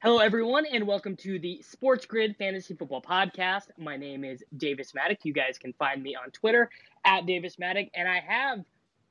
Hello, 0.00 0.18
everyone, 0.18 0.64
and 0.64 0.86
welcome 0.86 1.16
to 1.16 1.40
the 1.40 1.60
Sports 1.60 2.06
Grid 2.06 2.36
Fantasy 2.36 2.72
Football 2.72 3.02
Podcast. 3.02 3.70
My 3.76 3.96
name 3.96 4.24
is 4.24 4.44
Davis 4.56 4.92
Mattek. 4.92 5.24
You 5.24 5.32
guys 5.32 5.58
can 5.58 5.72
find 5.72 6.00
me 6.00 6.14
on 6.14 6.30
Twitter 6.30 6.70
at 7.04 7.26
Davis 7.26 7.56
Mattek, 7.56 7.90
and 7.94 8.06
I 8.06 8.20
have 8.20 8.64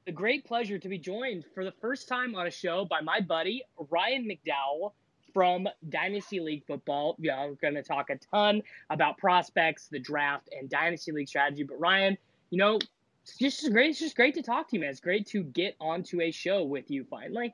the 0.05 0.13
great 0.13 0.45
pleasure 0.45 0.79
to 0.79 0.87
be 0.87 0.97
joined 0.97 1.43
for 1.53 1.65
the 1.65 1.73
first 1.81 2.07
time 2.07 2.35
on 2.35 2.47
a 2.47 2.49
show 2.49 2.85
by 2.85 3.01
my 3.01 3.19
buddy 3.19 3.63
Ryan 3.89 4.31
McDowell 4.31 4.93
from 5.33 5.67
Dynasty 5.89 6.39
League 6.39 6.63
Football. 6.65 7.17
Yeah, 7.19 7.47
we're 7.47 7.55
going 7.55 7.75
to 7.75 7.83
talk 7.83 8.09
a 8.09 8.17
ton 8.33 8.63
about 8.89 9.17
prospects, 9.17 9.89
the 9.89 9.99
draft, 9.99 10.47
and 10.57 10.69
Dynasty 10.69 11.11
League 11.11 11.27
strategy. 11.27 11.63
But 11.63 11.81
Ryan, 11.81 12.17
you 12.49 12.59
know, 12.59 12.79
it's 13.23 13.37
just 13.37 13.69
great. 13.73 13.89
It's 13.89 13.99
just 13.99 14.15
great 14.15 14.35
to 14.35 14.41
talk 14.41 14.69
to 14.69 14.77
you, 14.77 14.79
man. 14.79 14.91
It's 14.91 15.01
great 15.01 15.27
to 15.27 15.43
get 15.43 15.75
onto 15.81 16.21
a 16.21 16.31
show 16.31 16.63
with 16.63 16.89
you 16.89 17.03
finally. 17.09 17.53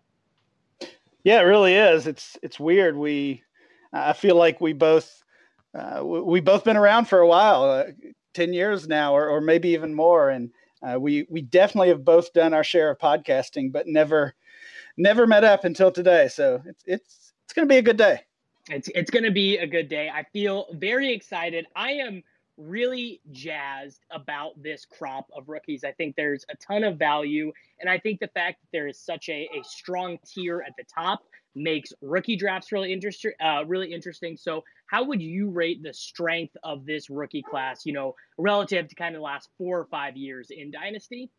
Yeah, 1.24 1.40
it 1.40 1.44
really 1.44 1.76
is. 1.76 2.08
It's 2.08 2.38
it's 2.44 2.60
weird. 2.60 2.98
We 2.98 3.44
I 3.94 4.14
feel 4.14 4.36
like 4.36 4.60
we 4.60 4.74
both 4.74 5.24
uh, 5.78 6.04
we 6.04 6.42
both 6.42 6.64
been 6.64 6.78
around 6.78 7.06
for 7.06 7.20
a 7.20 7.28
while, 7.28 7.64
uh, 7.64 7.86
ten 8.34 8.54
years 8.54 8.88
now, 8.88 9.14
or, 9.16 9.28
or 9.30 9.42
maybe 9.42 9.70
even 9.70 9.94
more, 9.94 10.30
and 10.30 10.52
uh, 10.82 11.00
we 11.00 11.26
we 11.30 11.42
definitely 11.42 11.90
have 11.90 12.04
both 12.04 12.34
done 12.34 12.54
our 12.54 12.64
share 12.64 12.90
of 12.92 13.00
podcasting, 13.00 13.72
but 13.72 13.88
never 13.88 14.36
never 14.98 15.26
met 15.26 15.44
up 15.44 15.64
until 15.64 15.92
today. 15.92 16.28
So 16.28 16.62
it's 16.66 16.84
it's 16.86 17.34
it's 17.46 17.54
going 17.54 17.68
to 17.68 17.74
be 17.74 17.78
a 17.78 17.84
good 17.84 17.98
day. 17.98 18.22
It's 18.70 18.90
it's 18.96 19.12
going 19.12 19.24
to 19.24 19.32
be 19.32 19.58
a 19.58 19.68
good 19.68 19.90
day. 19.90 20.10
I 20.10 20.24
feel 20.34 20.68
very 20.74 21.14
excited. 21.14 21.68
I 21.76 21.92
am 21.94 22.24
really 22.58 23.22
jazzed 23.32 24.02
about 24.12 24.62
this 24.62 24.86
crop 24.86 25.28
of 25.36 25.50
rookies. 25.50 25.84
I 25.84 25.92
think 25.92 26.16
there's 26.16 26.46
a 26.50 26.58
ton 26.58 26.84
of 26.84 26.98
value. 26.98 27.52
And 27.80 27.90
I 27.90 27.98
think 27.98 28.20
the 28.20 28.28
fact 28.28 28.62
that 28.62 28.68
there 28.72 28.88
is 28.88 29.00
such 29.00 29.30
a, 29.30 29.50
a 29.58 29.64
strong 29.64 30.20
tier 30.26 30.64
at 30.66 30.74
the 30.78 30.84
top 30.84 31.24
makes 31.56 31.94
rookie 32.02 32.36
drafts 32.36 32.72
really 32.72 32.92
interesting. 32.92 33.32
Uh, 33.44 33.64
really 33.66 33.94
interesting. 33.94 34.38
So, 34.38 34.64
how 34.88 35.04
would 35.04 35.22
you 35.22 35.50
rate 35.50 35.82
the 35.82 35.94
strength 35.94 36.56
of 36.64 36.86
this 36.86 37.10
rookie 37.10 37.44
class? 37.44 37.86
You 37.86 37.94
know, 37.94 38.16
relative 38.38 38.88
to 38.88 38.96
kind 38.96 39.16
of 39.16 39.20
the 39.20 39.26
last 39.26 39.50
four 39.58 39.80
or 39.80 39.86
five 39.86 40.16
years 40.18 40.50
in 40.52 40.72
Dynasty. 40.72 41.30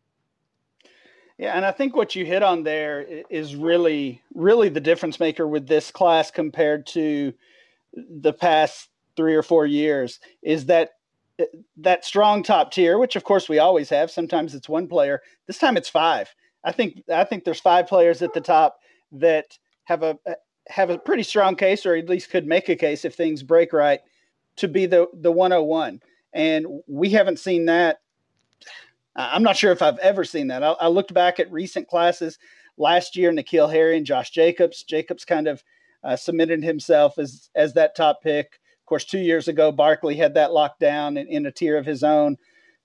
Yeah, 1.37 1.55
and 1.55 1.65
I 1.65 1.71
think 1.71 1.95
what 1.95 2.15
you 2.15 2.25
hit 2.25 2.43
on 2.43 2.63
there 2.63 3.05
is 3.29 3.57
really, 3.57 4.21
really 4.33 4.69
the 4.69 4.79
difference 4.79 5.19
maker 5.19 5.45
with 5.45 5.67
this 5.67 5.91
class 5.91 6.31
compared 6.31 6.87
to 6.87 7.33
the 7.93 8.31
past 8.31 8.89
three 9.17 9.35
or 9.35 9.43
four 9.43 9.65
years 9.65 10.19
is 10.41 10.65
that 10.67 10.91
that 11.77 12.05
strong 12.05 12.43
top 12.43 12.71
tier, 12.71 12.97
which 12.97 13.15
of 13.15 13.23
course 13.23 13.49
we 13.49 13.59
always 13.59 13.89
have. 13.89 14.09
Sometimes 14.11 14.55
it's 14.55 14.69
one 14.69 14.87
player. 14.87 15.21
This 15.47 15.57
time 15.57 15.77
it's 15.77 15.89
five. 15.89 16.33
I 16.63 16.71
think 16.71 17.03
I 17.13 17.23
think 17.23 17.43
there's 17.43 17.59
five 17.59 17.87
players 17.87 18.21
at 18.21 18.33
the 18.33 18.41
top 18.41 18.79
that 19.11 19.57
have 19.85 20.03
a 20.03 20.17
have 20.67 20.89
a 20.89 20.97
pretty 20.97 21.23
strong 21.23 21.55
case, 21.55 21.85
or 21.85 21.95
at 21.95 22.09
least 22.09 22.29
could 22.29 22.47
make 22.47 22.69
a 22.69 22.75
case 22.75 23.05
if 23.05 23.15
things 23.15 23.43
break 23.43 23.73
right, 23.73 23.99
to 24.57 24.67
be 24.67 24.85
the 24.85 25.07
the 25.13 25.31
101. 25.31 26.01
And 26.33 26.65
we 26.87 27.09
haven't 27.09 27.39
seen 27.39 27.65
that. 27.65 27.99
I'm 29.15 29.43
not 29.43 29.55
sure 29.55 29.71
if 29.71 29.81
I've 29.81 29.99
ever 29.99 30.25
seen 30.25 30.47
that. 30.47 30.63
I, 30.63 30.71
I 30.71 30.87
looked 30.87 31.13
back 31.13 31.39
at 31.39 31.51
recent 31.51 31.87
classes 31.87 32.37
last 32.77 33.15
year. 33.15 33.31
N'Keal 33.31 33.71
Harry 33.71 33.95
and 33.95 34.05
Josh 34.05 34.31
Jacobs. 34.31 34.83
Jacobs 34.83 35.23
kind 35.23 35.47
of 35.47 35.63
uh, 36.03 36.15
submitted 36.15 36.63
himself 36.63 37.17
as 37.17 37.49
as 37.55 37.73
that 37.73 37.95
top 37.95 38.21
pick. 38.21 38.59
Of 38.85 38.87
course, 38.87 39.05
two 39.05 39.17
years 39.17 39.47
ago, 39.47 39.71
Barkley 39.71 40.15
had 40.15 40.35
that 40.35 40.53
locked 40.53 40.79
down 40.79 41.17
in, 41.17 41.25
in 41.27 41.47
a 41.47 41.51
tier 41.51 41.75
of 41.75 41.87
his 41.87 42.03
own. 42.03 42.37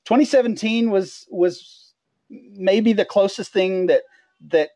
2017 0.06 0.91
was 0.91 1.27
was 1.31 1.93
maybe 2.31 2.94
the 2.94 3.05
closest 3.05 3.53
thing 3.53 3.88
that 3.88 4.05
that 4.49 4.71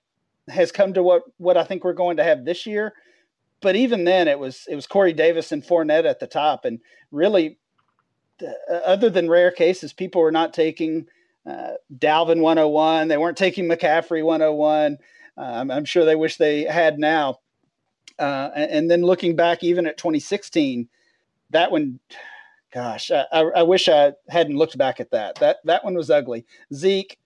has 0.48 0.70
come 0.70 0.92
to 0.92 1.02
what 1.02 1.22
what 1.38 1.56
I 1.56 1.64
think 1.64 1.82
we're 1.82 1.94
going 1.94 2.18
to 2.18 2.24
have 2.24 2.44
this 2.44 2.66
year. 2.66 2.92
But 3.62 3.74
even 3.74 4.04
then, 4.04 4.28
it 4.28 4.38
was 4.38 4.66
it 4.68 4.74
was 4.74 4.86
Corey 4.86 5.14
Davis 5.14 5.50
and 5.50 5.64
Fournette 5.64 6.04
at 6.04 6.20
the 6.20 6.26
top, 6.26 6.66
and 6.66 6.78
really, 7.10 7.56
uh, 8.42 8.74
other 8.74 9.08
than 9.08 9.30
rare 9.30 9.50
cases, 9.50 9.94
people 9.94 10.20
were 10.20 10.30
not 10.30 10.52
taking 10.52 11.06
uh, 11.46 11.72
Dalvin 11.96 12.40
101. 12.42 13.08
They 13.08 13.16
weren't 13.16 13.38
taking 13.38 13.66
McCaffrey 13.66 14.22
101. 14.22 14.98
Um, 15.38 15.70
I'm 15.70 15.86
sure 15.86 16.04
they 16.04 16.16
wish 16.16 16.36
they 16.36 16.64
had 16.64 16.98
now. 16.98 17.38
Uh, 18.18 18.50
and, 18.54 18.70
and, 18.70 18.90
then 18.90 19.02
looking 19.02 19.34
back, 19.34 19.64
even 19.64 19.86
at 19.86 19.96
2016, 19.96 20.88
that 21.50 21.70
one, 21.70 22.00
gosh, 22.72 23.10
I, 23.10 23.24
I, 23.32 23.62
wish 23.62 23.88
I 23.88 24.12
hadn't 24.28 24.56
looked 24.56 24.76
back 24.76 25.00
at 25.00 25.10
that. 25.10 25.36
That 25.36 25.58
that 25.64 25.84
one 25.84 25.94
was 25.94 26.10
ugly. 26.10 26.44
Zeke, 26.72 27.18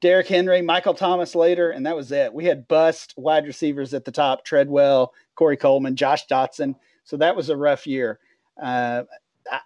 Derrick 0.00 0.28
Henry, 0.28 0.62
Michael 0.62 0.94
Thomas 0.94 1.34
later, 1.34 1.70
and 1.70 1.86
that 1.86 1.96
was 1.96 2.12
it. 2.12 2.32
We 2.32 2.44
had 2.44 2.68
bust 2.68 3.14
wide 3.16 3.46
receivers 3.46 3.94
at 3.94 4.04
the 4.04 4.12
top: 4.12 4.44
Treadwell, 4.44 5.12
Corey 5.34 5.56
Coleman, 5.56 5.96
Josh 5.96 6.26
Doctson. 6.26 6.74
So 7.04 7.16
that 7.16 7.36
was 7.36 7.48
a 7.48 7.56
rough 7.56 7.86
year. 7.86 8.18
Uh, 8.60 9.04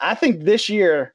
I 0.01 0.15
think 0.15 0.45
this 0.45 0.69
year 0.69 1.15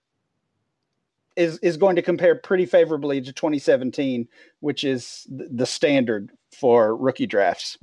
is 1.36 1.60
is 1.60 1.78
going 1.78 1.96
to 1.96 2.02
compare 2.02 2.36
pretty 2.36 2.66
favorably 2.66 3.22
to 3.22 3.32
2017, 3.32 4.28
which 4.60 4.84
is 4.84 5.28
the 5.30 5.66
standard 5.66 6.32
for 6.52 6.96
rookie 6.96 7.28
drafts. 7.28 7.78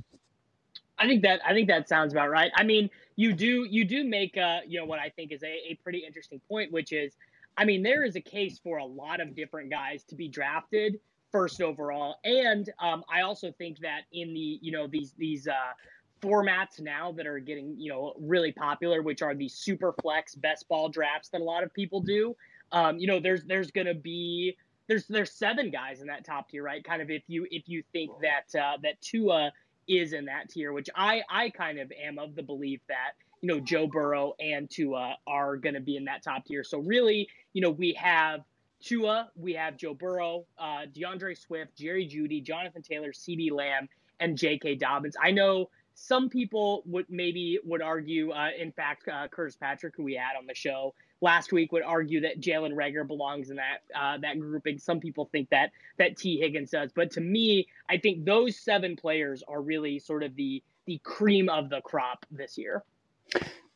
I 0.97 1.07
think 1.07 1.23
that 1.23 1.41
I 1.45 1.53
think 1.53 1.67
that 1.69 1.89
sounds 1.89 2.13
about 2.13 2.29
right. 2.29 2.51
I 2.55 2.63
mean, 2.63 2.89
you 3.15 3.33
do 3.33 3.65
you 3.69 3.85
do 3.85 4.03
make 4.03 4.37
uh, 4.37 4.59
you 4.67 4.79
know 4.79 4.85
what 4.85 4.99
I 4.99 5.09
think 5.09 5.31
is 5.31 5.43
a, 5.43 5.71
a 5.71 5.79
pretty 5.83 5.99
interesting 5.99 6.41
point, 6.49 6.71
which 6.71 6.91
is, 6.91 7.15
I 7.57 7.65
mean, 7.65 7.83
there 7.83 8.03
is 8.03 8.15
a 8.15 8.21
case 8.21 8.59
for 8.63 8.77
a 8.77 8.85
lot 8.85 9.21
of 9.21 9.35
different 9.35 9.69
guys 9.69 10.03
to 10.05 10.15
be 10.15 10.27
drafted 10.27 10.99
first 11.31 11.61
overall, 11.61 12.17
and 12.23 12.69
um, 12.79 13.03
I 13.11 13.21
also 13.21 13.51
think 13.51 13.79
that 13.79 14.01
in 14.11 14.33
the 14.33 14.59
you 14.61 14.71
know 14.71 14.87
these 14.87 15.13
these 15.17 15.47
uh, 15.47 15.73
formats 16.21 16.79
now 16.79 17.11
that 17.11 17.27
are 17.27 17.39
getting 17.39 17.75
you 17.77 17.91
know 17.91 18.13
really 18.19 18.51
popular, 18.51 19.01
which 19.01 19.21
are 19.21 19.35
the 19.35 19.49
super 19.49 19.93
flex 20.01 20.35
best 20.35 20.67
ball 20.67 20.89
drafts 20.89 21.29
that 21.29 21.41
a 21.41 21.43
lot 21.43 21.63
of 21.63 21.73
people 21.73 21.99
do. 22.01 22.35
Um, 22.71 22.97
you 22.97 23.07
know, 23.07 23.19
there's 23.19 23.43
there's 23.43 23.71
gonna 23.71 23.93
be 23.93 24.57
there's 24.87 25.05
there's 25.07 25.31
seven 25.31 25.69
guys 25.69 26.01
in 26.01 26.07
that 26.07 26.25
top 26.25 26.49
tier, 26.49 26.63
right? 26.63 26.83
Kind 26.83 27.01
of 27.01 27.09
if 27.09 27.23
you 27.27 27.45
if 27.51 27.67
you 27.67 27.83
think 27.91 28.11
that 28.21 28.59
uh, 28.59 28.77
that 28.83 28.99
Tua 29.01 29.51
is 29.87 30.13
in 30.13 30.25
that 30.25 30.49
tier, 30.49 30.73
which 30.73 30.89
I 30.95 31.21
I 31.29 31.49
kind 31.49 31.79
of 31.79 31.91
am 31.91 32.19
of 32.19 32.35
the 32.35 32.43
belief 32.43 32.81
that 32.87 33.13
you 33.41 33.47
know 33.47 33.59
Joe 33.59 33.87
Burrow 33.87 34.33
and 34.39 34.69
Tua 34.69 35.17
are 35.27 35.57
going 35.57 35.75
to 35.75 35.81
be 35.81 35.97
in 35.97 36.05
that 36.05 36.23
top 36.23 36.45
tier. 36.45 36.63
So 36.63 36.79
really, 36.79 37.27
you 37.53 37.61
know, 37.61 37.71
we 37.71 37.93
have 37.93 38.41
Tua, 38.83 39.29
we 39.35 39.53
have 39.53 39.77
Joe 39.77 39.93
Burrow, 39.93 40.45
uh, 40.57 40.85
D'Andre 40.93 41.35
Swift, 41.35 41.77
Jerry 41.77 42.05
Jeudy, 42.07 42.43
Jonathan 42.43 42.81
Taylor, 42.81 43.11
CeeDee 43.11 43.51
Lamb, 43.51 43.87
and 44.19 44.37
J.K. 44.37 44.75
Dobbins. 44.75 45.15
I 45.21 45.31
know 45.31 45.69
some 45.95 46.29
people 46.29 46.83
would 46.85 47.05
maybe 47.09 47.59
would 47.63 47.81
argue. 47.81 48.31
Uh, 48.31 48.49
in 48.57 48.71
fact, 48.71 49.07
uh, 49.07 49.27
Curtis 49.29 49.55
Patrick, 49.55 49.93
who 49.95 50.03
we 50.03 50.15
had 50.15 50.37
on 50.37 50.45
the 50.47 50.55
show, 50.55 50.93
last 51.23 51.53
week 51.53 51.71
would 51.71 51.81
argue 51.81 52.21
that 52.21 52.41
Jalen 52.41 52.73
Reagor 52.73 53.07
belongs 53.07 53.49
in 53.49 53.55
that 53.55 53.81
uh, 53.99 54.17
that 54.19 54.39
grouping. 54.39 54.77
Some 54.77 54.99
people 54.99 55.29
think 55.31 55.49
that 55.49 55.71
that 55.97 56.17
Tee 56.17 56.37
Higgins 56.37 56.69
does, 56.69 56.91
but 56.93 57.09
to 57.11 57.21
me, 57.21 57.67
I 57.89 57.97
think 57.97 58.25
those 58.25 58.57
seven 58.57 58.95
players 58.95 59.41
are 59.47 59.61
really 59.61 59.97
sort 59.97 60.21
of 60.21 60.35
the 60.35 60.61
the 60.85 60.99
cream 61.03 61.49
of 61.49 61.69
the 61.69 61.81
crop 61.81 62.25
this 62.29 62.57
year. 62.57 62.83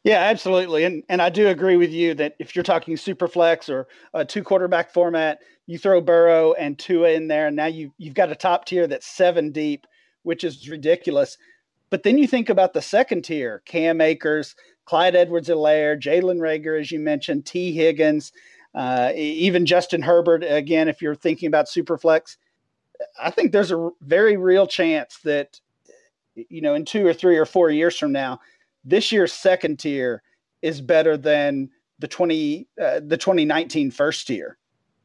Yeah, 0.03 0.19
absolutely, 0.19 0.83
and 0.83 1.03
and 1.09 1.21
I 1.21 1.29
do 1.29 1.47
agree 1.47 1.77
with 1.77 1.91
you 1.91 2.13
that 2.15 2.35
if 2.37 2.55
you're 2.55 2.63
talking 2.63 2.97
super 2.97 3.27
flex 3.27 3.69
or 3.69 3.87
a 4.13 4.23
two 4.23 4.43
quarterback 4.43 4.91
format, 4.91 5.39
you 5.65 5.77
throw 5.79 6.01
Burrow 6.01 6.53
and 6.53 6.77
Tua 6.77 7.11
in 7.11 7.27
there, 7.27 7.47
and 7.47 7.55
now 7.55 7.65
you 7.65 7.93
you've 7.97 8.13
got 8.13 8.31
a 8.31 8.35
top 8.35 8.65
tier 8.65 8.85
that's 8.87 9.07
seven 9.07 9.51
deep, 9.51 9.87
which 10.23 10.43
is 10.43 10.69
ridiculous. 10.69 11.37
But 11.89 12.03
then 12.03 12.17
you 12.17 12.27
think 12.27 12.49
about 12.49 12.73
the 12.73 12.81
second 12.81 13.23
tier, 13.23 13.61
Cam 13.65 14.01
Akers, 14.01 14.55
Clyde 14.87 15.17
Edwards-Helaire, 15.17 15.99
Jalen 15.99 16.39
Reagor, 16.39 16.79
as 16.79 16.93
you 16.93 16.99
mentioned, 16.99 17.45
Tee 17.45 17.73
Higgins, 17.73 18.31
uh, 18.73 19.11
even 19.15 19.65
Justin 19.65 20.01
Herbert. 20.01 20.45
Again, 20.47 20.87
if 20.87 21.01
you're 21.01 21.13
thinking 21.13 21.47
about 21.47 21.65
Superflex, 21.65 22.37
I 23.21 23.29
think 23.29 23.51
there's 23.51 23.71
a 23.71 23.89
very 24.01 24.37
real 24.37 24.65
chance 24.65 25.17
that, 25.25 25.59
you 26.35 26.61
know, 26.61 26.73
in 26.73 26.85
two 26.85 27.05
or 27.05 27.13
three 27.13 27.35
or 27.37 27.45
four 27.45 27.69
years 27.69 27.97
from 27.97 28.13
now, 28.13 28.39
this 28.85 29.11
year's 29.11 29.33
second 29.33 29.77
tier 29.77 30.23
is 30.61 30.79
better 30.79 31.17
than 31.17 31.69
the 31.99 32.07
20 32.07 32.67
uh, 32.81 33.01
the 33.05 33.17
2019 33.17 33.91
first 33.91 34.25
tier. 34.25 34.57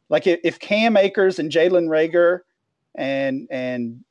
Like 0.09 0.29
if, 0.29 0.39
if 0.45 0.61
Cam 0.61 0.97
Akers 0.97 1.41
and 1.41 1.51
Jalen 1.51 1.89
Reagor 1.89 2.41
and 2.95 3.49
and 3.51 4.05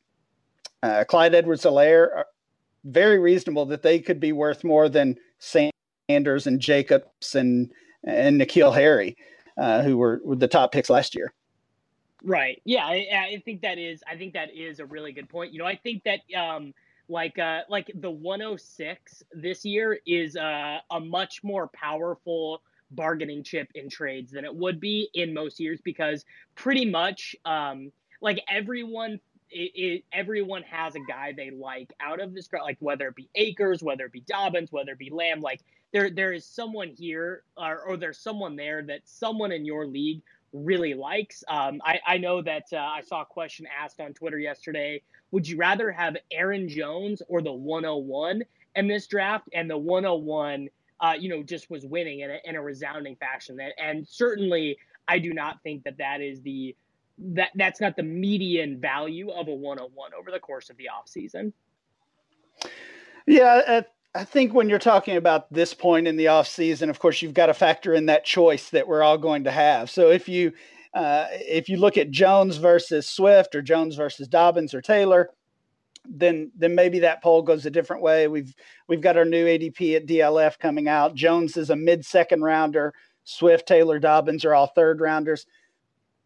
uh, 0.83 1.06
Clyde 1.07 1.33
Edwards-Helaire 1.33 2.09
are 2.13 2.25
very 2.83 3.19
reasonable 3.19 3.67
that 3.67 3.83
they 3.83 4.00
could 4.00 4.19
be 4.19 4.33
worth 4.33 4.63
more 4.63 4.89
than 4.89 5.15
Sanders 5.41 6.47
and 6.47 6.59
Jacobs 6.59 7.35
and 7.35 7.71
and 8.03 8.39
N'Keal 8.39 8.73
Harry, 8.73 9.17
uh, 9.57 9.81
who 9.81 9.97
were, 9.97 10.21
were 10.23 10.35
the 10.35 10.47
top 10.47 10.71
picks 10.71 10.89
last 10.89 11.13
year. 11.13 11.33
Right. 12.23 12.61
Yeah, 12.65 12.85
I, 12.85 13.07
I, 13.33 13.41
think 13.45 13.61
that 13.61 13.77
is. 13.77 14.03
I 14.09 14.15
think 14.15 14.33
that 14.33 14.55
is 14.55 14.79
a 14.79 14.85
really 14.85 15.11
good 15.11 15.27
point. 15.27 15.53
You 15.53 15.59
know, 15.59 15.65
I 15.65 15.75
think 15.75 16.03
that 16.03 16.19
um, 16.38 16.73
like 17.09 17.39
uh, 17.39 17.61
like 17.67 17.91
the 17.95 18.11
106 18.11 19.23
this 19.33 19.65
year 19.65 19.99
is 20.05 20.35
uh, 20.35 20.79
a 20.91 20.99
much 20.99 21.43
more 21.43 21.67
powerful 21.73 22.61
bargaining 22.91 23.43
chip 23.43 23.69
in 23.73 23.89
trades 23.89 24.31
than 24.31 24.45
it 24.45 24.53
would 24.53 24.79
be 24.79 25.09
in 25.13 25.33
most 25.33 25.59
years 25.59 25.79
because 25.83 26.25
pretty 26.55 26.85
much 26.85 27.35
um, 27.45 27.91
like 28.21 28.43
everyone 28.49 29.19
it, 29.51 29.71
it, 29.75 30.03
everyone 30.13 30.63
has 30.63 30.95
a 30.95 31.00
guy 31.00 31.33
they 31.36 31.51
like 31.51 31.94
out 32.01 32.21
of 32.21 32.33
this 32.33 32.50
like 32.53 32.77
whether 32.80 33.07
it 33.09 33.15
be 33.15 33.30
Akers, 33.36 33.83
whether 33.83 34.06
it 34.06 34.12
be 34.13 34.21
Dobbins, 34.21 34.71
whether 34.71 34.94
it 34.94 35.00
be 35.00 35.09
Lamb, 35.12 35.42
like 35.42 35.62
there 35.94 36.09
there 36.09 36.33
is 36.33 36.45
someone 36.45 36.89
here 36.89 37.44
or, 37.57 37.81
or 37.81 37.98
there's 37.98 38.19
someone 38.19 38.56
there 38.56 38.83
that 38.83 39.01
someone 39.06 39.51
in 39.51 39.65
your 39.65 39.86
league 39.88 40.21
really 40.53 40.94
likes. 40.94 41.44
Um, 41.48 41.81
I, 41.86 42.00
I 42.06 42.18
know 42.18 42.42
that 42.42 42.65
uh, 42.74 42.77
I 42.77 43.01
saw 43.01 43.21
a 43.21 43.25
question 43.25 43.68
asked 43.80 44.00
on 44.00 44.13
Twitter 44.13 44.39
yesterday. 44.39 45.01
Would 45.31 45.48
you 45.48 45.57
rather 45.57 45.92
have 45.92 46.18
Aaron 46.31 46.68
Jones 46.69 47.21
or 47.27 47.42
the 47.42 47.53
101 47.53 48.44
in 48.75 48.88
this 48.88 49.07
draft? 49.07 49.50
And 49.53 49.69
the 49.69 49.77
101, 49.77 50.69
uh, 51.01 51.13
you 51.19 51.30
know, 51.30 51.44
just 51.44 51.69
was 51.69 51.86
winning 51.86 52.21
in 52.21 52.31
a, 52.31 52.39
in 52.45 52.56
a 52.56 52.62
resounding 52.62 53.15
fashion. 53.18 53.59
And, 53.59 53.74
and 53.77 54.07
certainly, 54.07 54.77
I 55.07 55.19
do 55.19 55.33
not 55.33 55.62
think 55.63 55.83
that 55.83 55.98
that 55.98 56.21
is 56.21 56.42
the 56.42 56.75
that 57.21 57.50
that's 57.56 57.79
not 57.79 57.95
the 57.95 58.03
median 58.03 58.79
value 58.79 59.29
of 59.29 59.47
a 59.47 59.53
101 59.53 60.12
over 60.18 60.31
the 60.31 60.39
course 60.39 60.69
of 60.69 60.77
the 60.77 60.89
offseason. 60.91 61.53
Yeah, 63.27 63.81
I 64.13 64.23
think 64.25 64.53
when 64.53 64.68
you're 64.68 64.79
talking 64.79 65.15
about 65.15 65.51
this 65.53 65.73
point 65.73 66.07
in 66.07 66.18
the 66.18 66.27
off 66.27 66.47
season, 66.47 66.89
of 66.89 67.00
course, 67.00 67.21
you've 67.21 67.33
got 67.33 67.45
to 67.45 67.53
factor 67.53 67.94
in 67.94 68.07
that 68.07 68.25
choice 68.25 68.69
that 68.71 68.88
we're 68.88 69.03
all 69.03 69.18
going 69.18 69.45
to 69.45 69.51
have. 69.51 69.89
So 69.89 70.09
if 70.09 70.27
you 70.27 70.51
uh, 70.94 71.27
if 71.31 71.69
you 71.69 71.77
look 71.77 71.97
at 71.97 72.12
Jones 72.12 72.57
versus 72.57 73.07
Swift 73.07 73.56
or 73.56 73.62
Jones 73.62 73.95
versus 73.95 74.27
Dobbins 74.27 74.74
or 74.74 74.81
Taylor, 74.81 75.29
then 76.06 76.51
then 76.57 76.75
maybe 76.75 77.00
that 77.00 77.24
poll 77.24 77.41
goes 77.41 77.65
a 77.65 77.71
different 77.71 78.01
way. 78.01 78.27
We've 78.27 78.53
we've 78.89 79.01
got 79.01 79.17
our 79.17 79.24
new 79.24 79.45
ADP 79.45 79.95
at 79.95 80.07
DLF 80.07 80.59
coming 80.59 80.89
out. 80.89 81.15
Jones 81.15 81.56
is 81.56 81.69
a 81.69 81.75
mid 81.75 82.06
second 82.06 82.41
rounder. 82.41 82.94
Swift, 83.24 83.67
Taylor, 83.67 84.00
Dobbins 84.00 84.44
are 84.44 84.53
all 84.53 84.67
third 84.67 85.00
rounders. 85.00 85.45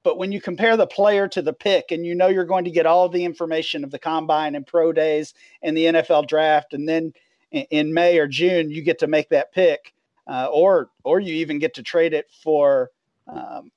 But 0.06 0.20
when 0.20 0.32
you 0.32 0.40
compare 0.40 0.78
the 0.78 0.86
player 0.86 1.28
to 1.30 1.42
the 1.42 1.52
pick, 1.52 1.90
and 1.90 2.06
you 2.06 2.14
know 2.14 2.28
you're 2.28 2.46
going 2.46 2.64
to 2.66 2.70
get 2.70 2.86
all 2.86 3.10
the 3.10 3.26
information 3.26 3.84
of 3.84 3.90
the 3.90 3.98
combine 3.98 4.54
and 4.54 4.66
pro 4.66 4.94
days 4.94 5.34
and 5.64 5.76
the 5.76 5.86
NFL 5.86 6.28
draft, 6.28 6.74
and 6.76 6.88
then 6.88 7.12
in 7.52 7.92
May 7.92 8.20
or 8.20 8.28
June, 8.28 8.70
you 8.70 8.84
get 8.84 9.00
to 9.00 9.08
make 9.08 9.30
that 9.30 9.52
pick, 9.52 9.96
uh, 10.28 10.48
or 10.54 10.92
or 11.04 11.20
you 11.20 11.34
even 11.34 11.58
get 11.58 11.74
to 11.74 11.84
trade 11.84 12.14
it 12.14 12.28
for, 12.44 12.92
um, 13.26 13.72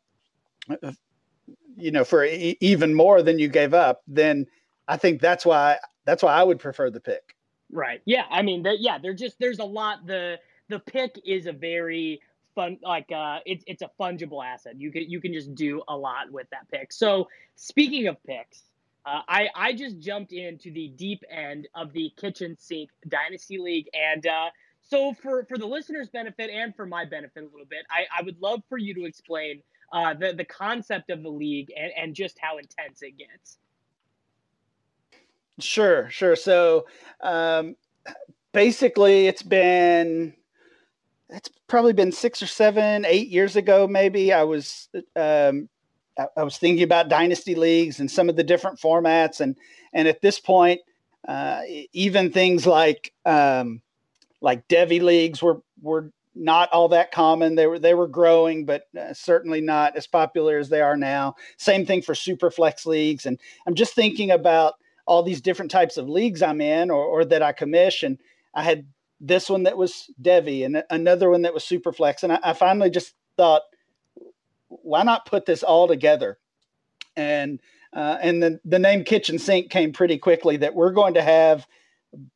you 1.78 1.90
know, 1.92 2.04
for 2.04 2.26
e- 2.26 2.58
even 2.60 2.92
more 2.92 3.22
than 3.22 3.38
you 3.38 3.48
gave 3.48 3.72
up. 3.72 4.02
Then 4.06 4.46
I 4.86 4.98
think 4.98 5.22
that's 5.22 5.46
why 5.46 5.78
that's 6.04 6.22
why 6.22 6.34
I 6.34 6.42
would 6.42 6.58
prefer 6.58 6.90
the 6.90 7.00
pick. 7.00 7.36
Right. 7.72 8.02
Yeah. 8.04 8.25
I 8.30 8.42
mean, 8.42 8.66
yeah. 8.78 8.98
They're 8.98 9.14
just 9.14 9.38
there's 9.40 9.60
a 9.60 9.64
lot. 9.64 10.06
The 10.06 10.38
the 10.69 10.78
pick 10.78 11.19
is 11.25 11.46
a 11.46 11.52
very 11.52 12.20
fun 12.58 12.76
like 12.82 13.12
uh 13.12 13.38
it's 13.46 13.62
it's 13.69 13.82
a 13.82 13.90
fungible 14.00 14.44
asset. 14.44 14.75
You 14.76 14.90
can 14.90 15.08
you 15.08 15.20
can 15.20 15.32
just 15.32 15.55
do 15.55 15.82
a 15.87 15.96
lot 15.96 16.31
with 16.32 16.49
that 16.50 16.69
pick. 16.72 16.93
So 16.93 17.28
speaking 17.55 18.08
of 18.08 18.16
picks, 18.25 18.62
uh, 19.06 19.20
I 19.28 19.49
I 19.55 19.72
just 19.75 20.00
jumped 20.00 20.32
into 20.32 20.72
the 20.72 20.88
deep 20.88 21.22
end 21.31 21.69
of 21.76 21.93
the 21.93 22.12
kitchen 22.16 22.56
sink 22.58 22.90
dynasty 23.06 23.58
league, 23.58 23.87
and 23.94 24.26
uh, 24.26 24.50
so 24.82 25.14
for 25.22 25.44
for 25.44 25.56
the 25.56 25.66
listeners' 25.66 26.08
benefit 26.08 26.50
and 26.50 26.75
for 26.75 26.84
my 26.84 27.05
benefit 27.05 27.44
a 27.44 27.46
little 27.46 27.69
bit, 27.69 27.87
I, 27.90 28.06
I 28.19 28.22
would 28.25 28.40
love 28.43 28.62
for 28.69 28.76
you 28.76 28.93
to 28.94 29.04
explain 29.04 29.62
uh, 29.93 30.14
the 30.14 30.32
the 30.32 30.44
concept 30.44 31.11
of 31.11 31.22
the 31.22 31.31
league 31.31 31.72
and 31.78 31.93
and 31.96 32.14
just 32.14 32.38
how 32.40 32.58
intense 32.58 33.02
it 33.02 33.16
gets. 33.16 33.58
Sure, 35.61 36.11
sure. 36.11 36.34
So 36.34 36.87
um, 37.20 37.76
basically, 38.52 39.28
it's 39.28 39.43
been 39.43 40.34
it's 41.30 41.50
probably 41.66 41.92
been 41.92 42.12
six 42.12 42.42
or 42.42 42.46
seven, 42.46 43.04
eight 43.04 43.28
years 43.28 43.56
ago, 43.56 43.86
maybe. 43.86 44.32
I 44.32 44.44
was 44.44 44.88
um, 45.16 45.69
I 46.36 46.42
was 46.42 46.58
thinking 46.58 46.82
about 46.82 47.08
dynasty 47.08 47.54
leagues 47.54 48.00
and 48.00 48.10
some 48.10 48.28
of 48.28 48.36
the 48.36 48.44
different 48.44 48.80
formats, 48.80 49.40
and 49.40 49.56
and 49.92 50.08
at 50.08 50.22
this 50.22 50.40
point, 50.40 50.80
uh, 51.26 51.62
even 51.92 52.32
things 52.32 52.66
like 52.66 53.12
um, 53.25 53.82
like 54.40 54.66
Devy 54.69 55.02
leagues 55.02 55.42
were 55.42 55.62
were 55.82 56.10
not 56.34 56.70
all 56.70 56.88
that 56.88 57.12
common. 57.12 57.56
They 57.56 57.66
were 57.66 57.78
they 57.78 57.94
were 57.94 58.08
growing, 58.08 58.64
but 58.64 58.84
uh, 58.98 59.12
certainly 59.12 59.60
not 59.60 59.96
as 59.96 60.06
popular 60.06 60.58
as 60.58 60.69
they 60.69 60.80
are 60.80 60.96
now. 60.96 61.34
Same 61.58 61.84
thing 61.84 62.02
for 62.02 62.14
super 62.14 62.50
flex 62.50 62.86
leagues, 62.86 63.26
and 63.26 63.38
I'm 63.66 63.75
just 63.75 63.94
thinking 63.94 64.30
about 64.30 64.75
all 65.06 65.22
these 65.22 65.40
different 65.40 65.70
types 65.70 65.96
of 65.96 66.08
leagues 66.08 66.42
I'm 66.42 66.60
in 66.60 66.90
or, 66.90 67.02
or 67.02 67.25
that 67.25 67.42
I 67.42 67.52
commission. 67.52 68.19
I 68.54 68.62
had 68.62 68.86
this 69.20 69.50
one 69.50 69.65
that 69.65 69.76
was 69.76 70.11
Devy 70.20 70.65
and 70.65 70.82
another 70.91 71.31
one 71.31 71.43
that 71.43 71.55
was 71.55 71.65
super 71.65 71.93
flex, 71.93 72.23
and 72.23 72.32
I, 72.32 72.38
I 72.43 72.53
finally 72.53 72.91
just 72.91 73.15
thought 73.37 73.62
why 74.69 75.03
not 75.03 75.26
put 75.26 75.47
this 75.47 75.62
all 75.62 75.88
together? 75.88 76.38
And 77.17 77.61
uh, 77.93 78.19
and 78.20 78.43
the, 78.43 78.61
the 78.65 78.79
name 78.79 79.03
kitchen 79.03 79.38
sink 79.38 79.70
came 79.70 79.93
pretty 79.93 80.19
quickly 80.19 80.59
that 80.59 80.75
we're 80.75 80.93
going 80.93 81.15
to 81.15 81.23
have 81.23 81.67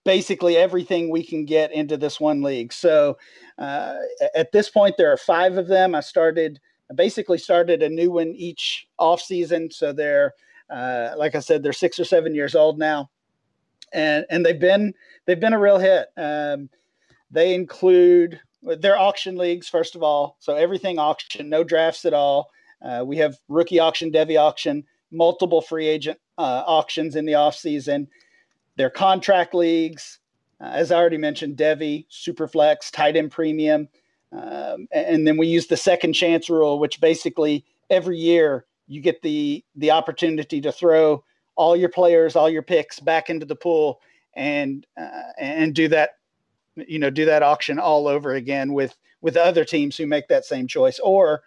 basically 0.05 0.57
everything 0.57 1.11
we 1.11 1.25
can 1.25 1.45
get 1.45 1.73
into 1.73 1.97
this 1.97 2.19
one 2.19 2.43
league. 2.43 2.73
So 2.73 3.19
uh, 3.59 3.97
at 4.35 4.53
this 4.53 4.71
point, 4.71 4.97
there 4.97 5.13
are 5.13 5.19
five 5.19 5.59
of 5.59 5.69
them. 5.69 5.95
I 5.95 6.01
started, 6.01 6.59
I 6.91 6.95
basically 6.95 7.37
started 7.37 7.83
a 7.83 7.89
new 7.89 8.13
one 8.13 8.29
each 8.29 8.87
off 8.99 9.21
season. 9.21 9.71
So 9.71 9.93
they're, 9.93 10.33
uh, 10.71 11.11
like 11.19 11.35
I 11.35 11.41
said, 11.41 11.63
they're 11.63 11.73
six 11.75 11.99
or 11.99 12.05
seven 12.05 12.35
years 12.35 12.55
old 12.55 12.79
now, 12.79 13.11
and 13.93 14.25
and 14.31 14.45
they've 14.45 14.59
been 14.59 14.95
they've 15.27 15.41
been 15.41 15.53
a 15.53 15.59
real 15.59 15.79
hit. 15.79 16.09
Um, 16.17 16.69
they 17.31 17.55
include 17.55 18.41
they're 18.63 18.99
auction 18.99 19.37
leagues 19.37 19.69
first 19.69 19.97
of 19.97 20.03
all, 20.03 20.37
so 20.39 20.55
everything 20.55 20.99
auction, 20.99 21.49
no 21.49 21.65
drafts 21.65 22.05
at 22.05 22.15
all. 22.15 22.51
Uh, 22.81 23.03
we 23.07 23.17
have 23.17 23.37
rookie 23.49 23.81
auction, 23.81 24.11
Devy 24.11 24.39
auction, 24.39 24.85
multiple 25.11 25.61
free 25.61 25.87
agent 25.87 26.19
uh, 26.39 26.63
auctions 26.67 27.17
in 27.17 27.25
the 27.25 27.35
off 27.35 27.55
season. 27.55 28.09
They're 28.77 28.91
contract 28.91 29.55
leagues, 29.55 30.19
uh, 30.61 30.71
as 30.73 30.93
I 30.93 30.97
already 30.97 31.19
mentioned, 31.19 31.57
Devy, 31.57 32.07
Superflex, 32.11 32.91
tight 32.91 33.17
end 33.17 33.31
premium, 33.31 33.89
um, 34.33 34.89
and 34.93 35.27
then 35.27 35.37
we 35.37 35.47
use 35.47 35.67
the 35.67 35.77
second 35.77 36.15
chance 36.15 36.49
rule, 36.49 36.79
which 36.79 37.01
basically 37.01 37.65
every 37.91 38.17
year 38.19 38.65
you 38.87 39.01
get 39.01 39.23
the 39.23 39.65
the 39.77 39.91
opportunity 39.91 40.61
to 40.61 40.73
throw 40.73 41.25
all 41.55 41.77
your 41.77 41.89
players, 41.89 42.35
all 42.35 42.49
your 42.49 42.63
picks 42.63 42.99
back 42.99 43.29
into 43.29 43.45
the 43.47 43.57
pool 43.57 44.01
and 44.35 44.87
uh, 45.01 45.33
and 45.39 45.75
do 45.75 45.89
that 45.89 46.11
you 46.77 46.99
know 46.99 47.11
do 47.11 47.25
that 47.25 47.43
auction 47.43 47.79
all 47.79 48.09
over 48.09 48.33
again 48.33 48.73
with 48.73 48.97
with 49.21 49.37
other 49.37 49.65
teams 49.65 49.97
who 49.97 50.07
make 50.07 50.29
that 50.29 50.45
same 50.45 50.67
choice 50.67 50.99
or 50.99 51.43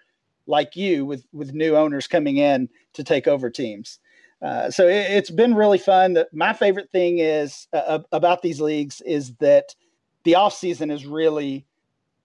like 0.47 0.75
you 0.75 1.05
with 1.05 1.25
with 1.33 1.53
new 1.53 1.75
owners 1.75 2.07
coming 2.07 2.37
in 2.37 2.69
to 2.93 3.03
take 3.03 3.27
over 3.27 3.49
teams. 3.49 3.99
Uh, 4.41 4.69
so 4.69 4.87
it, 4.87 5.09
has 5.09 5.29
been 5.29 5.55
really 5.55 5.77
fun. 5.77 6.17
My 6.31 6.53
favorite 6.53 6.91
thing 6.91 7.19
is 7.19 7.67
uh, 7.73 7.99
about 8.11 8.41
these 8.41 8.61
leagues 8.61 9.01
is 9.01 9.33
that 9.35 9.75
the 10.23 10.35
off 10.35 10.53
season 10.53 10.91
is 10.91 11.05
really 11.05 11.65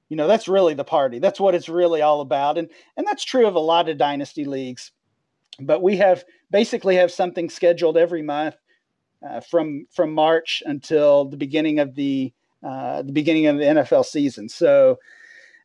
you 0.09 0.17
know 0.17 0.27
that's 0.27 0.49
really 0.49 0.75
the 0.75 0.85
party. 0.85 1.19
That's 1.19 1.41
what 1.41 1.55
it's 1.55 1.69
really 1.69 2.03
all 2.03 2.21
about. 2.21 2.59
And 2.59 2.69
and 2.97 3.07
that's 3.07 3.25
true 3.25 3.47
of 3.47 3.55
a 3.55 3.61
lot 3.61 3.89
of 3.89 3.99
dynasty 3.99 4.45
leagues. 4.45 4.93
But 5.59 5.83
we 5.83 5.97
have 5.97 6.25
basically 6.51 6.97
have 6.97 7.11
something 7.11 7.51
scheduled 7.51 7.97
every 7.97 8.23
month 8.23 8.57
uh, 9.29 9.41
from 9.41 9.87
from 9.91 10.15
march 10.15 10.63
until 10.67 11.25
the 11.25 11.37
beginning 11.37 11.79
of 11.79 11.95
the 11.95 12.33
uh, 12.63 13.03
the 13.03 13.13
beginning 13.13 13.47
of 13.47 13.57
the 13.57 13.65
NFL 13.65 14.05
season. 14.05 14.49
So 14.49 14.99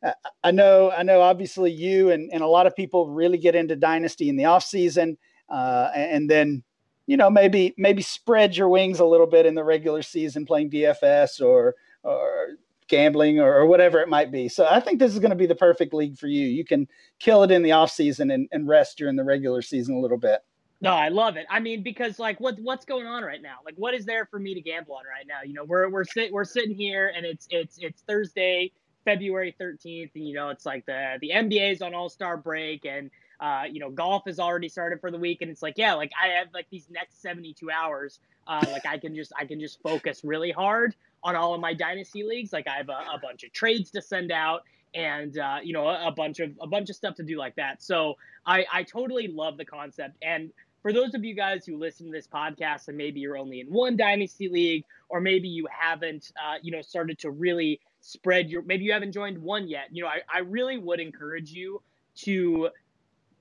uh, 0.02 0.12
I 0.44 0.50
know, 0.50 0.90
I 0.90 1.02
know, 1.02 1.20
obviously 1.20 1.70
you 1.70 2.10
and, 2.10 2.30
and 2.32 2.42
a 2.42 2.46
lot 2.46 2.66
of 2.66 2.76
people 2.76 3.08
really 3.08 3.38
get 3.38 3.54
into 3.54 3.76
dynasty 3.76 4.28
in 4.28 4.36
the 4.36 4.44
off 4.46 4.64
season, 4.64 5.18
uh, 5.48 5.90
and 5.94 6.28
then 6.30 6.62
you 7.06 7.16
know 7.16 7.30
maybe 7.30 7.74
maybe 7.76 8.02
spread 8.02 8.56
your 8.56 8.68
wings 8.68 8.98
a 8.98 9.04
little 9.04 9.26
bit 9.26 9.46
in 9.46 9.54
the 9.54 9.64
regular 9.64 10.02
season 10.02 10.44
playing 10.46 10.70
DFS 10.70 11.40
or 11.40 11.74
or 12.02 12.56
gambling 12.88 13.40
or, 13.40 13.52
or 13.52 13.66
whatever 13.66 14.00
it 14.00 14.08
might 14.08 14.30
be. 14.30 14.48
So 14.48 14.66
I 14.68 14.80
think 14.80 14.98
this 14.98 15.12
is 15.12 15.18
going 15.18 15.30
to 15.30 15.36
be 15.36 15.46
the 15.46 15.54
perfect 15.54 15.92
league 15.92 16.16
for 16.16 16.28
you. 16.28 16.46
You 16.46 16.64
can 16.64 16.86
kill 17.18 17.42
it 17.42 17.50
in 17.50 17.62
the 17.62 17.72
off 17.72 17.90
season 17.90 18.30
and, 18.30 18.48
and 18.52 18.68
rest 18.68 18.98
during 18.98 19.16
the 19.16 19.24
regular 19.24 19.62
season 19.62 19.96
a 19.96 20.00
little 20.00 20.18
bit. 20.18 20.40
No, 20.80 20.90
I 20.92 21.08
love 21.08 21.36
it. 21.36 21.46
I 21.50 21.60
mean, 21.60 21.82
because 21.82 22.18
like 22.18 22.38
what 22.40 22.58
what's 22.60 22.84
going 22.84 23.06
on 23.06 23.24
right 23.24 23.42
now? 23.42 23.56
Like 23.64 23.74
what 23.76 23.94
is 23.94 24.04
there 24.06 24.26
for 24.26 24.38
me 24.38 24.54
to 24.54 24.60
gamble 24.60 24.94
on 24.94 25.04
right 25.06 25.26
now? 25.26 25.42
You 25.44 25.54
know, 25.54 25.64
we're 25.64 25.88
we're 25.90 26.04
sit 26.04 26.32
we're 26.32 26.44
sitting 26.44 26.74
here 26.76 27.12
and 27.16 27.26
it's 27.26 27.48
it's 27.50 27.78
it's 27.80 28.02
Thursday, 28.02 28.72
February 29.04 29.56
13th, 29.60 30.10
and 30.14 30.28
you 30.28 30.34
know, 30.34 30.50
it's 30.50 30.66
like 30.66 30.86
the 30.86 31.16
the 31.20 31.30
NBA's 31.30 31.82
on 31.82 31.94
all-star 31.94 32.36
break 32.36 32.84
and 32.86 33.10
uh, 33.40 33.64
you 33.70 33.80
know, 33.80 33.90
golf 33.90 34.24
has 34.26 34.38
already 34.40 34.68
started 34.68 35.00
for 35.00 35.10
the 35.10 35.18
week 35.18 35.42
and 35.42 35.50
it's 35.50 35.62
like, 35.62 35.74
yeah, 35.78 35.94
like 35.94 36.12
I 36.22 36.28
have 36.38 36.48
like 36.54 36.66
these 36.70 36.88
next 36.90 37.22
72 37.22 37.70
hours 37.70 38.20
Uh, 38.46 38.66
like 38.72 38.86
I 38.86 38.98
can 38.98 39.14
just 39.14 39.32
I 39.38 39.46
can 39.46 39.60
just 39.60 39.80
focus 39.82 40.22
really 40.24 40.52
hard 40.52 40.94
on 41.22 41.36
all 41.36 41.54
of 41.54 41.60
my 41.60 41.74
dynasty 41.74 42.22
leagues. 42.22 42.52
Like 42.52 42.68
I 42.68 42.76
have 42.76 42.88
a, 42.90 43.04
a 43.14 43.18
bunch 43.20 43.44
of 43.44 43.52
trades 43.52 43.90
to 43.92 44.02
send 44.02 44.30
out 44.32 44.62
and 44.94 45.38
uh, 45.38 45.58
you 45.62 45.72
know 45.72 45.88
a, 45.88 46.08
a, 46.08 46.12
bunch 46.12 46.40
of 46.40 46.52
a 46.60 46.66
bunch 46.66 46.90
of 46.90 46.96
stuff 46.96 47.16
to 47.16 47.22
do 47.24 47.36
like 47.38 47.56
that. 47.56 47.82
So 47.82 48.16
I 48.46 48.66
I 48.72 48.82
totally 48.84 49.28
love 49.28 49.56
the 49.58 49.64
concept. 49.64 50.16
And 50.22 50.52
for 50.86 50.92
those 50.92 51.16
of 51.16 51.24
you 51.24 51.34
guys 51.34 51.66
who 51.66 51.76
listen 51.76 52.06
to 52.06 52.12
this 52.12 52.28
podcast 52.28 52.86
and 52.86 52.96
maybe 52.96 53.18
you're 53.18 53.36
only 53.36 53.58
in 53.58 53.66
one 53.66 53.96
dynasty 53.96 54.48
league 54.48 54.84
or 55.08 55.20
maybe 55.20 55.48
you 55.48 55.66
haven't 55.68 56.30
uh, 56.40 56.58
you 56.62 56.70
know 56.70 56.80
started 56.80 57.18
to 57.18 57.28
really 57.28 57.80
spread 58.02 58.48
your 58.48 58.62
maybe 58.62 58.84
you 58.84 58.92
haven't 58.92 59.10
joined 59.10 59.36
one 59.36 59.66
yet. 59.66 59.86
You 59.90 60.04
know 60.04 60.08
I 60.08 60.20
I 60.32 60.38
really 60.42 60.78
would 60.78 61.00
encourage 61.00 61.50
you 61.50 61.82
to 62.18 62.68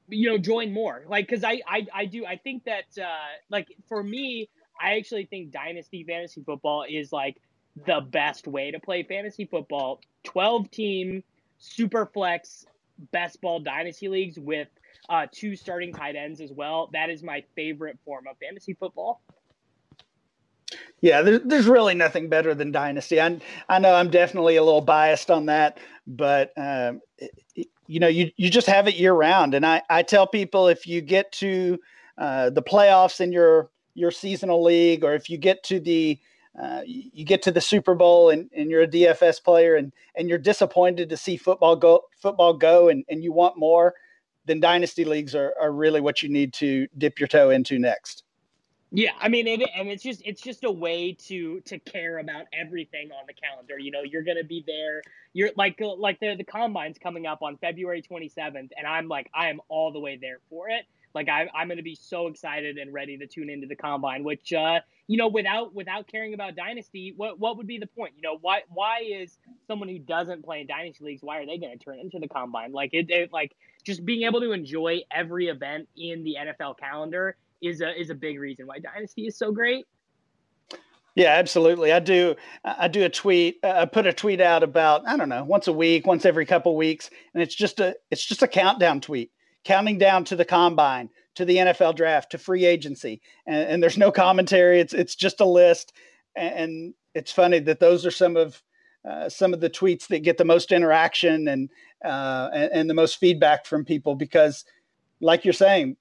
you 0.08 0.28
know 0.28 0.40
join 0.40 0.74
more 0.74 1.04
like 1.08 1.28
because 1.28 1.44
I, 1.44 1.62
I 1.68 1.86
i 1.94 2.06
do 2.06 2.26
i 2.26 2.36
think 2.36 2.64
that 2.66 2.86
uh 3.00 3.08
like 3.50 3.68
for 3.90 4.02
me 4.02 4.50
i 4.80 4.98
actually 4.98 5.26
think 5.26 5.52
dynasty 5.52 6.04
fantasy 6.04 6.44
football 6.44 6.84
is 6.88 7.12
like 7.12 7.38
the 7.86 8.02
best 8.02 8.48
way 8.48 8.72
to 8.72 8.80
play 8.80 9.04
fantasy 9.04 9.46
football 9.46 10.02
12 10.24 10.72
team 10.72 11.24
super 11.60 12.08
flex 12.08 12.66
best 13.12 13.40
ball 13.42 13.60
dynasty 13.60 14.08
leagues 14.08 14.40
with 14.40 14.68
uh 15.10 15.26
two 15.32 15.56
starting 15.56 15.94
tight 15.94 16.16
ends 16.16 16.42
as 16.42 16.52
well 16.52 16.90
that 16.94 17.10
is 17.10 17.24
my 17.24 17.44
favorite 17.56 17.98
form 18.06 18.26
of 18.30 18.38
fantasy 18.38 18.74
football 18.74 19.22
yeah, 21.02 21.22
there's, 21.22 21.42
there's 21.46 21.68
really 21.68 21.94
nothing 21.94 22.30
better 22.30 22.56
than 22.56 22.72
Dynasty. 22.72 23.22
I, 23.22 23.40
I 23.70 23.80
know 23.80 23.94
I'm 23.94 24.10
definitely 24.10 24.56
a 24.56 24.64
little 24.64 24.82
biased 24.82 25.30
on 25.30 25.46
that, 25.46 25.78
but 26.08 26.52
um, 26.58 27.02
it, 27.18 27.68
you 27.88 28.00
know, 28.00 28.08
you, 28.08 28.32
you 28.38 28.50
just 28.50 28.68
have 28.68 28.88
it 28.88 28.96
year 28.96 29.14
round. 29.14 29.54
And 29.54 29.66
I, 29.66 29.82
I 29.90 30.04
tell 30.04 30.26
people 30.26 30.68
if 30.68 30.88
you 30.88 31.02
get 31.02 31.32
to 31.34 31.80
uh, 32.18 32.50
the 32.50 32.64
playoffs 32.64 33.22
in 33.22 33.32
your 33.32 33.70
your 33.94 34.12
seasonal 34.12 34.62
league, 34.62 35.06
or 35.06 35.14
if 35.14 35.30
you 35.30 35.38
get 35.38 35.64
to 35.64 35.80
the 35.80 36.20
uh, 36.62 36.82
you 36.86 37.26
get 37.26 37.42
to 37.44 37.52
the 37.52 37.62
Super 37.62 37.96
Bowl 37.96 38.30
and, 38.30 38.50
and 38.56 38.70
you're 38.70 38.82
a 38.82 38.88
DFS 38.88 39.44
player 39.44 39.76
and, 39.76 39.92
and 40.16 40.30
you're 40.30 40.38
disappointed 40.38 41.10
to 41.10 41.18
see 41.18 41.38
football 41.38 41.76
go 41.76 42.02
football 42.18 42.54
go 42.54 42.90
and, 42.90 43.04
and 43.10 43.24
you 43.24 43.32
want 43.32 43.58
more, 43.58 43.94
then 44.46 44.60
dynasty 44.60 45.06
leagues 45.06 45.36
are, 45.36 45.54
are 45.60 45.72
really 45.72 46.02
what 46.02 46.24
you 46.24 46.30
need 46.30 46.54
to 46.54 46.88
dip 46.98 47.20
your 47.20 47.28
toe 47.28 47.50
into 47.50 47.80
next. 47.80 48.24
Yeah, 48.92 49.12
I 49.20 49.28
mean, 49.28 49.48
it, 49.48 49.62
and 49.76 49.90
it's 49.90 50.04
just 50.04 50.22
it's 50.26 50.42
just 50.42 50.64
a 50.64 50.72
way 50.72 51.18
to 51.28 51.60
to 51.62 51.80
care 51.80 52.20
about 52.20 52.46
everything 52.54 53.10
on 53.12 53.26
the 53.28 53.34
calendar. 53.34 53.78
You 53.78 53.92
know, 53.92 54.04
you're 54.04 54.24
gonna 54.24 54.44
be 54.44 54.64
there. 54.66 55.02
You're 55.34 55.50
like 55.58 55.82
like 55.82 56.20
the 56.20 56.36
the 56.38 56.44
combine's 56.46 56.98
coming 56.98 57.26
up 57.26 57.42
on 57.42 57.58
February 57.58 58.02
27th, 58.02 58.70
and 58.78 58.88
I'm 58.88 59.08
like 59.08 59.30
I 59.34 59.50
am 59.50 59.60
all 59.68 59.92
the 59.92 60.00
way 60.00 60.18
there 60.22 60.38
for 60.50 60.70
it. 60.70 60.86
Like 61.16 61.30
I, 61.30 61.50
I'm 61.56 61.70
gonna 61.70 61.82
be 61.82 61.96
so 61.96 62.28
excited 62.28 62.78
and 62.78 62.94
ready 62.94 63.18
to 63.18 63.26
tune 63.26 63.50
into 63.50 63.66
the 63.66 63.76
combine. 63.76 64.24
Which 64.24 64.54
uh, 64.54 64.82
you 65.08 65.18
know, 65.18 65.28
without 65.28 65.74
without 65.74 66.08
caring 66.08 66.34
about 66.34 66.56
dynasty, 66.56 67.14
what 67.16 67.40
what 67.40 67.58
would 67.58 67.68
be 67.68 67.80
the 67.80 67.88
point? 67.88 68.14
You 68.18 68.22
know, 68.22 68.38
why 68.42 68.64
why 68.70 69.00
is 69.02 69.38
someone 69.66 69.90
who 69.90 69.98
doesn't 69.98 70.44
play 70.44 70.62
in 70.62 70.68
dynasty 70.68 71.04
leagues 71.06 71.24
why 71.24 71.40
are 71.40 71.46
they 71.46 71.58
gonna 71.58 71.78
turn 71.78 72.00
into 72.00 72.20
the 72.20 72.28
combine? 72.28 72.74
Like 72.74 72.94
it, 72.94 73.10
it 73.10 73.34
like 73.34 73.56
just 73.84 74.06
being 74.06 74.24
able 74.24 74.42
to 74.42 74.52
enjoy 74.52 75.02
every 75.10 75.48
event 75.48 75.88
in 75.96 76.24
the 76.24 76.36
NFL 76.40 76.78
calendar 76.78 77.38
is 77.62 77.82
a 77.82 78.00
is 78.00 78.10
a 78.10 78.16
big 78.16 78.40
reason 78.40 78.68
why 78.68 78.80
Dynasty 78.80 79.28
is 79.28 79.38
so 79.38 79.52
great. 79.52 79.86
Yeah, 81.16 81.30
absolutely. 81.30 81.94
I 81.94 82.00
do. 82.00 82.36
I 82.66 82.90
do 82.90 83.06
a 83.06 83.10
tweet. 83.10 83.60
Uh, 83.64 83.74
I 83.78 83.86
put 83.86 84.06
a 84.06 84.12
tweet 84.12 84.42
out 84.42 84.64
about 84.64 85.08
I 85.08 85.16
don't 85.16 85.30
know 85.30 85.46
once 85.46 85.68
a 85.68 85.74
week, 85.74 86.06
once 86.06 86.26
every 86.26 86.46
couple 86.46 86.76
weeks, 86.76 87.10
and 87.34 87.42
it's 87.42 87.56
just 87.56 87.80
a 87.80 87.96
it's 88.12 88.24
just 88.24 88.44
a 88.44 88.48
countdown 88.48 89.00
tweet, 89.00 89.32
counting 89.66 89.98
down 89.98 90.24
to 90.26 90.36
the 90.36 90.46
combine, 90.46 91.10
to 91.36 91.44
the 91.44 91.58
NFL 91.58 91.96
draft, 91.96 92.32
to 92.32 92.38
free 92.38 92.64
agency, 92.66 93.22
and, 93.46 93.70
and 93.70 93.84
there's 93.84 93.98
no 93.98 94.12
commentary. 94.12 94.80
It's 94.80 94.94
it's 94.94 95.16
just 95.16 95.42
a 95.42 95.46
list, 95.46 95.94
and 96.36 96.94
it's 97.14 97.32
funny 97.32 97.60
that 97.60 97.80
those 97.80 98.06
are 98.06 98.12
some 98.12 98.38
of 98.38 98.62
uh, 99.04 99.28
some 99.30 99.54
of 99.54 99.60
the 99.60 99.70
tweets 99.70 100.08
that 100.08 100.20
get 100.20 100.38
the 100.38 100.46
most 100.46 100.72
interaction 100.72 101.48
and, 101.48 101.70
uh, 102.04 102.50
and 102.54 102.72
and 102.72 102.90
the 102.90 102.94
most 102.94 103.20
feedback 103.20 103.66
from 103.66 103.84
people 103.84 104.16
because, 104.16 104.64
like 105.20 105.44
you're 105.44 105.54
saying, 105.54 105.98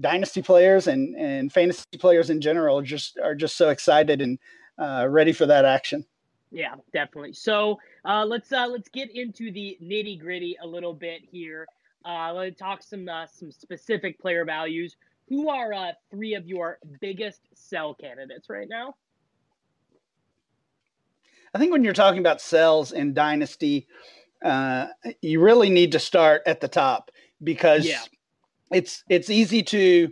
dynasty 0.00 0.42
players 0.42 0.86
and 0.86 1.16
and 1.16 1.52
fantasy 1.52 1.84
players 1.98 2.28
in 2.28 2.40
general 2.40 2.82
just 2.82 3.18
are 3.22 3.34
just 3.34 3.56
so 3.56 3.70
excited 3.70 4.20
and 4.20 4.38
uh, 4.78 5.06
ready 5.08 5.32
for 5.32 5.46
that 5.46 5.64
action. 5.64 6.04
Yeah, 6.50 6.74
definitely. 6.92 7.32
So 7.32 7.78
uh, 8.04 8.24
let's 8.24 8.52
uh, 8.52 8.66
let's 8.66 8.88
get 8.88 9.14
into 9.14 9.50
the 9.50 9.76
nitty 9.82 10.20
gritty 10.20 10.56
a 10.62 10.66
little 10.66 10.94
bit 10.94 11.22
here. 11.30 11.66
Uh, 12.06 12.32
let's 12.32 12.58
talk 12.58 12.82
some 12.82 13.08
uh, 13.08 13.26
some 13.26 13.50
specific 13.50 14.20
player 14.20 14.44
values. 14.44 14.96
Who 15.28 15.48
are 15.48 15.72
uh, 15.72 15.92
three 16.10 16.34
of 16.34 16.46
your 16.46 16.78
biggest 17.00 17.40
sell 17.54 17.94
candidates 17.94 18.48
right 18.48 18.68
now? 18.68 18.94
I 21.52 21.58
think 21.58 21.72
when 21.72 21.82
you're 21.82 21.92
talking 21.92 22.20
about 22.20 22.40
sells 22.40 22.92
in 22.92 23.14
dynasty, 23.14 23.88
uh, 24.44 24.88
you 25.20 25.40
really 25.40 25.70
need 25.70 25.92
to 25.92 25.98
start 25.98 26.42
at 26.46 26.60
the 26.60 26.68
top 26.68 27.10
because 27.42 27.86
yeah 27.86 28.02
it's 28.70 29.04
it's 29.08 29.30
easy 29.30 29.62
to 29.62 30.10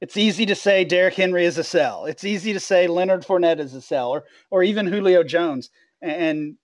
it's 0.00 0.16
easy 0.16 0.46
to 0.46 0.54
say 0.54 0.84
Derrick 0.84 1.14
Henry 1.14 1.44
is 1.44 1.58
a 1.58 1.64
sell. 1.64 2.06
It's 2.06 2.24
easy 2.24 2.52
to 2.52 2.60
say 2.60 2.88
Leonard 2.88 3.24
Fournette 3.24 3.60
is 3.60 3.74
a 3.74 3.80
sell, 3.80 4.10
or 4.10 4.24
or 4.50 4.62
even 4.62 4.86
Julio 4.86 5.22
Jones, 5.22 5.70
and 6.00 6.56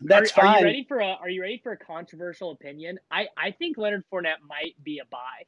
that's 0.00 0.32
are, 0.32 0.42
fine. 0.42 0.46
Are 0.46 0.58
you 0.58 0.64
ready 0.64 0.84
for 0.86 1.00
a 1.00 1.06
Are 1.06 1.28
you 1.28 1.42
ready 1.42 1.60
for 1.62 1.72
a 1.72 1.76
controversial 1.76 2.50
opinion? 2.50 2.98
I 3.10 3.28
I 3.36 3.50
think 3.50 3.78
Leonard 3.78 4.04
Fournette 4.12 4.42
might 4.48 4.74
be 4.82 4.98
a 4.98 5.04
buy. 5.06 5.44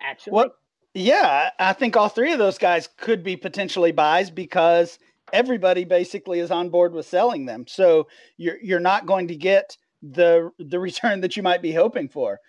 Actually, 0.00 0.32
well, 0.32 0.54
yeah, 0.94 1.50
I 1.58 1.72
think 1.72 1.96
all 1.96 2.08
three 2.08 2.32
of 2.32 2.38
those 2.38 2.58
guys 2.58 2.88
could 2.96 3.22
be 3.22 3.36
potentially 3.36 3.92
buys 3.92 4.30
because 4.30 4.98
everybody 5.32 5.84
basically 5.84 6.40
is 6.40 6.50
on 6.50 6.70
board 6.70 6.92
with 6.92 7.06
selling 7.06 7.46
them. 7.46 7.66
So 7.66 8.08
you're 8.36 8.58
you're 8.62 8.80
not 8.80 9.06
going 9.06 9.28
to 9.28 9.36
get 9.36 9.76
the 10.02 10.50
the 10.58 10.80
return 10.80 11.20
that 11.20 11.36
you 11.36 11.42
might 11.42 11.62
be 11.62 11.72
hoping 11.72 12.08
for 12.08 12.40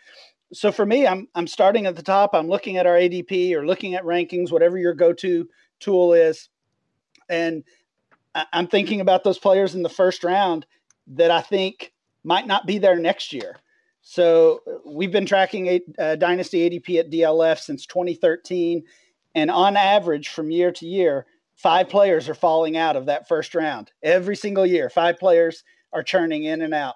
so 0.54 0.72
for 0.72 0.86
me, 0.86 1.08
I'm 1.08 1.28
I'm 1.36 1.48
starting 1.48 1.86
at 1.86 1.96
the 1.96 2.04
top. 2.04 2.32
I'm 2.34 2.48
looking 2.48 2.78
at 2.78 2.86
our 2.86 2.96
ADP 2.96 3.54
or 3.54 3.66
looking 3.66 3.96
at 3.96 4.04
rankings, 4.04 4.52
whatever 4.52 4.78
your 4.78 4.94
go-to 4.94 5.48
tool 5.80 6.14
is, 6.14 6.50
and 7.30 7.64
I'm 8.54 8.68
thinking 8.68 9.02
about 9.02 9.24
those 9.24 9.40
players 9.40 9.76
in 9.76 9.84
the 9.84 9.90
first 9.90 10.24
round 10.24 10.66
that 11.08 11.31
I 11.31 11.41
think 11.41 11.93
might 12.24 12.48
not 12.48 12.65
be 12.65 12.77
there 12.77 12.98
next 12.98 13.34
year. 13.34 13.58
So 14.01 14.62
we've 14.86 15.12
been 15.12 15.25
tracking 15.25 15.67
a, 15.67 15.81
uh, 16.00 16.15
Dynasty 16.15 16.70
ADP 16.70 17.00
at 17.00 17.12
DLF 17.12 17.60
since 17.60 17.86
2013, 17.86 18.84
and 19.36 19.51
on 19.51 19.77
average, 19.77 20.29
from 20.29 20.51
year 20.51 20.72
to 20.72 20.88
year, 20.88 21.25
five 21.55 21.88
players 21.88 22.27
are 22.27 22.34
falling 22.34 22.77
out 22.77 22.96
of 22.96 23.05
that 23.05 23.27
first 23.27 23.53
round 23.53 23.91
every 24.01 24.36
single 24.36 24.65
year. 24.65 24.89
Five 24.89 25.20
players 25.20 25.63
are 25.93 26.03
churning 26.03 26.46
in 26.46 26.62
and 26.62 26.74
out. 26.74 26.96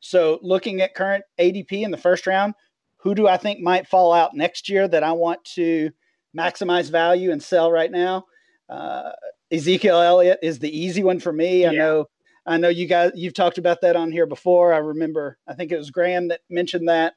So, 0.00 0.38
looking 0.42 0.82
at 0.82 0.94
current 0.94 1.24
ADP 1.38 1.82
in 1.82 1.90
the 1.90 1.96
first 1.96 2.26
round, 2.26 2.54
who 2.98 3.14
do 3.14 3.26
I 3.26 3.36
think 3.36 3.60
might 3.60 3.88
fall 3.88 4.12
out 4.12 4.36
next 4.36 4.68
year 4.68 4.86
that 4.88 5.02
I 5.02 5.12
want 5.12 5.44
to 5.54 5.90
maximize 6.36 6.90
value 6.90 7.30
and 7.32 7.42
sell 7.42 7.72
right 7.72 7.90
now? 7.90 8.26
Uh, 8.68 9.12
Ezekiel 9.50 10.00
Elliott 10.00 10.40
is 10.42 10.58
the 10.58 10.76
easy 10.76 11.02
one 11.02 11.20
for 11.20 11.32
me. 11.32 11.62
Yeah. 11.62 11.70
I 11.70 11.74
know, 11.74 12.06
I 12.46 12.58
know 12.58 12.68
you 12.68 12.86
guys, 12.86 13.12
you've 13.14 13.34
talked 13.34 13.58
about 13.58 13.80
that 13.80 13.96
on 13.96 14.12
here 14.12 14.26
before. 14.26 14.72
I 14.72 14.78
remember, 14.78 15.38
I 15.46 15.54
think 15.54 15.72
it 15.72 15.76
was 15.76 15.90
Graham 15.90 16.28
that 16.28 16.40
mentioned 16.48 16.88
that. 16.88 17.14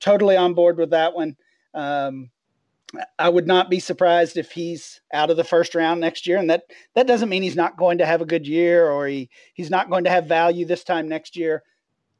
Totally 0.00 0.36
on 0.36 0.54
board 0.54 0.78
with 0.78 0.90
that 0.90 1.14
one. 1.14 1.36
Um, 1.74 2.30
I 3.18 3.28
would 3.28 3.46
not 3.46 3.70
be 3.70 3.80
surprised 3.80 4.36
if 4.36 4.50
he's 4.50 5.00
out 5.14 5.30
of 5.30 5.36
the 5.36 5.44
first 5.44 5.74
round 5.74 6.00
next 6.00 6.26
year, 6.26 6.36
and 6.36 6.50
that 6.50 6.64
that 6.94 7.06
doesn't 7.06 7.30
mean 7.30 7.42
he's 7.42 7.56
not 7.56 7.78
going 7.78 7.98
to 7.98 8.06
have 8.06 8.20
a 8.20 8.26
good 8.26 8.46
year 8.46 8.90
or 8.90 9.06
he 9.06 9.30
he's 9.54 9.70
not 9.70 9.88
going 9.88 10.04
to 10.04 10.10
have 10.10 10.26
value 10.26 10.66
this 10.66 10.84
time 10.84 11.08
next 11.08 11.34
year 11.34 11.62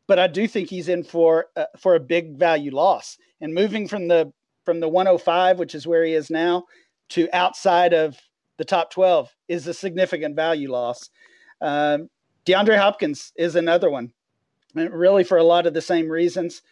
but 0.07 0.19
I 0.19 0.27
do 0.27 0.47
think 0.47 0.69
he's 0.69 0.89
in 0.89 1.05
for 1.05 1.47
uh, 1.57 1.65
for 1.79 1.95
a 1.95 2.01
big 2.01 2.37
value 2.37 2.75
loss. 2.75 3.17
And 3.41 3.55
moving 3.55 3.89
from 3.89 4.09
the 4.09 4.33
from 4.65 4.81
the 4.81 4.89
105, 4.89 5.59
which 5.59 5.75
is 5.75 5.87
where 5.87 6.05
he 6.05 6.13
is 6.13 6.31
now, 6.31 6.65
to 7.11 7.29
outside 7.33 7.93
of 7.95 8.19
the 8.59 8.65
top 8.65 8.91
12 8.91 9.35
is 9.49 9.67
a 9.67 9.75
significant 9.75 10.37
value 10.37 10.71
loss. 10.71 11.11
Um, 11.61 12.09
DeAndre 12.47 12.79
Hopkins 12.79 13.33
is 13.37 13.57
another 13.57 13.91
one, 13.91 14.13
really 14.75 15.25
for 15.25 15.39
a 15.39 15.45
lot 15.45 15.67
of 15.67 15.75
the 15.75 15.81
same 15.81 16.09
reasons. 16.09 16.63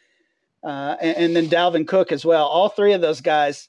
Uh, 0.62 0.96
and, 1.00 1.16
and, 1.16 1.36
then 1.36 1.48
Dalvin 1.48 1.88
Cook 1.88 2.12
as 2.12 2.22
well. 2.22 2.46
All 2.46 2.68
three 2.68 2.92
of 2.92 3.00
those 3.00 3.22
guys, 3.22 3.68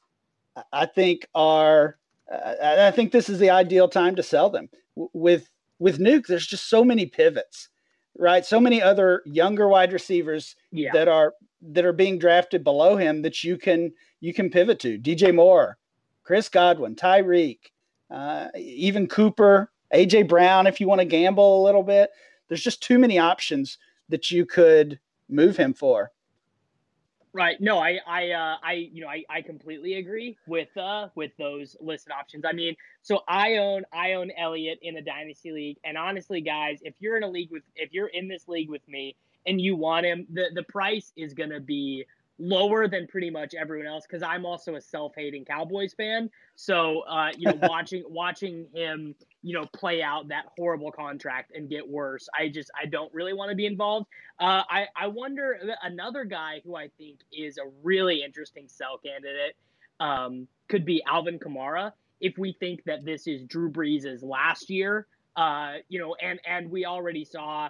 I 0.73 0.85
think, 0.85 1.25
are. 1.33 1.97
Uh, 2.29 2.55
I 2.61 2.91
think 2.91 3.13
this 3.13 3.29
is 3.29 3.39
the 3.39 3.49
ideal 3.49 3.87
time 3.87 4.15
to 4.17 4.23
sell 4.23 4.49
them. 4.49 4.67
with 4.95 5.49
with 5.79 5.99
Nuke, 5.99 6.27
there's 6.27 6.45
just 6.45 6.69
so 6.69 6.83
many 6.83 7.05
pivots 7.05 7.69
right? 8.17 8.45
So 8.45 8.59
many 8.59 8.81
other 8.81 9.21
younger 9.25 9.67
wide 9.67 9.93
receivers 9.93 10.55
yeah. 10.71 10.91
that 10.93 11.07
are 11.07 11.33
that 11.61 11.85
are 11.85 11.93
being 11.93 12.17
drafted 12.17 12.63
below 12.63 12.95
him 12.97 13.21
that 13.21 13.43
you 13.43 13.57
can 13.57 13.91
you 14.19 14.33
can 14.33 14.49
pivot 14.49 14.79
to. 14.79 14.97
DJ 14.97 15.33
Moore, 15.33 15.77
Chris 16.23 16.49
Godwin, 16.49 16.95
Tyreek, 16.95 17.59
uh, 18.09 18.47
even 18.55 19.07
Cooper, 19.07 19.70
AJ 19.93 20.27
Brown. 20.27 20.67
If 20.67 20.79
you 20.79 20.87
want 20.87 20.99
to 20.99 21.05
gamble 21.05 21.61
a 21.61 21.65
little 21.65 21.83
bit, 21.83 22.11
there's 22.47 22.63
just 22.63 22.81
too 22.81 22.99
many 22.99 23.19
options 23.19 23.77
that 24.09 24.31
you 24.31 24.45
could 24.45 24.99
move 25.29 25.57
him 25.57 25.73
for. 25.73 26.11
Right. 27.33 27.61
No, 27.61 27.79
I, 27.79 27.99
I, 28.05 28.31
uh, 28.31 28.57
I, 28.61 28.73
you 28.91 29.01
know, 29.01 29.07
I, 29.07 29.23
I 29.29 29.41
completely 29.41 29.93
agree 29.93 30.37
with, 30.47 30.75
uh, 30.75 31.07
with 31.15 31.31
those 31.37 31.77
listed 31.79 32.11
options. 32.11 32.43
I 32.45 32.51
mean, 32.51 32.75
so 33.03 33.21
I 33.25 33.55
own, 33.55 33.83
I 33.93 34.13
own 34.13 34.31
Elliott 34.37 34.79
in 34.81 34.95
the 34.95 35.01
dynasty 35.01 35.53
league, 35.53 35.77
and 35.85 35.97
honestly, 35.97 36.41
guys, 36.41 36.79
if 36.81 36.93
you're 36.99 37.15
in 37.15 37.23
a 37.23 37.29
league 37.29 37.49
with, 37.49 37.63
if 37.77 37.93
you're 37.93 38.07
in 38.07 38.27
this 38.27 38.49
league 38.49 38.69
with 38.69 38.85
me 38.89 39.15
and 39.45 39.61
you 39.61 39.77
want 39.77 40.05
him, 40.05 40.27
the 40.31 40.47
the 40.53 40.63
price 40.63 41.13
is 41.15 41.33
gonna 41.33 41.59
be 41.59 42.05
lower 42.41 42.87
than 42.87 43.05
pretty 43.07 43.29
much 43.29 43.53
everyone 43.53 43.87
else 43.87 44.05
because 44.07 44.23
I'm 44.23 44.45
also 44.45 44.75
a 44.75 44.81
self-hating 44.81 45.45
Cowboys 45.45 45.93
fan. 45.93 46.29
So 46.55 47.01
uh, 47.01 47.29
you 47.37 47.47
know, 47.47 47.59
watching 47.61 48.03
watching 48.07 48.65
him, 48.73 49.15
you 49.43 49.53
know, 49.53 49.65
play 49.75 50.01
out 50.01 50.29
that 50.29 50.45
horrible 50.57 50.91
contract 50.91 51.51
and 51.55 51.69
get 51.69 51.87
worse, 51.87 52.27
I 52.37 52.49
just 52.49 52.71
I 52.79 52.87
don't 52.87 53.13
really 53.13 53.33
want 53.33 53.51
to 53.51 53.55
be 53.55 53.65
involved. 53.65 54.07
Uh, 54.39 54.63
I 54.69 54.87
I 54.95 55.07
wonder 55.07 55.57
another 55.83 56.25
guy 56.25 56.61
who 56.65 56.75
I 56.75 56.89
think 56.97 57.19
is 57.31 57.57
a 57.57 57.69
really 57.83 58.23
interesting 58.23 58.67
sell 58.67 58.97
candidate 58.97 59.55
um, 59.99 60.47
could 60.67 60.83
be 60.83 61.03
Alvin 61.07 61.37
Kamara. 61.37 61.93
If 62.19 62.37
we 62.37 62.53
think 62.59 62.83
that 62.85 63.05
this 63.05 63.27
is 63.27 63.43
Drew 63.43 63.71
Brees' 63.71 64.23
last 64.23 64.69
year, 64.69 65.07
uh, 65.35 65.75
you 65.89 65.99
know, 65.99 66.15
and 66.21 66.39
and 66.45 66.69
we 66.71 66.85
already 66.85 67.23
saw 67.23 67.69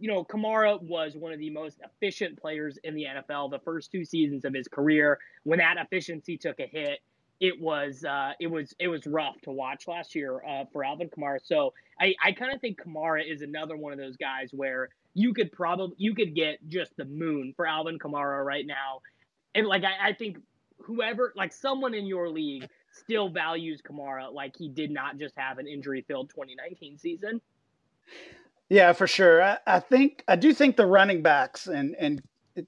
you 0.00 0.08
know, 0.08 0.24
Kamara 0.24 0.80
was 0.82 1.14
one 1.16 1.32
of 1.32 1.38
the 1.38 1.50
most 1.50 1.80
efficient 1.84 2.40
players 2.40 2.78
in 2.84 2.94
the 2.94 3.04
NFL 3.04 3.50
the 3.50 3.58
first 3.60 3.92
two 3.92 4.04
seasons 4.04 4.44
of 4.44 4.54
his 4.54 4.66
career. 4.66 5.18
When 5.44 5.58
that 5.58 5.76
efficiency 5.78 6.36
took 6.36 6.58
a 6.58 6.66
hit, 6.66 7.00
it 7.40 7.60
was 7.60 8.04
uh, 8.04 8.32
it 8.40 8.48
was 8.48 8.74
it 8.78 8.88
was 8.88 9.06
rough 9.06 9.40
to 9.42 9.50
watch 9.50 9.88
last 9.88 10.14
year 10.14 10.42
uh, 10.46 10.64
for 10.72 10.84
Alvin 10.84 11.08
Kamara. 11.08 11.38
So 11.42 11.72
I, 11.98 12.14
I 12.22 12.32
kind 12.32 12.54
of 12.54 12.60
think 12.60 12.80
Kamara 12.80 13.22
is 13.26 13.42
another 13.42 13.76
one 13.76 13.92
of 13.92 13.98
those 13.98 14.16
guys 14.16 14.50
where 14.52 14.90
you 15.14 15.32
could 15.32 15.50
probably 15.52 15.96
you 15.98 16.14
could 16.14 16.34
get 16.34 16.58
just 16.68 16.96
the 16.96 17.04
moon 17.04 17.52
for 17.56 17.66
Alvin 17.66 17.98
Kamara 17.98 18.44
right 18.44 18.66
now, 18.66 19.00
and 19.54 19.66
like 19.66 19.84
I, 19.84 20.10
I 20.10 20.12
think 20.12 20.38
whoever 20.78 21.32
like 21.34 21.52
someone 21.52 21.94
in 21.94 22.06
your 22.06 22.28
league 22.28 22.68
still 22.92 23.28
values 23.28 23.80
Kamara 23.82 24.32
like 24.32 24.54
he 24.56 24.68
did 24.68 24.90
not 24.90 25.18
just 25.18 25.34
have 25.36 25.58
an 25.58 25.66
injury 25.66 26.04
filled 26.06 26.30
2019 26.30 26.98
season. 26.98 27.40
Yeah, 28.70 28.92
for 28.92 29.08
sure. 29.08 29.42
I, 29.42 29.58
I, 29.66 29.80
think 29.80 30.22
I 30.28 30.36
do 30.36 30.54
think 30.54 30.76
the 30.76 30.86
running 30.86 31.22
backs 31.22 31.66
and 31.66 31.94
and 31.98 32.22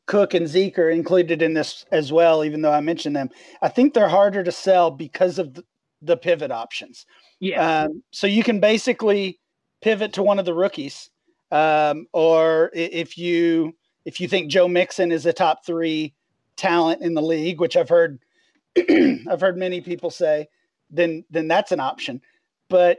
Cook 0.06 0.34
and 0.34 0.48
Zeke 0.48 0.78
are 0.78 0.90
included 0.90 1.42
in 1.42 1.54
this 1.54 1.84
as 1.92 2.12
well, 2.12 2.44
even 2.44 2.62
though 2.62 2.72
I 2.72 2.80
mentioned 2.80 3.16
them. 3.16 3.30
I 3.62 3.68
think 3.68 3.94
they're 3.94 4.08
harder 4.08 4.42
to 4.42 4.52
sell 4.52 4.90
because 4.90 5.38
of 5.38 5.54
the, 5.54 5.64
the 6.00 6.16
pivot 6.16 6.50
options. 6.50 7.06
Yeah. 7.40 7.84
Um, 7.84 8.02
so 8.10 8.26
you 8.26 8.42
can 8.42 8.60
basically 8.60 9.38
pivot 9.80 10.12
to 10.14 10.22
one 10.22 10.38
of 10.38 10.44
the 10.44 10.54
rookies, 10.54 11.10
um, 11.52 12.06
or 12.12 12.70
if 12.74 13.16
you 13.16 13.74
if 14.04 14.20
you 14.20 14.26
think 14.26 14.50
Joe 14.50 14.66
Mixon 14.66 15.12
is 15.12 15.24
a 15.24 15.32
top 15.32 15.64
three 15.64 16.14
talent 16.56 17.02
in 17.02 17.14
the 17.14 17.22
league, 17.22 17.60
which 17.60 17.76
I've 17.76 17.88
heard 17.88 18.18
I've 18.76 19.40
heard 19.40 19.56
many 19.56 19.80
people 19.80 20.10
say, 20.10 20.48
then 20.90 21.24
then 21.30 21.46
that's 21.46 21.70
an 21.70 21.80
option. 21.80 22.20
But 22.68 22.98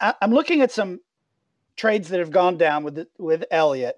I, 0.00 0.14
I'm 0.22 0.32
looking 0.32 0.62
at 0.62 0.72
some 0.72 1.00
trades 1.76 2.08
that 2.08 2.20
have 2.20 2.30
gone 2.30 2.56
down 2.56 2.84
with 2.84 3.06
with 3.18 3.44
Elliott, 3.50 3.96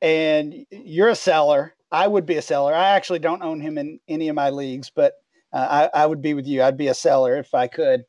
and 0.00 0.66
you're 0.70 1.08
a 1.08 1.14
seller. 1.14 1.74
I 1.90 2.06
would 2.06 2.26
be 2.26 2.36
a 2.36 2.42
seller. 2.42 2.74
I 2.74 2.90
actually 2.90 3.18
don't 3.18 3.42
own 3.42 3.60
him 3.60 3.78
in 3.78 4.00
any 4.08 4.28
of 4.28 4.34
my 4.34 4.50
leagues, 4.50 4.90
but 4.90 5.14
uh, 5.52 5.88
I, 5.94 6.02
I, 6.02 6.06
would 6.06 6.20
be 6.20 6.34
with 6.34 6.46
you. 6.46 6.62
I'd 6.62 6.76
be 6.76 6.88
a 6.88 6.94
seller 6.94 7.36
if 7.36 7.54
I 7.54 7.66
could. 7.66 8.04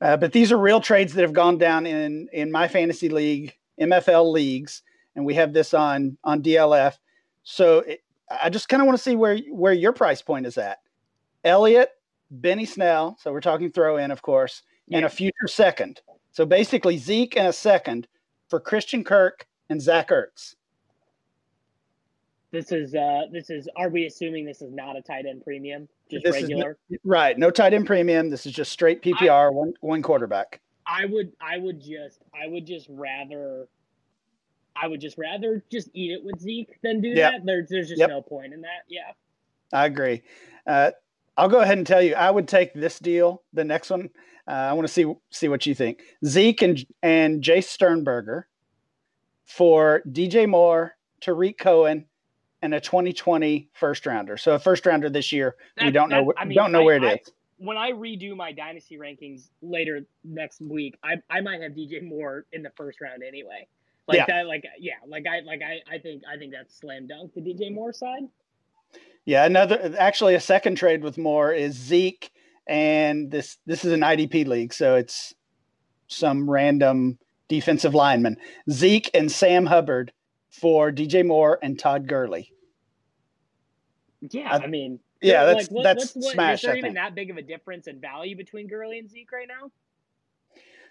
Uh, 0.00 0.16
but 0.16 0.32
these 0.32 0.52
are 0.52 0.58
real 0.58 0.80
trades 0.80 1.14
that 1.14 1.22
have 1.22 1.32
gone 1.32 1.58
down 1.58 1.86
in 1.86 2.28
in 2.32 2.52
my 2.52 2.68
fantasy 2.68 3.08
league, 3.08 3.56
MFL 3.80 4.30
leagues, 4.32 4.82
and 5.16 5.24
we 5.24 5.34
have 5.34 5.52
this 5.52 5.74
on 5.74 6.16
on 6.22 6.42
DLF. 6.42 6.94
So 7.42 7.78
it, 7.80 8.02
I 8.30 8.50
just 8.50 8.68
kind 8.68 8.82
of 8.82 8.86
want 8.86 8.98
to 8.98 9.02
see 9.02 9.16
where 9.16 9.38
where 9.50 9.72
your 9.72 9.92
price 9.92 10.22
point 10.22 10.46
is 10.46 10.58
at. 10.58 10.78
Elliott, 11.44 11.90
Benny 12.30 12.66
Snell. 12.66 13.16
So 13.20 13.32
we're 13.32 13.40
talking 13.40 13.70
throw 13.70 13.96
in, 13.96 14.10
of 14.10 14.22
course, 14.22 14.62
yeah. 14.86 14.98
and 14.98 15.06
a 15.06 15.08
future 15.08 15.48
second. 15.48 16.00
So 16.36 16.44
basically, 16.44 16.98
Zeke 16.98 17.34
and 17.38 17.48
a 17.48 17.52
second 17.52 18.06
for 18.50 18.60
Christian 18.60 19.04
Kirk 19.04 19.46
and 19.70 19.80
Zach 19.80 20.10
Ertz. 20.10 20.56
This 22.50 22.72
is 22.72 22.94
uh 22.94 23.22
this 23.32 23.48
is 23.48 23.70
are 23.74 23.88
we 23.88 24.04
assuming 24.04 24.44
this 24.44 24.60
is 24.60 24.70
not 24.70 24.98
a 24.98 25.00
tight 25.00 25.24
end 25.24 25.42
premium, 25.42 25.88
just 26.10 26.26
this 26.26 26.34
regular? 26.34 26.76
Is, 26.90 26.98
right, 27.04 27.38
no 27.38 27.50
tight 27.50 27.72
end 27.72 27.86
premium. 27.86 28.28
This 28.28 28.44
is 28.44 28.52
just 28.52 28.70
straight 28.70 29.00
PPR, 29.00 29.46
I, 29.46 29.48
one 29.48 29.72
one 29.80 30.02
quarterback. 30.02 30.60
I 30.86 31.06
would 31.06 31.32
I 31.40 31.56
would 31.56 31.80
just 31.80 32.20
I 32.34 32.46
would 32.46 32.66
just 32.66 32.86
rather 32.90 33.66
I 34.80 34.88
would 34.88 35.00
just 35.00 35.16
rather 35.16 35.64
just 35.72 35.88
eat 35.94 36.10
it 36.10 36.22
with 36.22 36.38
Zeke 36.38 36.76
than 36.82 37.00
do 37.00 37.08
yep. 37.08 37.32
that. 37.32 37.46
There's 37.46 37.70
there's 37.70 37.88
just 37.88 37.98
yep. 37.98 38.10
no 38.10 38.20
point 38.20 38.52
in 38.52 38.60
that. 38.60 38.84
Yeah. 38.90 39.12
I 39.72 39.86
agree. 39.86 40.22
Uh, 40.66 40.90
I'll 41.36 41.48
go 41.48 41.60
ahead 41.60 41.78
and 41.78 41.86
tell 41.86 42.02
you, 42.02 42.14
I 42.14 42.30
would 42.30 42.48
take 42.48 42.72
this 42.74 42.98
deal, 42.98 43.42
the 43.52 43.64
next 43.64 43.90
one, 43.90 44.10
uh, 44.48 44.52
I 44.52 44.72
want 44.72 44.86
to 44.86 44.92
see 44.92 45.12
see 45.30 45.48
what 45.48 45.66
you 45.66 45.74
think. 45.74 46.02
Zeke 46.24 46.62
and 46.62 46.86
and 47.02 47.42
Jace 47.42 47.64
Sternberger 47.64 48.48
for 49.44 50.02
DJ 50.08 50.48
Moore, 50.48 50.96
Tarik 51.20 51.58
Cohen, 51.58 52.06
and 52.62 52.74
a 52.74 52.80
2020 52.80 53.68
first 53.72 54.06
rounder. 54.06 54.36
So 54.36 54.54
a 54.54 54.58
first 54.58 54.86
rounder 54.86 55.10
this 55.10 55.32
year. 55.32 55.56
That, 55.76 55.86
we 55.86 55.90
don't 55.90 56.10
that, 56.10 56.24
know. 56.24 56.32
I 56.36 56.44
mean, 56.44 56.56
don't 56.56 56.72
know 56.72 56.82
I, 56.82 56.84
where 56.84 56.96
it 56.96 57.04
I, 57.04 57.12
is. 57.14 57.32
When 57.58 57.76
I 57.76 57.90
redo 57.90 58.36
my 58.36 58.52
dynasty 58.52 58.98
rankings 58.98 59.48
later 59.62 60.02
next 60.22 60.60
week, 60.60 60.96
I, 61.02 61.14
I 61.30 61.40
might 61.40 61.62
have 61.62 61.72
DJ 61.72 62.02
Moore 62.02 62.44
in 62.52 62.62
the 62.62 62.70
first 62.76 63.00
round 63.00 63.22
anyway. 63.26 63.66
Like 64.06 64.18
yeah. 64.18 64.26
that, 64.28 64.46
like 64.46 64.64
yeah, 64.78 64.94
like 65.08 65.24
I 65.26 65.40
like 65.40 65.60
I, 65.62 65.80
I 65.92 65.98
think 65.98 66.22
I 66.32 66.36
think 66.38 66.52
that's 66.52 66.78
slam 66.78 67.08
dunk 67.08 67.34
the 67.34 67.40
DJ 67.40 67.74
Moore 67.74 67.92
side. 67.92 68.22
Yeah, 69.24 69.44
another 69.44 69.94
actually 69.98 70.34
a 70.34 70.40
second 70.40 70.76
trade 70.76 71.02
with 71.02 71.18
Moore 71.18 71.52
is 71.52 71.74
Zeke 71.74 72.30
and 72.66 73.30
this 73.30 73.58
this 73.66 73.84
is 73.84 73.92
an 73.92 74.00
IDP 74.00 74.46
league, 74.46 74.72
so 74.72 74.96
it's 74.96 75.34
some 76.08 76.48
random 76.48 77.18
defensive 77.48 77.94
lineman. 77.94 78.36
Zeke 78.70 79.10
and 79.14 79.30
Sam 79.30 79.66
Hubbard 79.66 80.12
for 80.50 80.90
DJ 80.90 81.24
Moore 81.24 81.58
and 81.62 81.78
Todd 81.78 82.08
Gurley. 82.08 82.52
Yeah, 84.20 84.52
I, 84.52 84.64
I 84.64 84.66
mean, 84.66 84.98
yeah, 85.20 85.44
that's 85.44 85.64
like, 85.64 85.70
what, 85.70 85.82
that's 85.84 86.14
what, 86.14 86.32
smash. 86.32 86.58
Is 86.58 86.62
there 86.62 86.76
even 86.76 86.94
that 86.94 87.14
big 87.14 87.30
of 87.30 87.36
a 87.36 87.42
difference 87.42 87.86
in 87.86 88.00
value 88.00 88.36
between 88.36 88.66
Gurley 88.66 88.98
and 88.98 89.08
Zeke 89.08 89.30
right 89.32 89.48
now? 89.48 89.70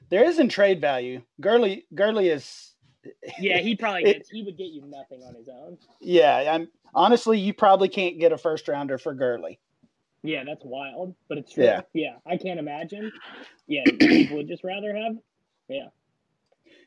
There 0.10 0.24
isn't 0.24 0.50
trade 0.50 0.80
value. 0.80 1.22
Gurley 1.42 1.86
Gurley 1.94 2.30
is. 2.30 2.74
Yeah, 3.40 3.58
he 3.58 3.76
probably 3.76 4.04
gets. 4.06 4.30
It, 4.30 4.36
he 4.36 4.44
would 4.44 4.58
get 4.58 4.68
you 4.68 4.84
nothing 4.88 5.24
on 5.24 5.36
his 5.36 5.50
own. 5.50 5.78
Yeah, 6.00 6.54
I'm 6.54 6.68
honestly, 6.96 7.40
you 7.40 7.54
probably 7.54 7.90
can't 7.90 8.20
get 8.20 8.32
a 8.32 8.38
first 8.38 8.68
rounder 8.68 8.98
for 8.98 9.14
Gurley. 9.14 9.60
Yeah, 10.24 10.44
that's 10.44 10.64
wild, 10.64 11.14
but 11.30 11.38
it's 11.38 11.54
true. 11.54 11.66
Yeah, 11.66 11.82
yeah 11.94 12.16
I 12.26 12.38
can't 12.38 12.60
imagine. 12.60 13.12
Yeah, 13.68 13.84
people 14.00 14.38
would 14.38 14.48
just 14.48 14.64
rather 14.64 14.96
have. 14.96 15.18
Yeah. 15.68 15.88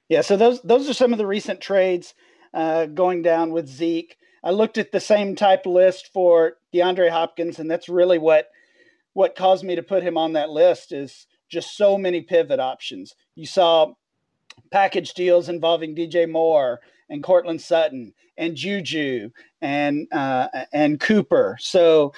Yeah, 0.08 0.22
so 0.22 0.36
those 0.36 0.60
those 0.62 0.88
are 0.88 0.94
some 0.94 1.12
of 1.12 1.18
the 1.18 1.26
recent 1.26 1.60
trades 1.60 2.14
uh, 2.52 2.86
going 2.86 3.22
down 3.22 3.52
with 3.52 3.68
Zeke. 3.68 4.16
I 4.42 4.50
looked 4.50 4.78
at 4.78 4.92
the 4.92 5.00
same 5.00 5.36
type 5.36 5.66
list 5.66 6.10
for 6.12 6.54
DeAndre 6.74 7.10
Hopkins, 7.10 7.58
and 7.58 7.70
that's 7.70 7.88
really 7.88 8.18
what 8.18 8.48
what 9.12 9.36
caused 9.36 9.64
me 9.64 9.76
to 9.76 9.82
put 9.82 10.02
him 10.02 10.16
on 10.16 10.32
that 10.32 10.50
list 10.50 10.92
is 10.92 11.26
just 11.48 11.76
so 11.76 11.98
many 11.98 12.22
pivot 12.22 12.60
options. 12.60 13.14
You 13.34 13.46
saw 13.46 13.94
package 14.70 15.14
deals 15.14 15.48
involving 15.48 15.94
DJ 15.94 16.28
Moore 16.28 16.80
and 17.10 17.22
Courtland 17.22 17.60
Sutton 17.60 18.12
and 18.36 18.56
Juju 18.56 19.30
and 19.60 20.06
uh, 20.12 20.48
and 20.72 21.00
Cooper. 21.00 21.56
So 21.60 22.12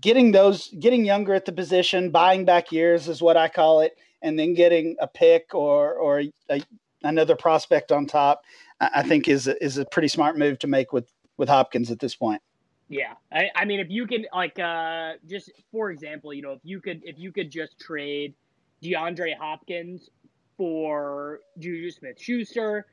getting 0.00 0.32
those 0.32 0.68
getting 0.78 1.04
younger 1.04 1.34
at 1.34 1.44
the 1.44 1.52
position 1.52 2.10
buying 2.10 2.44
back 2.44 2.72
years 2.72 3.08
is 3.08 3.22
what 3.22 3.36
i 3.36 3.48
call 3.48 3.80
it 3.80 3.96
and 4.22 4.38
then 4.38 4.54
getting 4.54 4.96
a 5.00 5.06
pick 5.06 5.54
or 5.54 5.94
or 5.94 6.22
a, 6.50 6.62
another 7.02 7.36
prospect 7.36 7.92
on 7.92 8.06
top 8.06 8.42
i 8.80 9.02
think 9.02 9.28
is 9.28 9.46
is 9.46 9.78
a 9.78 9.84
pretty 9.84 10.08
smart 10.08 10.36
move 10.36 10.58
to 10.58 10.66
make 10.66 10.92
with 10.92 11.10
with 11.36 11.48
hopkins 11.48 11.90
at 11.90 11.98
this 11.98 12.14
point 12.14 12.42
yeah 12.88 13.14
i, 13.32 13.48
I 13.54 13.64
mean 13.64 13.80
if 13.80 13.90
you 13.90 14.06
can 14.06 14.26
like 14.34 14.58
uh 14.58 15.12
just 15.28 15.50
for 15.70 15.90
example 15.90 16.32
you 16.32 16.42
know 16.42 16.52
if 16.52 16.60
you 16.64 16.80
could 16.80 17.02
if 17.04 17.18
you 17.18 17.32
could 17.32 17.50
just 17.50 17.78
trade 17.78 18.34
deandre 18.82 19.36
hopkins 19.36 20.10
for 20.56 21.40
juju 21.58 21.90
smith 21.90 22.20
schuster 22.20 22.86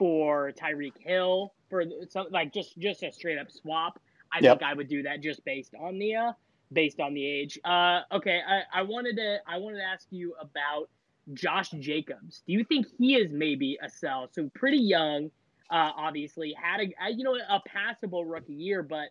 for 0.00 0.50
tyreek 0.52 0.96
hill 0.98 1.52
for 1.68 1.84
something 2.08 2.32
like 2.32 2.52
just 2.54 2.76
just 2.78 3.02
a 3.02 3.12
straight 3.12 3.38
up 3.38 3.52
swap 3.52 4.00
I 4.32 4.38
yep. 4.40 4.58
think 4.58 4.70
I 4.70 4.74
would 4.74 4.88
do 4.88 5.02
that 5.02 5.20
just 5.20 5.44
based 5.44 5.74
on 5.78 5.98
the 5.98 6.14
uh, 6.14 6.32
based 6.72 7.00
on 7.00 7.14
the 7.14 7.26
age. 7.26 7.58
Uh, 7.64 8.02
okay, 8.12 8.40
I, 8.46 8.80
I 8.80 8.82
wanted 8.82 9.16
to 9.16 9.38
I 9.46 9.58
wanted 9.58 9.78
to 9.78 9.84
ask 9.84 10.06
you 10.10 10.34
about 10.40 10.88
Josh 11.34 11.70
Jacobs. 11.70 12.42
Do 12.46 12.52
you 12.52 12.64
think 12.64 12.86
he 12.98 13.16
is 13.16 13.32
maybe 13.32 13.78
a 13.82 13.88
sell? 13.88 14.28
So 14.32 14.50
pretty 14.54 14.78
young, 14.78 15.30
uh, 15.70 15.90
obviously 15.96 16.54
had 16.60 16.80
a 16.80 17.12
you 17.12 17.24
know 17.24 17.34
a 17.34 17.60
passable 17.66 18.24
rookie 18.24 18.54
year, 18.54 18.82
but 18.82 19.08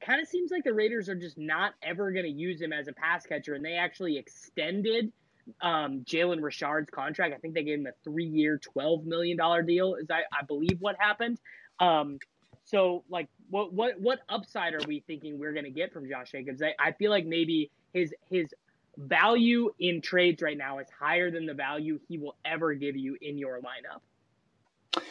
kind 0.00 0.20
of 0.20 0.28
seems 0.28 0.50
like 0.50 0.64
the 0.64 0.74
Raiders 0.74 1.08
are 1.08 1.14
just 1.14 1.38
not 1.38 1.74
ever 1.82 2.12
going 2.12 2.26
to 2.26 2.30
use 2.30 2.60
him 2.60 2.72
as 2.72 2.88
a 2.88 2.92
pass 2.92 3.26
catcher, 3.26 3.54
and 3.54 3.64
they 3.64 3.74
actually 3.74 4.16
extended 4.16 5.12
um, 5.60 6.00
Jalen 6.00 6.42
Richard's 6.42 6.90
contract. 6.90 7.34
I 7.34 7.38
think 7.38 7.54
they 7.54 7.62
gave 7.62 7.78
him 7.78 7.86
a 7.86 7.92
three-year, 8.04 8.58
twelve 8.58 9.04
million 9.04 9.36
dollar 9.36 9.62
deal. 9.62 9.94
Is 9.94 10.10
I, 10.10 10.22
I 10.32 10.44
believe 10.44 10.80
what 10.80 10.96
happened. 10.98 11.38
Um, 11.78 12.18
so 12.64 13.04
like 13.08 13.28
what 13.50 13.72
what 13.72 14.00
what 14.00 14.20
upside 14.28 14.74
are 14.74 14.86
we 14.86 15.00
thinking 15.06 15.38
we're 15.38 15.52
going 15.52 15.64
to 15.64 15.70
get 15.70 15.92
from 15.92 16.08
Josh 16.08 16.32
Jacobs? 16.32 16.62
I, 16.62 16.74
I 16.78 16.92
feel 16.92 17.10
like 17.10 17.26
maybe 17.26 17.70
his 17.92 18.12
his 18.28 18.52
value 18.96 19.70
in 19.78 20.00
trades 20.00 20.42
right 20.42 20.56
now 20.56 20.78
is 20.78 20.88
higher 20.98 21.30
than 21.30 21.46
the 21.46 21.54
value 21.54 22.00
he 22.08 22.18
will 22.18 22.36
ever 22.44 22.74
give 22.74 22.96
you 22.96 23.16
in 23.20 23.38
your 23.38 23.60
lineup. 23.60 25.02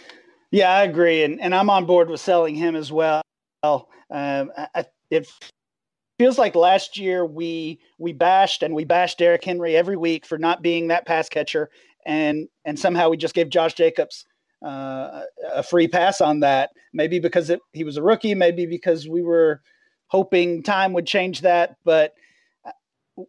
Yeah, 0.52 0.72
I 0.72 0.84
agree, 0.84 1.24
and 1.24 1.40
and 1.42 1.56
I'm 1.56 1.70
on 1.70 1.86
board 1.86 2.10
with 2.10 2.22
selling 2.22 2.56
him 2.56 2.76
as 2.76 2.92
well. 2.92 3.22
Um, 3.64 4.52
I, 4.58 4.86
it 5.10 5.28
feels 6.18 6.38
like 6.38 6.56
last 6.56 6.98
year 6.98 7.26
we 7.26 7.80
we 7.98 8.14
bashed 8.14 8.64
and 8.64 8.74
we 8.74 8.86
bashed 8.86 9.18
Derrick 9.18 9.44
Henry 9.44 9.76
every 9.76 9.98
week 9.98 10.26
for 10.26 10.38
not 10.38 10.62
being 10.62 10.88
that 10.88 11.06
pass 11.06 11.30
catcher, 11.30 11.70
and 12.06 12.48
and 12.66 12.80
somehow 12.80 13.10
we 13.10 13.18
just 13.18 13.36
gave 13.36 13.50
Josh 13.50 13.74
Jacobs 13.74 14.26
uh, 14.66 15.22
a 15.54 15.64
free 15.64 15.88
pass 15.88 16.22
on 16.22 16.40
that. 16.42 16.72
Maybe 16.94 17.20
because 17.20 17.50
it, 17.50 17.60
he 17.74 17.84
was 17.84 17.98
a 17.98 18.04
rookie, 18.04 18.36
maybe 18.36 18.66
because 18.66 19.08
we 19.08 19.22
were 19.22 19.62
hoping 20.08 20.64
time 20.64 20.94
would 20.94 21.08
change 21.08 21.42
that. 21.42 21.76
But 21.84 22.14
uh, 22.66 22.72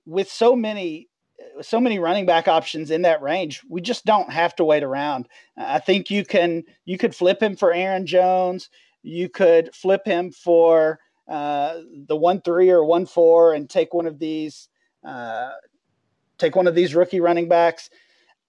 with 0.04 0.30
so 0.30 0.54
many 0.54 1.08
so 1.60 1.80
many 1.80 1.98
running 1.98 2.26
back 2.26 2.48
options 2.48 2.90
in 2.90 3.02
that 3.02 3.22
range, 3.22 3.62
we 3.68 3.80
just 3.80 4.04
don't 4.04 4.32
have 4.32 4.54
to 4.56 4.64
wait 4.64 4.82
around. 4.82 5.28
I 5.56 5.78
think 5.78 6.10
you 6.10 6.24
can 6.24 6.64
you 6.84 6.98
could 6.98 7.14
flip 7.14 7.42
him 7.42 7.56
for 7.56 7.72
Aaron 7.72 8.06
Jones. 8.06 8.70
You 9.02 9.28
could 9.28 9.72
flip 9.74 10.02
him 10.04 10.32
for 10.32 10.98
uh, 11.28 11.80
the 12.06 12.16
one 12.16 12.40
three 12.40 12.70
or 12.70 12.84
one 12.84 13.06
four 13.06 13.54
and 13.54 13.68
take 13.68 13.92
one 13.92 14.06
of 14.06 14.18
these 14.18 14.68
uh, 15.04 15.50
take 16.38 16.56
one 16.56 16.66
of 16.66 16.74
these 16.74 16.94
rookie 16.94 17.20
running 17.20 17.48
backs. 17.48 17.90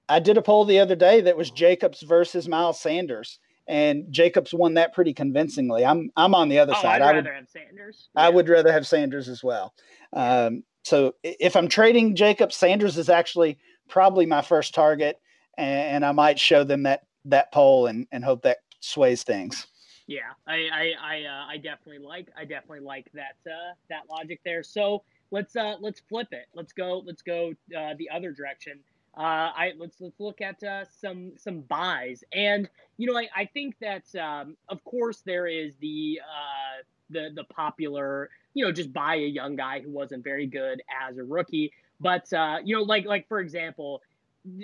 I 0.10 0.20
did 0.20 0.38
a 0.38 0.42
poll 0.42 0.66
the 0.66 0.80
other 0.80 0.96
day 0.96 1.22
that 1.22 1.38
was 1.38 1.52
Jacobs 1.52 2.02
versus 2.02 2.48
Miles 2.48 2.80
Sanders, 2.80 3.40
and 3.68 4.06
Jacobs 4.10 4.54
won 4.54 4.76
that 4.76 4.94
pretty 4.94 5.14
convincingly. 5.14 5.86
I'm 5.86 6.10
I'm 6.16 6.36
on 6.36 6.50
the 6.50 6.60
other 6.60 6.74
oh, 6.76 6.82
side. 6.82 7.02
I'd 7.02 7.16
rather 7.16 7.30
would, 7.30 7.36
have 7.36 7.50
Sanders. 7.50 8.10
Yeah. 8.16 8.22
I 8.22 8.30
would 8.30 8.50
rather 8.50 8.72
have 8.72 8.88
Sanders 8.88 9.28
as 9.28 9.44
well. 9.44 9.74
Um, 10.14 10.64
so 10.84 11.16
if 11.24 11.56
I'm 11.56 11.68
trading 11.68 12.16
Jacobs, 12.16 12.56
Sanders 12.56 12.98
is 12.98 13.10
actually 13.10 13.58
probably 13.90 14.26
my 14.26 14.42
first 14.42 14.74
target, 14.74 15.20
and, 15.58 15.96
and 15.96 16.06
I 16.06 16.12
might 16.14 16.40
show 16.40 16.64
them 16.64 16.84
that 16.84 17.02
that 17.26 17.52
poll 17.52 17.88
and 17.88 18.08
and 18.12 18.24
hope 18.24 18.44
that 18.44 18.60
sways 18.80 19.24
things. 19.24 19.68
Yeah, 20.08 20.32
I 20.48 20.68
I 20.74 20.94
I, 21.02 21.24
uh, 21.26 21.46
I 21.50 21.58
definitely 21.58 22.00
like 22.00 22.30
I 22.38 22.46
definitely 22.46 22.80
like 22.86 23.08
that 23.14 23.36
uh, 23.46 23.74
that 23.90 24.04
logic 24.10 24.40
there. 24.46 24.64
So 24.64 25.04
let's 25.32 25.56
uh 25.56 25.76
let's 25.82 26.00
flip 26.08 26.30
it. 26.32 26.46
Let's 26.54 26.72
go 26.72 27.04
let's 27.06 27.22
go 27.22 27.52
uh, 27.78 27.94
the 27.98 28.10
other 28.10 28.32
direction. 28.32 28.80
Uh, 29.18 29.52
I 29.56 29.74
let's 29.78 30.00
let's 30.00 30.20
look 30.20 30.40
at 30.42 30.64
uh, 30.64 30.86
some 31.02 31.34
some 31.38 31.62
buys, 31.62 32.24
and 32.32 32.70
you 32.98 33.12
know 33.12 33.18
I, 33.20 33.28
I 33.36 33.46
think 33.54 33.76
that 33.82 34.04
um, 34.16 34.56
of 34.70 34.82
course 34.86 35.24
there 35.26 35.48
is 35.48 35.74
the 35.82 36.22
uh, 36.24 36.84
the 37.10 37.30
the 37.36 37.44
popular 37.46 38.30
you 38.54 38.64
know 38.64 38.72
just 38.72 38.94
buy 38.94 39.16
a 39.16 39.28
young 39.28 39.58
guy 39.58 39.82
who 39.82 39.92
wasn't 39.92 40.24
very 40.24 40.48
good 40.48 40.82
as 41.10 41.18
a 41.18 41.24
rookie, 41.24 41.74
but 42.00 42.32
uh, 42.32 42.60
you 42.64 42.76
know 42.78 42.84
like 42.84 43.06
like 43.06 43.28
for 43.28 43.40
example, 43.40 44.02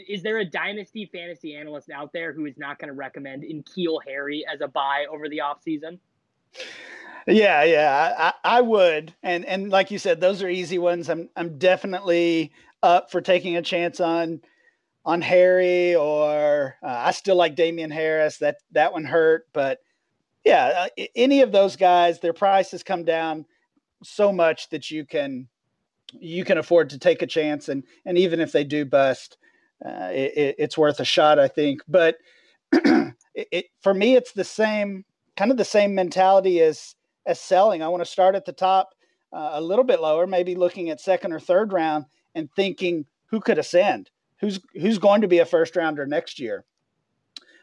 is 0.07 0.23
there 0.23 0.39
a 0.39 0.45
dynasty 0.45 1.09
fantasy 1.11 1.55
analyst 1.55 1.89
out 1.89 2.13
there 2.13 2.33
who 2.33 2.45
is 2.45 2.57
not 2.57 2.79
going 2.79 2.87
to 2.87 2.93
recommend 2.93 3.43
N'Keal 3.43 3.99
Harry 4.05 4.45
as 4.51 4.61
a 4.61 4.67
buy 4.67 5.05
over 5.11 5.29
the 5.29 5.39
offseason? 5.39 5.99
Yeah, 7.27 7.63
yeah, 7.63 8.33
I, 8.43 8.57
I 8.57 8.61
would, 8.61 9.13
and 9.23 9.45
and 9.45 9.69
like 9.69 9.91
you 9.91 9.97
said, 9.97 10.19
those 10.19 10.43
are 10.43 10.49
easy 10.49 10.77
ones. 10.77 11.09
I'm 11.09 11.29
I'm 11.35 11.57
definitely 11.57 12.51
up 12.81 13.11
for 13.11 13.21
taking 13.21 13.55
a 13.55 13.61
chance 13.61 13.99
on 14.01 14.41
on 15.05 15.21
Harry, 15.21 15.95
or 15.95 16.75
uh, 16.83 16.87
I 16.87 17.11
still 17.11 17.37
like 17.37 17.55
Damien 17.55 17.91
Harris. 17.91 18.37
That 18.39 18.57
that 18.71 18.91
one 18.91 19.05
hurt, 19.05 19.47
but 19.53 19.79
yeah, 20.43 20.87
uh, 20.97 21.03
any 21.15 21.41
of 21.41 21.53
those 21.53 21.77
guys, 21.77 22.19
their 22.19 22.33
prices 22.33 22.83
come 22.83 23.05
down 23.05 23.45
so 24.03 24.33
much 24.33 24.69
that 24.69 24.91
you 24.91 25.05
can 25.05 25.47
you 26.11 26.43
can 26.43 26.57
afford 26.57 26.89
to 26.89 26.99
take 26.99 27.21
a 27.21 27.27
chance, 27.27 27.69
and 27.69 27.83
and 28.05 28.17
even 28.17 28.41
if 28.41 28.51
they 28.51 28.65
do 28.65 28.83
bust, 28.83 29.37
uh, 29.85 30.09
it, 30.11 30.55
it's 30.57 30.77
worth 30.77 30.99
a 30.99 31.05
shot, 31.05 31.39
I 31.39 31.47
think. 31.47 31.81
But 31.87 32.17
it, 32.71 33.13
it, 33.35 33.65
for 33.81 33.93
me, 33.93 34.15
it's 34.15 34.31
the 34.31 34.43
same 34.43 35.05
kind 35.35 35.51
of 35.51 35.57
the 35.57 35.65
same 35.65 35.95
mentality 35.95 36.61
as 36.61 36.95
as 37.25 37.39
selling. 37.39 37.81
I 37.81 37.87
want 37.87 38.03
to 38.03 38.09
start 38.09 38.35
at 38.35 38.45
the 38.45 38.53
top, 38.53 38.93
uh, 39.31 39.51
a 39.53 39.61
little 39.61 39.85
bit 39.85 40.01
lower, 40.01 40.27
maybe 40.27 40.55
looking 40.55 40.89
at 40.89 40.99
second 40.99 41.33
or 41.33 41.39
third 41.39 41.73
round, 41.73 42.05
and 42.35 42.49
thinking 42.55 43.05
who 43.27 43.39
could 43.39 43.57
ascend, 43.57 44.09
who's 44.37 44.59
who's 44.73 44.97
going 44.97 45.21
to 45.21 45.27
be 45.27 45.39
a 45.39 45.45
first 45.45 45.75
rounder 45.75 46.05
next 46.05 46.39
year. 46.39 46.65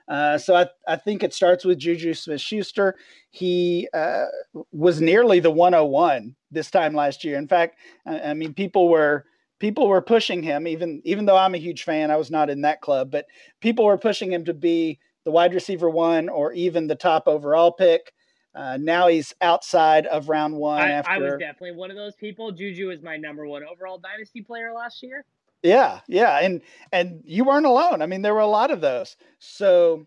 Uh, 0.08 0.36
so 0.36 0.56
I, 0.56 0.66
I 0.88 0.96
think 0.96 1.22
it 1.22 1.32
starts 1.32 1.64
with 1.64 1.78
Juju 1.78 2.14
Smith 2.14 2.40
Schuster. 2.40 2.96
He 3.30 3.88
uh, 3.94 4.24
was 4.72 5.00
nearly 5.00 5.38
the 5.38 5.52
101 5.52 6.34
this 6.50 6.68
time 6.68 6.94
last 6.94 7.22
year. 7.22 7.38
In 7.38 7.46
fact, 7.46 7.76
I, 8.04 8.20
I, 8.20 8.34
mean, 8.34 8.52
people 8.52 8.88
were 8.88 9.24
people 9.60 9.86
were 9.86 10.02
pushing 10.02 10.42
him, 10.42 10.66
even 10.66 11.00
even 11.04 11.26
though 11.26 11.36
I'm 11.36 11.54
a 11.54 11.58
huge 11.58 11.84
fan, 11.84 12.10
I 12.10 12.16
was 12.16 12.30
not 12.30 12.50
in 12.50 12.62
that 12.62 12.80
club, 12.80 13.12
but 13.12 13.26
people 13.60 13.84
were 13.84 13.98
pushing 13.98 14.32
him 14.32 14.44
to 14.46 14.54
be 14.54 14.98
the 15.24 15.30
wide 15.30 15.54
receiver 15.54 15.88
one 15.88 16.28
or 16.28 16.52
even 16.52 16.88
the 16.88 16.96
top 16.96 17.28
overall 17.28 17.70
pick. 17.70 18.12
Uh, 18.52 18.76
now 18.80 19.06
he's 19.06 19.32
outside 19.40 20.06
of 20.06 20.28
round 20.28 20.56
one. 20.56 20.80
I, 20.80 20.90
after 20.90 21.12
I 21.12 21.18
was 21.18 21.32
definitely 21.38 21.76
one 21.76 21.90
of 21.90 21.96
those 21.96 22.16
people. 22.16 22.50
Juju 22.50 22.90
is 22.90 23.00
my 23.00 23.16
number 23.16 23.46
one 23.46 23.62
overall 23.62 23.98
dynasty 23.98 24.42
player 24.42 24.72
last 24.72 25.02
year. 25.04 25.24
Yeah, 25.62 26.00
yeah, 26.08 26.40
and 26.40 26.62
and 26.90 27.20
you 27.24 27.44
weren't 27.44 27.66
alone. 27.66 28.02
I 28.02 28.06
mean, 28.06 28.22
there 28.22 28.34
were 28.34 28.40
a 28.40 28.46
lot 28.46 28.70
of 28.70 28.80
those. 28.80 29.16
So, 29.38 30.06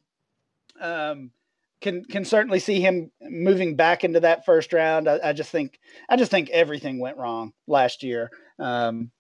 um, 0.82 1.30
can 1.80 2.04
can 2.06 2.26
certainly 2.26 2.60
see 2.60 2.82
him 2.82 3.12
moving 3.22 3.76
back 3.76 4.04
into 4.04 4.20
that 4.22 4.46
first 4.46 4.74
round. 4.74 5.08
I, 5.08 5.20
I 5.24 5.34
just 5.34 5.52
think 5.52 5.80
I 6.10 6.18
just 6.18 6.32
think 6.32 6.50
everything 6.50 7.00
went 7.00 7.18
wrong 7.18 7.54
last 7.68 8.02
year. 8.02 8.32
Um, 8.58 9.12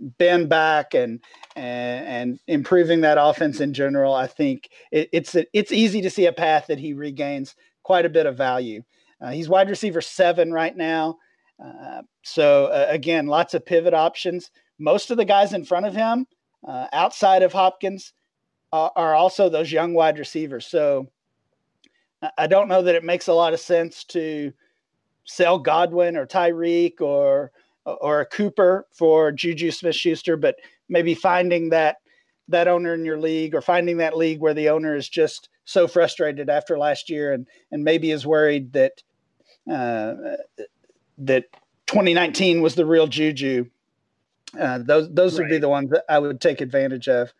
Ben 0.00 0.48
back 0.48 0.94
and, 0.94 1.20
and 1.56 2.06
and 2.06 2.40
improving 2.46 3.02
that 3.02 3.18
offense 3.20 3.60
in 3.60 3.74
general. 3.74 4.14
I 4.14 4.26
think 4.26 4.70
it, 4.90 5.08
it's 5.12 5.36
it's 5.52 5.72
easy 5.72 6.02
to 6.02 6.10
see 6.10 6.26
a 6.26 6.32
path 6.32 6.66
that 6.68 6.78
he 6.78 6.92
regains 6.92 7.54
quite 7.82 8.06
a 8.06 8.10
bit 8.10 8.26
of 8.26 8.36
value. 8.36 8.82
Uh, 9.20 9.30
he's 9.30 9.48
wide 9.48 9.70
receiver 9.70 10.00
seven 10.00 10.52
right 10.52 10.76
now. 10.76 11.18
Uh, 11.62 12.02
so 12.22 12.66
uh, 12.66 12.86
again, 12.88 13.26
lots 13.26 13.54
of 13.54 13.64
pivot 13.64 13.94
options. 13.94 14.50
Most 14.78 15.10
of 15.10 15.16
the 15.16 15.24
guys 15.24 15.52
in 15.52 15.64
front 15.64 15.86
of 15.86 15.94
him, 15.94 16.26
uh, 16.66 16.88
outside 16.92 17.42
of 17.42 17.52
Hopkins, 17.52 18.12
are 18.72 19.14
also 19.14 19.50
those 19.50 19.70
young 19.70 19.92
wide 19.92 20.18
receivers. 20.18 20.66
So 20.66 21.08
I 22.38 22.46
don't 22.46 22.68
know 22.68 22.82
that 22.82 22.94
it 22.94 23.04
makes 23.04 23.28
a 23.28 23.34
lot 23.34 23.52
of 23.52 23.60
sense 23.60 24.04
to 24.04 24.52
sell 25.24 25.58
Godwin 25.58 26.16
or 26.16 26.26
Tyreek 26.26 27.00
or 27.00 27.52
or 27.84 28.20
a 28.20 28.26
Cooper 28.26 28.86
for 28.92 29.32
Juju 29.32 29.70
Smith 29.70 29.96
Schuster, 29.96 30.36
but 30.36 30.56
maybe 30.88 31.14
finding 31.14 31.70
that 31.70 31.96
that 32.48 32.68
owner 32.68 32.94
in 32.94 33.04
your 33.04 33.18
league 33.18 33.54
or 33.54 33.60
finding 33.60 33.98
that 33.98 34.16
league 34.16 34.40
where 34.40 34.54
the 34.54 34.68
owner 34.68 34.96
is 34.96 35.08
just 35.08 35.48
so 35.64 35.86
frustrated 35.86 36.50
after 36.50 36.78
last 36.78 37.08
year 37.08 37.32
and 37.32 37.46
and 37.70 37.84
maybe 37.84 38.10
is 38.10 38.26
worried 38.26 38.72
that 38.72 39.02
uh, 39.70 40.14
that 41.18 41.44
2019 41.86 42.62
was 42.62 42.74
the 42.74 42.86
real 42.86 43.06
Juju. 43.06 43.66
Uh, 44.58 44.78
those 44.78 45.08
those 45.12 45.38
right. 45.38 45.44
would 45.44 45.50
be 45.50 45.58
the 45.58 45.68
ones 45.68 45.90
that 45.90 46.04
I 46.08 46.18
would 46.18 46.40
take 46.40 46.60
advantage 46.60 47.08
of. 47.08 47.32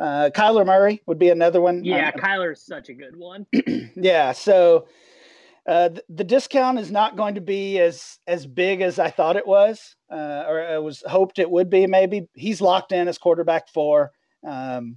Uh, 0.00 0.30
Kyler 0.32 0.64
Murray 0.64 1.02
would 1.06 1.18
be 1.18 1.28
another 1.28 1.60
one. 1.60 1.84
Yeah, 1.84 2.12
uh, 2.14 2.18
Kyler 2.18 2.52
is 2.52 2.62
such 2.62 2.88
a 2.88 2.94
good 2.94 3.16
one. 3.16 3.46
yeah, 3.96 4.32
so 4.32 4.86
uh, 5.68 5.90
the, 6.08 6.24
discount 6.24 6.78
is 6.78 6.90
not 6.90 7.16
going 7.16 7.34
to 7.34 7.40
be 7.40 7.78
as 7.78 8.18
as 8.26 8.46
big 8.46 8.80
as 8.80 8.98
I 8.98 9.10
thought 9.10 9.36
it 9.36 9.46
was, 9.46 9.94
uh, 10.10 10.44
or 10.48 10.66
I 10.66 10.78
was 10.78 11.02
hoped 11.06 11.38
it 11.38 11.50
would 11.50 11.68
be. 11.68 11.86
Maybe 11.86 12.26
he's 12.34 12.60
locked 12.60 12.90
in 12.92 13.06
as 13.06 13.18
quarterback 13.18 13.68
four. 13.68 14.12
Um, 14.46 14.96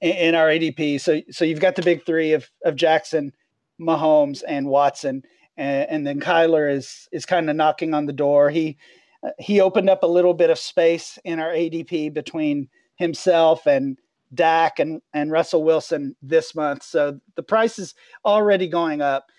in, 0.00 0.34
our 0.34 0.48
ADP. 0.48 1.00
So 1.00 1.20
so 1.30 1.44
you've 1.44 1.60
got 1.60 1.76
the 1.76 1.82
big 1.82 2.04
three 2.04 2.32
of 2.32 2.48
of 2.64 2.76
Jackson, 2.76 3.32
Mahomes, 3.80 4.42
and 4.46 4.68
Watson, 4.68 5.22
and, 5.56 5.88
and 5.88 6.06
then 6.06 6.20
Kyler 6.20 6.72
is 6.72 7.08
is 7.12 7.26
kind 7.26 7.48
of 7.48 7.56
knocking 7.56 7.94
on 7.94 8.06
the 8.06 8.12
door. 8.12 8.50
He 8.50 8.76
uh, 9.24 9.30
he 9.38 9.60
opened 9.60 9.90
up 9.90 10.02
a 10.02 10.08
little 10.08 10.34
bit 10.34 10.50
of 10.50 10.58
space 10.58 11.18
in 11.24 11.38
our 11.38 11.50
ADP 11.50 12.12
between 12.12 12.68
himself 12.96 13.66
and 13.66 13.98
Dak 14.34 14.78
and 14.78 15.00
and 15.14 15.30
Russell 15.30 15.64
Wilson 15.64 16.16
this 16.22 16.54
month. 16.54 16.82
So 16.82 17.20
the 17.34 17.42
price 17.42 17.78
is 17.78 17.94
already 18.24 18.68
going 18.68 19.00
up. 19.00 19.30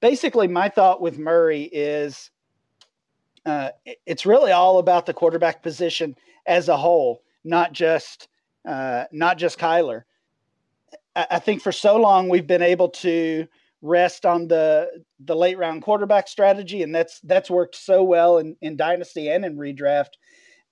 Basically, 0.00 0.48
my 0.48 0.68
thought 0.68 1.00
with 1.00 1.18
Murray 1.18 1.64
is. 1.64 2.30
Uh, 3.46 3.68
it's 4.06 4.24
really 4.24 4.52
all 4.52 4.78
about 4.78 5.04
the 5.04 5.12
quarterback 5.12 5.62
position 5.62 6.16
as 6.46 6.70
a 6.70 6.76
whole, 6.78 7.22
not 7.44 7.74
just 7.74 8.28
uh, 8.66 9.04
not 9.12 9.36
just 9.36 9.58
Kyler. 9.58 10.04
I, 11.14 11.26
I 11.32 11.38
think 11.38 11.62
for 11.62 11.72
so 11.72 11.96
long 11.96 12.28
we've 12.28 12.46
been 12.46 12.62
able 12.62 12.88
to 12.88 13.46
rest 13.82 14.24
on 14.24 14.48
the 14.48 14.90
the 15.20 15.36
late 15.36 15.58
round 15.58 15.82
quarterback 15.82 16.26
strategy, 16.26 16.82
and 16.82 16.94
that's 16.94 17.20
that's 17.20 17.50
worked 17.50 17.76
so 17.76 18.02
well 18.02 18.38
in, 18.38 18.56
in 18.62 18.76
dynasty 18.76 19.28
and 19.28 19.44
in 19.44 19.56
redraft. 19.56 20.16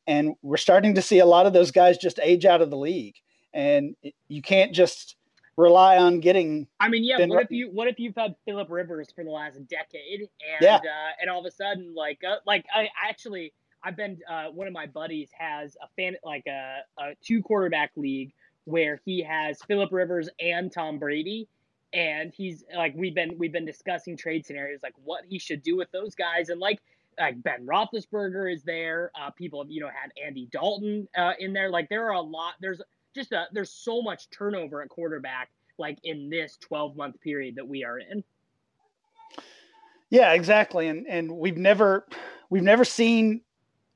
And 0.07 0.35
we're 0.43 0.57
starting 0.57 0.95
to 0.95 1.03
see 1.03 1.21
a 1.21 1.27
lot 1.27 1.47
of 1.47 1.53
those 1.53 1.71
guys 1.71 1.99
just 1.99 2.19
age 2.23 2.45
out 2.45 2.63
of 2.63 2.71
the 2.71 2.77
league, 2.77 3.17
and 3.53 3.95
you 4.29 4.43
can't 4.43 4.75
just 4.75 5.17
rely 5.57 5.99
on 5.99 6.21
getting. 6.21 6.67
I 6.81 6.89
mean, 6.89 7.05
yeah. 7.05 7.25
What 7.27 7.43
if 7.43 7.51
you 7.51 7.71
what 7.71 7.89
if 7.89 7.99
you've 7.99 8.17
had 8.17 8.35
Philip 8.45 8.71
Rivers 8.71 9.09
for 9.15 9.25
the 9.25 9.31
last 9.31 9.67
decade, 9.69 10.21
and 10.21 10.29
yeah. 10.61 10.77
uh, 10.77 11.13
and 11.21 11.31
all 11.31 11.41
of 11.41 11.47
a 11.47 11.51
sudden, 11.51 11.95
like 11.95 12.21
uh, 12.29 12.37
like 12.47 12.65
I 12.75 12.89
actually 13.09 13.53
I've 13.83 13.97
been 13.97 14.19
uh, 14.29 14.47
one 14.47 14.67
of 14.67 14.73
my 14.73 14.87
buddies 14.87 15.31
has 15.39 15.77
a 15.83 15.89
fan 15.97 16.17
like 16.25 16.47
a, 16.47 16.81
a 16.99 17.15
two 17.23 17.43
quarterback 17.43 17.93
league 17.97 18.33
where 18.65 19.01
he 19.05 19.23
has 19.23 19.61
Philip 19.67 19.93
Rivers 19.93 20.29
and 20.41 20.73
Tom 20.73 20.99
Brady, 20.99 21.49
and 21.93 22.33
he's 22.33 22.65
like 22.75 22.95
we've 22.97 23.15
been 23.15 23.37
we've 23.39 23.53
been 23.53 23.67
discussing 23.67 24.17
trade 24.17 24.47
scenarios 24.47 24.81
like 24.83 24.95
what 25.05 25.25
he 25.29 25.39
should 25.39 25.63
do 25.63 25.77
with 25.77 25.91
those 25.93 26.15
guys, 26.15 26.49
and 26.49 26.61
like 26.61 26.81
like 27.19 27.43
Ben 27.43 27.67
Roethlisberger 27.67 28.53
is 28.53 28.63
there. 28.63 29.11
Uh, 29.21 29.31
people 29.31 29.63
have 29.63 29.71
you 29.71 29.81
know 29.81 29.89
had 29.89 30.13
Andy 30.25 30.49
Dalton 30.53 31.09
uh, 31.17 31.33
in 31.39 31.53
there. 31.53 31.71
Like 31.71 31.89
there 31.89 32.07
are 32.07 32.13
a 32.15 32.21
lot. 32.21 32.55
There's 32.61 32.81
just 33.15 33.33
there's 33.53 33.71
so 33.71 34.03
much 34.03 34.31
turnover 34.31 34.83
at 34.83 34.89
quarterback 34.89 35.51
like 35.79 35.99
in 36.05 36.31
this 36.31 36.59
12 36.61 36.97
month 36.97 37.21
period 37.21 37.57
that 37.57 37.67
we 37.67 37.85
are 37.85 37.99
in. 37.99 38.23
Yeah, 40.11 40.33
exactly. 40.33 40.89
And 40.89 41.07
and 41.07 41.33
we've 41.33 41.57
never 41.57 42.07
we've 42.51 42.63
never 42.63 42.85
seen 42.85 43.41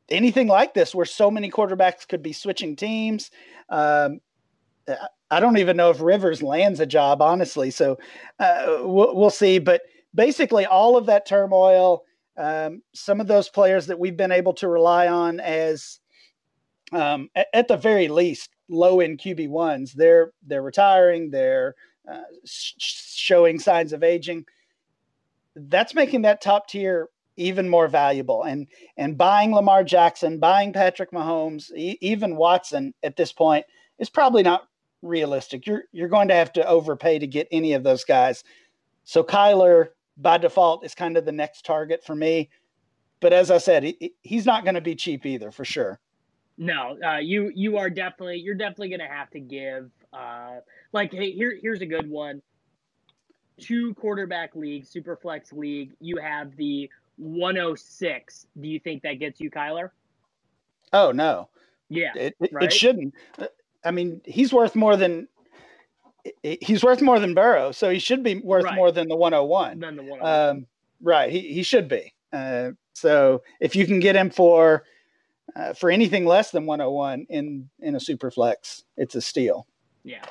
anything 0.08 0.48
like 0.48 0.74
this 0.74 0.94
where 0.94 1.06
so 1.06 1.30
many 1.30 1.50
quarterbacks 1.50 2.08
could 2.08 2.22
be 2.22 2.32
switching 2.32 2.76
teams. 2.76 3.30
Um, 3.68 4.20
I 5.30 5.40
don't 5.40 5.58
even 5.58 5.76
know 5.76 5.90
if 5.90 6.00
Rivers 6.00 6.42
lands 6.42 6.80
a 6.80 6.86
job, 6.86 7.20
honestly. 7.20 7.70
So 7.70 7.98
uh, 8.38 8.78
we'll, 8.80 9.14
we'll, 9.16 9.30
see. 9.30 9.58
But 9.58 9.82
basically, 10.14 10.64
all 10.64 10.96
of 10.96 11.06
that 11.06 11.26
turmoil, 11.26 12.04
um, 12.36 12.82
some 12.94 13.20
of 13.20 13.26
those 13.26 13.48
players 13.48 13.86
that 13.88 13.98
we've 13.98 14.16
been 14.16 14.32
able 14.32 14.54
to 14.54 14.68
rely 14.68 15.08
on 15.08 15.40
as, 15.40 15.98
um, 16.92 17.28
at, 17.34 17.48
at, 17.52 17.68
the 17.68 17.76
very 17.76 18.08
least, 18.08 18.50
low 18.68 19.00
end 19.00 19.18
QB 19.18 19.48
ones, 19.48 19.92
they're 19.92 20.32
they're 20.46 20.62
retiring. 20.62 21.30
They're 21.30 21.74
uh, 22.10 22.22
sh- 22.44 22.74
showing 22.78 23.58
signs 23.58 23.92
of 23.92 24.02
aging. 24.02 24.44
That's 25.54 25.94
making 25.94 26.22
that 26.22 26.40
top 26.40 26.68
tier 26.68 27.08
even 27.36 27.68
more 27.68 27.88
valuable. 27.88 28.42
And 28.44 28.66
and 28.96 29.16
buying 29.16 29.54
Lamar 29.54 29.84
Jackson, 29.84 30.38
buying 30.38 30.72
Patrick 30.72 31.12
Mahomes, 31.12 31.70
e- 31.74 31.98
even 32.00 32.36
Watson 32.36 32.94
at 33.02 33.16
this 33.16 33.32
point 33.32 33.64
is 33.98 34.10
probably 34.10 34.42
not 34.42 34.68
realistic. 35.02 35.66
You're 35.66 35.84
you're 35.92 36.08
going 36.08 36.28
to 36.28 36.34
have 36.34 36.52
to 36.54 36.66
overpay 36.66 37.18
to 37.18 37.26
get 37.26 37.48
any 37.50 37.72
of 37.74 37.82
those 37.82 38.04
guys. 38.04 38.44
So 39.04 39.22
Kyler 39.22 39.88
by 40.16 40.38
default 40.38 40.84
is 40.84 40.94
kind 40.94 41.16
of 41.16 41.24
the 41.24 41.32
next 41.32 41.64
target 41.64 42.02
for 42.04 42.14
me. 42.14 42.50
But 43.20 43.32
as 43.32 43.50
I 43.50 43.58
said, 43.58 43.82
he, 43.82 44.14
he's 44.22 44.46
not 44.46 44.64
going 44.64 44.74
to 44.74 44.80
be 44.80 44.94
cheap 44.94 45.24
either, 45.24 45.50
for 45.50 45.64
sure. 45.64 46.00
No, 46.58 46.96
uh, 47.04 47.18
you 47.18 47.52
you 47.54 47.76
are 47.76 47.90
definitely 47.90 48.38
you're 48.38 48.54
definitely 48.54 48.88
going 48.88 49.00
to 49.00 49.14
have 49.14 49.30
to 49.30 49.40
give 49.40 49.90
uh, 50.12 50.56
like 50.92 51.12
hey 51.12 51.32
here 51.32 51.58
here's 51.60 51.82
a 51.82 51.86
good 51.86 52.08
one. 52.08 52.40
Two 53.58 53.94
quarterback 53.94 54.54
league, 54.54 54.86
super 54.86 55.16
flex 55.16 55.52
league. 55.52 55.92
You 56.00 56.18
have 56.18 56.54
the 56.56 56.90
106. 57.16 58.46
Do 58.60 58.68
you 58.68 58.78
think 58.78 59.02
that 59.02 59.14
gets 59.14 59.40
you 59.40 59.50
Kyler? 59.50 59.90
Oh 60.92 61.12
no. 61.12 61.48
Yeah, 61.88 62.10
it, 62.16 62.36
it, 62.40 62.52
right? 62.52 62.64
it 62.64 62.72
shouldn't. 62.72 63.14
I 63.84 63.90
mean, 63.90 64.20
he's 64.24 64.52
worth 64.52 64.74
more 64.74 64.96
than 64.96 65.28
he's 66.42 66.82
worth 66.82 67.00
more 67.00 67.20
than 67.20 67.34
Burrow, 67.34 67.70
so 67.70 67.90
he 67.90 67.98
should 67.98 68.22
be 68.22 68.38
worth 68.38 68.64
right. 68.64 68.74
more 68.74 68.90
than 68.90 69.08
the 69.08 69.16
101. 69.16 69.78
Than 69.78 69.96
the 69.96 70.02
101. 70.02 70.56
Um, 70.56 70.66
right, 71.02 71.30
he 71.30 71.40
he 71.52 71.62
should 71.62 71.88
be. 71.88 72.12
Uh, 72.32 72.70
so 72.94 73.42
if 73.60 73.76
you 73.76 73.86
can 73.86 74.00
get 74.00 74.16
him 74.16 74.30
for 74.30 74.84
uh, 75.54 75.72
for 75.72 75.90
anything 75.90 76.26
less 76.26 76.50
than 76.50 76.66
101 76.66 77.26
in 77.28 77.68
in 77.80 77.94
a 77.94 78.00
super 78.00 78.30
flex, 78.30 78.84
it's 78.96 79.14
a 79.14 79.20
steal. 79.20 79.66
Yeah. 80.04 80.24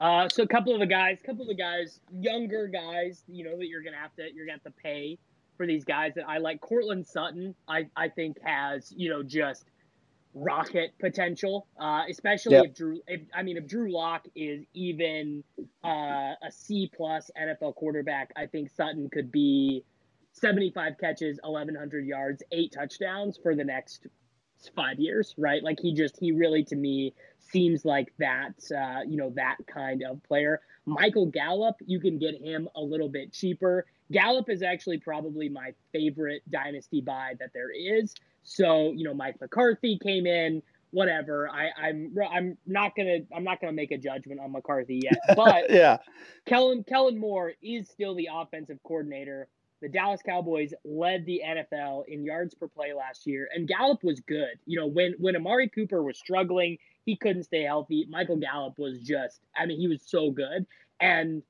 Uh, 0.00 0.28
so 0.28 0.42
a 0.42 0.46
couple 0.46 0.72
of 0.72 0.80
the 0.80 0.86
guys, 0.86 1.18
a 1.22 1.26
couple 1.26 1.42
of 1.42 1.48
the 1.48 1.54
guys, 1.54 2.00
younger 2.12 2.68
guys, 2.68 3.24
you 3.28 3.44
know 3.44 3.56
that 3.56 3.66
you're 3.66 3.82
gonna 3.82 3.96
have 3.96 4.14
to 4.16 4.28
you're 4.34 4.46
gonna 4.46 4.58
have 4.64 4.74
to 4.74 4.82
pay 4.82 5.18
for 5.56 5.66
these 5.66 5.84
guys 5.84 6.12
that 6.14 6.28
I 6.28 6.38
like. 6.38 6.60
Courtland 6.60 7.06
Sutton, 7.06 7.54
I 7.68 7.88
I 7.96 8.08
think 8.08 8.38
has 8.42 8.92
you 8.96 9.10
know 9.10 9.22
just 9.22 9.64
rocket 10.34 10.92
potential, 11.00 11.66
uh, 11.80 12.02
especially 12.08 12.54
yep. 12.54 12.66
if 12.66 12.74
Drew. 12.74 13.00
If 13.06 13.22
I 13.34 13.42
mean, 13.42 13.56
if 13.56 13.66
Drew 13.66 13.92
Lock 13.92 14.26
is 14.34 14.64
even 14.74 15.42
uh, 15.84 16.34
a 16.42 16.50
C 16.50 16.90
plus 16.94 17.30
NFL 17.40 17.74
quarterback, 17.74 18.32
I 18.36 18.46
think 18.46 18.70
Sutton 18.70 19.08
could 19.10 19.32
be 19.32 19.84
75 20.32 20.94
catches, 20.98 21.40
1100 21.42 22.06
yards, 22.06 22.42
eight 22.52 22.72
touchdowns 22.72 23.38
for 23.42 23.54
the 23.54 23.64
next 23.64 24.06
five 24.74 24.98
years, 24.98 25.34
right? 25.38 25.62
Like 25.62 25.78
he 25.80 25.94
just 25.94 26.18
he 26.18 26.32
really 26.32 26.64
to 26.64 26.76
me 26.76 27.14
seems 27.38 27.84
like 27.84 28.12
that 28.18 28.54
uh, 28.76 29.00
you 29.06 29.16
know 29.16 29.30
that 29.36 29.56
kind 29.66 30.02
of 30.02 30.22
player. 30.24 30.60
Michael 30.86 31.26
Gallup, 31.26 31.76
you 31.86 32.00
can 32.00 32.18
get 32.18 32.40
him 32.40 32.68
a 32.74 32.80
little 32.80 33.08
bit 33.08 33.32
cheaper. 33.32 33.86
Gallup 34.10 34.48
is 34.48 34.62
actually 34.62 34.98
probably 34.98 35.48
my 35.48 35.74
favorite 35.92 36.42
dynasty 36.50 37.00
buy 37.00 37.34
that 37.38 37.50
there 37.52 37.70
is. 37.70 38.14
So 38.42 38.92
you 38.92 39.04
know, 39.04 39.14
Mike 39.14 39.40
McCarthy 39.40 39.98
came 39.98 40.26
in. 40.26 40.62
Whatever. 40.90 41.50
I, 41.50 41.68
I'm 41.78 42.16
I'm 42.32 42.56
not 42.66 42.96
gonna 42.96 43.18
I'm 43.36 43.44
not 43.44 43.60
gonna 43.60 43.74
make 43.74 43.90
a 43.90 43.98
judgment 43.98 44.40
on 44.40 44.52
McCarthy 44.52 45.02
yet. 45.04 45.18
But 45.36 45.70
yeah, 45.70 45.98
Kellen 46.46 46.82
Kellen 46.82 47.18
Moore 47.18 47.52
is 47.62 47.90
still 47.90 48.14
the 48.14 48.30
offensive 48.32 48.78
coordinator. 48.82 49.48
The 49.80 49.88
Dallas 49.88 50.20
Cowboys 50.24 50.74
led 50.84 51.24
the 51.24 51.42
NFL 51.46 52.08
in 52.08 52.24
yards 52.24 52.54
per 52.54 52.66
play 52.66 52.92
last 52.92 53.26
year, 53.26 53.48
and 53.54 53.68
Gallup 53.68 54.02
was 54.02 54.20
good. 54.20 54.58
You 54.66 54.80
know, 54.80 54.86
when 54.86 55.14
when 55.18 55.36
Amari 55.36 55.68
Cooper 55.68 56.02
was 56.02 56.18
struggling, 56.18 56.78
he 57.04 57.16
couldn't 57.16 57.44
stay 57.44 57.62
healthy. 57.62 58.06
Michael 58.10 58.36
Gallup 58.36 58.78
was 58.78 59.00
just, 59.00 59.40
I 59.56 59.66
mean, 59.66 59.78
he 59.78 59.88
was 59.88 60.02
so 60.04 60.30
good. 60.30 60.66
And 61.00 61.42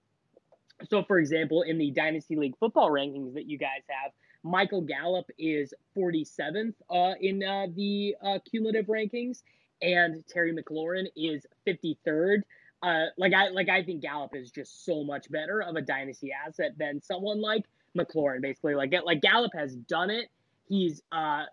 so, 0.88 1.02
for 1.02 1.18
example, 1.18 1.62
in 1.62 1.78
the 1.78 1.90
Dynasty 1.90 2.36
League 2.36 2.56
football 2.60 2.90
rankings 2.90 3.34
that 3.34 3.46
you 3.46 3.58
guys 3.58 3.82
have, 3.88 4.12
Michael 4.44 4.82
Gallup 4.82 5.26
is 5.38 5.74
47th 5.96 6.74
uh, 6.90 7.14
in 7.20 7.42
uh, 7.42 7.66
the 7.74 8.14
uh, 8.22 8.38
cumulative 8.48 8.86
rankings, 8.86 9.42
and 9.82 10.24
Terry 10.28 10.54
McLaurin 10.54 11.06
is 11.16 11.46
53rd. 11.66 12.42
Uh, 12.80 13.06
like 13.16 13.32
I 13.32 13.48
like 13.48 13.68
I 13.68 13.82
think 13.82 14.02
Gallup 14.02 14.36
is 14.36 14.52
just 14.52 14.84
so 14.84 15.02
much 15.02 15.28
better 15.30 15.60
of 15.60 15.74
a 15.74 15.82
dynasty 15.82 16.30
asset 16.32 16.78
than 16.78 17.02
someone 17.02 17.40
like 17.40 17.64
McLaurin. 17.98 18.40
Basically, 18.40 18.74
like 18.74 18.92
like 19.04 19.20
Gallup 19.20 19.52
has 19.54 19.74
done 19.74 20.10
it. 20.10 20.28
He's 20.68 21.02
uh, 21.12 21.44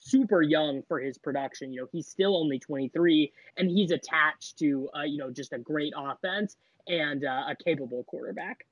super 0.00 0.42
young 0.42 0.82
for 0.88 0.98
his 0.98 1.18
production. 1.18 1.72
You 1.72 1.82
know, 1.82 1.88
he's 1.92 2.08
still 2.08 2.36
only 2.36 2.58
23, 2.58 3.32
and 3.56 3.70
he's 3.70 3.92
attached 3.92 4.58
to 4.58 4.88
uh, 4.96 5.02
you 5.02 5.18
know 5.18 5.30
just 5.30 5.52
a 5.52 5.58
great 5.58 5.92
offense 5.96 6.56
and 6.88 7.24
uh, 7.24 7.44
a 7.48 7.56
capable 7.56 8.04
quarterback. 8.04 8.64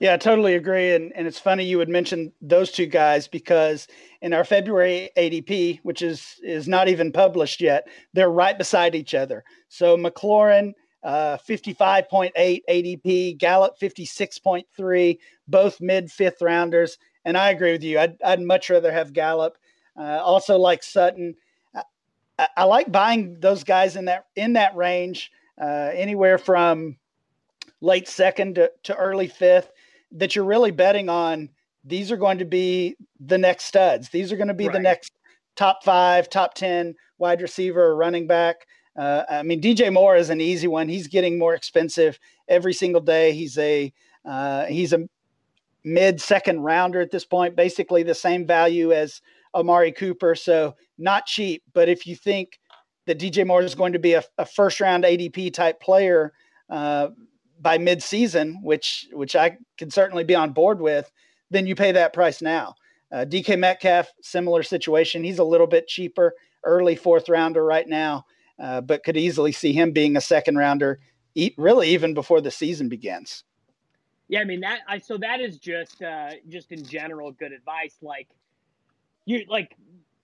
Yeah, 0.00 0.14
I 0.14 0.16
totally 0.16 0.54
agree. 0.54 0.94
And, 0.94 1.12
and 1.14 1.26
it's 1.26 1.38
funny 1.38 1.64
you 1.64 1.78
would 1.78 1.88
mention 1.88 2.32
those 2.40 2.70
two 2.70 2.86
guys 2.86 3.28
because 3.28 3.88
in 4.20 4.32
our 4.32 4.44
February 4.44 5.10
ADP, 5.16 5.80
which 5.82 6.02
is 6.02 6.40
is 6.42 6.68
not 6.68 6.88
even 6.88 7.12
published 7.12 7.60
yet, 7.60 7.88
they're 8.12 8.30
right 8.30 8.56
beside 8.56 8.94
each 8.94 9.14
other. 9.14 9.44
So 9.68 9.96
McLaurin, 9.96 10.72
uh, 11.02 11.38
55.8 11.48 12.32
ADP, 12.68 13.38
Gallup 13.38 13.78
56.3, 13.80 15.18
both 15.48 15.80
mid 15.80 16.10
fifth 16.10 16.40
rounders. 16.40 16.98
And 17.24 17.36
I 17.36 17.50
agree 17.50 17.72
with 17.72 17.82
you. 17.82 17.98
I'd, 17.98 18.16
I'd 18.22 18.40
much 18.40 18.70
rather 18.70 18.92
have 18.92 19.12
Gallup. 19.12 19.58
Uh, 19.98 20.20
also 20.22 20.56
like 20.58 20.82
Sutton. 20.82 21.34
I, 22.38 22.48
I, 22.56 22.64
like 22.64 22.90
buying 22.90 23.38
those 23.40 23.62
guys 23.62 23.96
in 23.96 24.06
that 24.06 24.26
in 24.36 24.54
that 24.54 24.74
range, 24.74 25.30
uh, 25.60 25.90
anywhere 25.92 26.38
from 26.38 26.96
late 27.80 28.08
second 28.08 28.54
to, 28.54 28.70
to 28.84 28.96
early 28.96 29.26
fifth 29.26 29.70
that 30.12 30.34
you're 30.34 30.44
really 30.44 30.70
betting 30.70 31.08
on 31.08 31.48
these 31.84 32.12
are 32.12 32.16
going 32.16 32.38
to 32.38 32.44
be 32.44 32.96
the 33.20 33.38
next 33.38 33.64
studs. 33.64 34.08
These 34.08 34.32
are 34.32 34.36
going 34.36 34.48
to 34.48 34.54
be 34.54 34.66
right. 34.66 34.74
the 34.74 34.80
next 34.80 35.12
top 35.56 35.82
five, 35.82 36.28
top 36.30 36.54
10 36.54 36.94
wide 37.18 37.42
receiver 37.42 37.82
or 37.82 37.96
running 37.96 38.26
back. 38.26 38.66
Uh, 38.96 39.22
I 39.28 39.42
mean, 39.42 39.60
DJ 39.60 39.92
Moore 39.92 40.16
is 40.16 40.30
an 40.30 40.40
easy 40.40 40.68
one. 40.68 40.88
He's 40.88 41.08
getting 41.08 41.38
more 41.38 41.54
expensive 41.54 42.18
every 42.48 42.74
single 42.74 43.00
day. 43.00 43.32
He's 43.32 43.56
a 43.58 43.92
uh, 44.24 44.66
he's 44.66 44.92
a 44.92 45.08
mid 45.84 46.20
second 46.20 46.60
rounder 46.60 47.00
at 47.00 47.10
this 47.10 47.24
point, 47.24 47.56
basically 47.56 48.02
the 48.02 48.14
same 48.14 48.46
value 48.46 48.92
as 48.92 49.20
Amari 49.54 49.92
Cooper. 49.92 50.34
So 50.34 50.76
not 50.98 51.26
cheap. 51.26 51.62
But 51.72 51.88
if 51.88 52.06
you 52.06 52.14
think 52.14 52.60
that 53.06 53.18
DJ 53.18 53.46
Moore 53.46 53.62
is 53.62 53.74
going 53.74 53.94
to 53.94 53.98
be 53.98 54.12
a, 54.12 54.22
a 54.38 54.46
first 54.46 54.80
round 54.80 55.04
ADP 55.04 55.52
type 55.52 55.80
player, 55.80 56.32
uh, 56.70 57.08
by 57.62 57.78
mid-season, 57.78 58.60
which 58.62 59.08
which 59.12 59.36
I 59.36 59.56
can 59.78 59.90
certainly 59.90 60.24
be 60.24 60.34
on 60.34 60.52
board 60.52 60.80
with, 60.80 61.10
then 61.50 61.66
you 61.66 61.74
pay 61.74 61.92
that 61.92 62.12
price 62.12 62.42
now. 62.42 62.74
Uh, 63.12 63.24
DK 63.24 63.58
Metcalf, 63.58 64.10
similar 64.20 64.62
situation. 64.62 65.22
He's 65.22 65.38
a 65.38 65.44
little 65.44 65.66
bit 65.66 65.86
cheaper, 65.86 66.34
early 66.64 66.96
fourth 66.96 67.28
rounder 67.28 67.64
right 67.64 67.86
now, 67.86 68.24
uh, 68.62 68.80
but 68.80 69.02
could 69.02 69.16
easily 69.16 69.50
see 69.52 69.72
him 69.72 69.90
being 69.90 70.16
a 70.16 70.20
second 70.20 70.56
rounder, 70.56 71.00
eat, 71.34 71.54
really 71.58 71.88
even 71.88 72.14
before 72.14 72.40
the 72.40 72.50
season 72.50 72.88
begins. 72.88 73.42
Yeah, 74.28 74.40
I 74.40 74.44
mean 74.44 74.60
that. 74.60 74.80
I 74.88 74.98
so 74.98 75.18
that 75.18 75.40
is 75.40 75.58
just 75.58 76.00
uh, 76.00 76.30
just 76.48 76.70
in 76.70 76.84
general 76.84 77.32
good 77.32 77.52
advice. 77.52 77.96
Like 78.00 78.28
you 79.26 79.44
like 79.48 79.76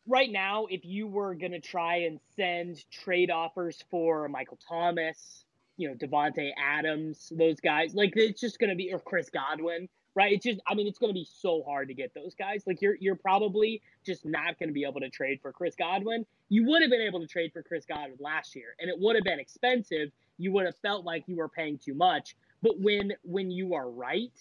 right 0.07 0.31
now, 0.31 0.67
if 0.71 0.85
you 0.85 1.09
were 1.09 1.35
gonna 1.35 1.61
try 1.61 1.97
and 2.03 2.21
send 2.37 2.89
trade 2.91 3.31
offers 3.31 3.85
for 3.91 4.29
Michael 4.29 4.59
Thomas, 4.67 5.45
you 5.77 5.89
know 5.89 5.95
Davante 5.95 6.53
Adams, 6.57 7.33
those 7.37 7.61
guys. 7.61 7.95
Like 7.95 8.13
it's 8.15 8.41
just 8.41 8.61
to 8.61 8.77
be 8.77 8.93
or 8.93 9.01
Chris 9.01 9.29
Godwin, 9.31 9.89
right? 10.19 10.33
It's 10.33 10.45
just 10.45 10.59
I 10.67 10.75
mean 10.75 10.89
it's 10.89 10.99
going 10.99 11.11
to 11.11 11.15
be 11.15 11.29
so 11.33 11.63
hard 11.63 11.87
to 11.89 11.95
get 11.95 12.13
those 12.13 12.35
guys. 12.35 12.65
Like 12.67 12.83
you're 12.83 12.97
you're 12.97 13.15
probably 13.15 13.81
just 14.05 14.27
not 14.27 14.59
going 14.59 14.69
to 14.69 14.73
be 14.73 14.85
able 14.85 14.99
to 14.99 15.09
trade 15.09 15.39
for 15.41 15.53
Chris 15.53 15.77
Godwin. 15.77 16.27
You 16.49 16.67
would 16.67 16.83
have 16.83 16.91
been 16.91 17.03
able 17.03 17.21
to 17.21 17.27
trade 17.29 17.53
for 17.53 17.63
Chris 17.63 17.85
Godwin 17.87 18.17
last 18.19 18.57
year, 18.57 18.75
and 18.81 18.91
it 18.91 18.99
would 18.99 19.15
have 19.15 19.23
been 19.23 19.39
expensive. 19.39 20.11
You 20.37 20.51
would 20.53 20.67
have 20.67 20.75
felt 20.83 21.05
like 21.05 21.23
you 21.29 21.37
were 21.37 21.49
paying 21.49 21.79
too 21.79 21.95
much. 21.95 22.35
But 22.63 22.81
when 22.81 23.13
when 23.23 23.53
you 23.53 23.75
are 23.75 23.89
right, 23.89 24.33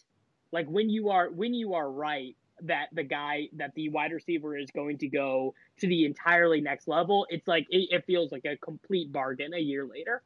like 0.51 0.65
when 0.65 0.89
you 0.89 1.11
are 1.11 1.29
when 1.29 1.53
you 1.53 1.75
are 1.75 1.91
right 1.91 2.35
that 2.63 2.87
the 2.91 3.03
guy 3.03 3.49
that 3.53 3.75
the 3.75 3.89
wide 3.89 4.11
receiver 4.11 4.57
is 4.57 4.71
going 4.71 4.97
to 4.97 5.07
go 5.07 5.53
to 5.77 5.87
the 5.87 6.05
entirely 6.05 6.59
next 6.59 6.87
level, 6.87 7.27
it's 7.29 7.47
like 7.47 7.67
it, 7.69 7.89
it 7.91 8.05
feels 8.07 8.31
like 8.31 8.45
a 8.45 8.57
complete 8.57 9.13
bargain 9.13 9.53
a 9.53 9.59
year 9.59 9.85
later. 9.85 10.23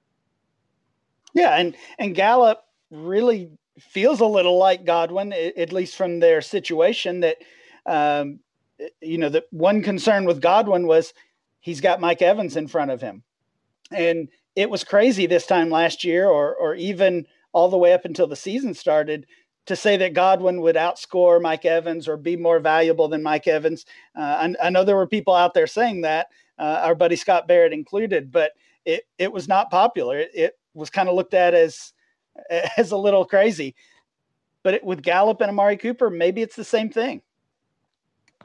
Yeah, 1.34 1.58
and 1.58 1.76
and 2.00 2.16
Gallup 2.16 2.64
really 2.90 3.52
feels 3.80 4.20
a 4.20 4.26
little 4.26 4.58
like 4.58 4.86
Godwin, 4.86 5.34
at 5.34 5.74
least 5.74 5.96
from 5.96 6.20
their 6.20 6.42
situation. 6.42 7.22
That 7.22 7.38
um, 7.86 8.40
you 9.02 9.18
know, 9.18 9.30
the 9.30 9.46
one 9.52 9.82
concern 9.82 10.26
with 10.26 10.42
Godwin 10.42 10.88
was 10.88 11.14
he's 11.60 11.82
got 11.82 12.02
Mike 12.02 12.22
Evans 12.22 12.58
in 12.58 12.68
front 12.68 12.92
of 12.92 13.02
him, 13.02 13.24
and 13.92 14.30
it 14.56 14.70
was 14.70 14.84
crazy 14.84 15.26
this 15.26 15.46
time 15.46 15.70
last 15.70 16.04
year, 16.04 16.28
or 16.28 16.56
or 16.56 16.76
even 16.76 17.26
all 17.54 17.70
the 17.70 17.78
way 17.78 17.94
up 17.94 18.06
until 18.06 18.28
the 18.28 18.36
season 18.36 18.74
started. 18.74 19.26
To 19.68 19.76
say 19.76 19.96
that 19.98 20.16
Godwin 20.16 20.60
would 20.62 20.76
outscore 20.76 21.40
Mike 21.40 21.66
Evans 21.66 22.08
or 22.08 22.18
be 22.18 22.36
more 22.36 22.60
valuable 22.60 23.08
than 23.08 23.22
Mike 23.22 23.48
Evans, 23.48 23.86
uh, 24.18 24.22
I, 24.22 24.56
I, 24.62 24.70
know 24.72 24.84
there 24.84 24.96
were 24.96 25.06
people 25.06 25.36
out 25.36 25.54
there 25.54 25.68
saying 25.68 26.02
that, 26.02 26.28
uh, 26.58 26.82
our 26.82 26.96
buddy 26.96 27.16
Scott 27.16 27.48
Barrett 27.48 27.72
included, 27.72 28.32
but 28.32 28.54
it 28.86 29.04
it 29.20 29.32
was 29.32 29.48
not 29.48 29.70
popular. 29.70 30.18
It, 30.18 30.32
it 30.34 30.54
was 30.74 30.90
kind 30.90 31.08
of 31.08 31.16
looked 31.16 31.36
at 31.36 31.54
as 31.54 31.94
as 32.78 32.92
a 32.92 32.98
little 32.98 33.26
crazy. 33.26 33.76
But 34.64 34.76
it, 34.76 34.84
with 34.84 35.02
Gallup 35.02 35.42
and 35.42 35.50
Amari 35.50 35.78
Cooper, 35.78 36.10
maybe 36.10 36.42
it's 36.42 36.56
the 36.56 36.64
same 36.64 36.90
thing. 36.90 37.22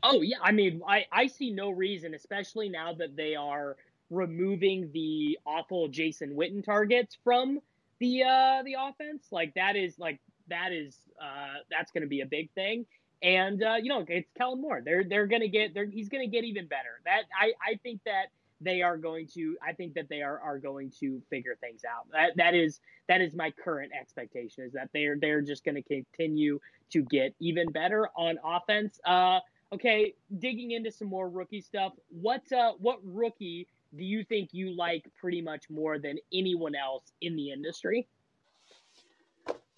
Oh 0.02 0.22
yeah, 0.22 0.36
I 0.42 0.52
mean, 0.52 0.82
I 0.86 1.06
I 1.10 1.26
see 1.26 1.50
no 1.50 1.70
reason, 1.70 2.14
especially 2.14 2.68
now 2.68 2.92
that 2.94 3.16
they 3.16 3.34
are 3.34 3.76
removing 4.10 4.90
the 4.92 5.38
awful 5.44 5.88
Jason 5.88 6.34
Witten 6.34 6.64
targets 6.64 7.16
from 7.24 7.60
the 7.98 8.22
uh 8.22 8.62
the 8.64 8.76
offense. 8.78 9.26
Like 9.30 9.54
that 9.54 9.76
is 9.76 9.98
like 9.98 10.20
that 10.48 10.72
is 10.72 10.96
uh 11.20 11.60
that's 11.70 11.90
going 11.92 12.02
to 12.02 12.08
be 12.08 12.20
a 12.20 12.26
big 12.26 12.50
thing. 12.52 12.86
And 13.22 13.62
uh, 13.62 13.76
you 13.82 13.88
know, 13.88 14.04
it's 14.06 14.30
Kellen 14.36 14.60
Moore. 14.60 14.82
They're 14.84 15.04
they're 15.04 15.26
gonna 15.26 15.48
get 15.48 15.74
they're 15.74 15.86
he's 15.86 16.08
gonna 16.08 16.26
get 16.26 16.44
even 16.44 16.66
better. 16.66 17.00
That 17.04 17.22
I 17.38 17.52
I 17.66 17.76
think 17.82 18.00
that 18.04 18.26
they 18.60 18.82
are 18.82 18.96
going 18.96 19.26
to 19.26 19.56
i 19.66 19.72
think 19.72 19.94
that 19.94 20.08
they 20.08 20.22
are 20.22 20.40
are 20.40 20.58
going 20.58 20.90
to 20.90 21.20
figure 21.28 21.56
things 21.60 21.82
out 21.84 22.06
that 22.12 22.30
that 22.36 22.54
is 22.54 22.80
that 23.08 23.20
is 23.20 23.34
my 23.34 23.50
current 23.50 23.92
expectation 23.98 24.64
is 24.64 24.72
that 24.72 24.88
they're 24.92 25.16
they're 25.20 25.42
just 25.42 25.64
going 25.64 25.74
to 25.74 25.82
continue 25.82 26.58
to 26.90 27.02
get 27.02 27.34
even 27.40 27.70
better 27.70 28.08
on 28.16 28.38
offense 28.44 28.98
uh 29.04 29.38
okay 29.72 30.14
digging 30.38 30.70
into 30.72 30.90
some 30.90 31.08
more 31.08 31.28
rookie 31.28 31.60
stuff 31.60 31.92
what 32.08 32.50
uh 32.52 32.72
what 32.78 32.98
rookie 33.04 33.66
do 33.96 34.04
you 34.04 34.24
think 34.24 34.50
you 34.52 34.76
like 34.76 35.06
pretty 35.18 35.40
much 35.40 35.68
more 35.70 35.98
than 35.98 36.16
anyone 36.32 36.74
else 36.74 37.12
in 37.20 37.36
the 37.36 37.50
industry 37.50 38.06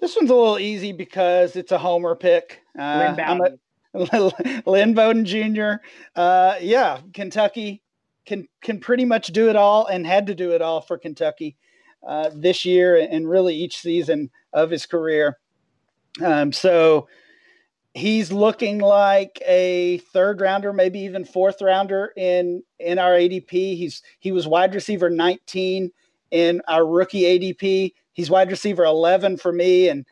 this 0.00 0.14
one's 0.14 0.30
a 0.30 0.34
little 0.34 0.58
easy 0.58 0.92
because 0.92 1.56
it's 1.56 1.72
a 1.72 1.78
homer 1.78 2.14
pick 2.14 2.62
uh, 2.78 3.14
Lynn, 3.16 3.38
Bowden. 3.38 3.58
Lynn 4.66 4.94
Bowden 4.94 5.24
Jr. 5.24 5.82
Uh, 6.14 6.56
yeah, 6.60 7.00
Kentucky 7.12 7.82
can 8.28 8.46
can 8.60 8.78
pretty 8.78 9.06
much 9.06 9.28
do 9.28 9.48
it 9.48 9.56
all 9.56 9.86
and 9.86 10.06
had 10.06 10.26
to 10.26 10.34
do 10.34 10.52
it 10.52 10.60
all 10.60 10.82
for 10.82 10.98
Kentucky 10.98 11.56
uh, 12.06 12.30
this 12.34 12.64
year 12.64 12.96
and 13.10 13.28
really 13.28 13.54
each 13.54 13.78
season 13.78 14.30
of 14.52 14.70
his 14.70 14.84
career. 14.84 15.38
Um, 16.22 16.52
so 16.52 17.08
he's 17.94 18.30
looking 18.30 18.80
like 18.80 19.42
a 19.46 19.98
third 20.12 20.42
rounder, 20.42 20.74
maybe 20.74 21.00
even 21.00 21.24
fourth 21.24 21.62
rounder 21.62 22.12
in 22.16 22.62
in 22.78 22.98
our 22.98 23.12
ADP. 23.12 23.50
He's 23.50 24.02
he 24.18 24.30
was 24.30 24.46
wide 24.46 24.74
receiver 24.74 25.08
19 25.08 25.90
in 26.30 26.62
our 26.68 26.86
rookie 26.86 27.22
ADP. 27.22 27.94
He's 28.12 28.28
wide 28.30 28.50
receiver 28.50 28.84
11 28.84 29.38
for 29.38 29.52
me, 29.52 29.88
and 29.88 30.04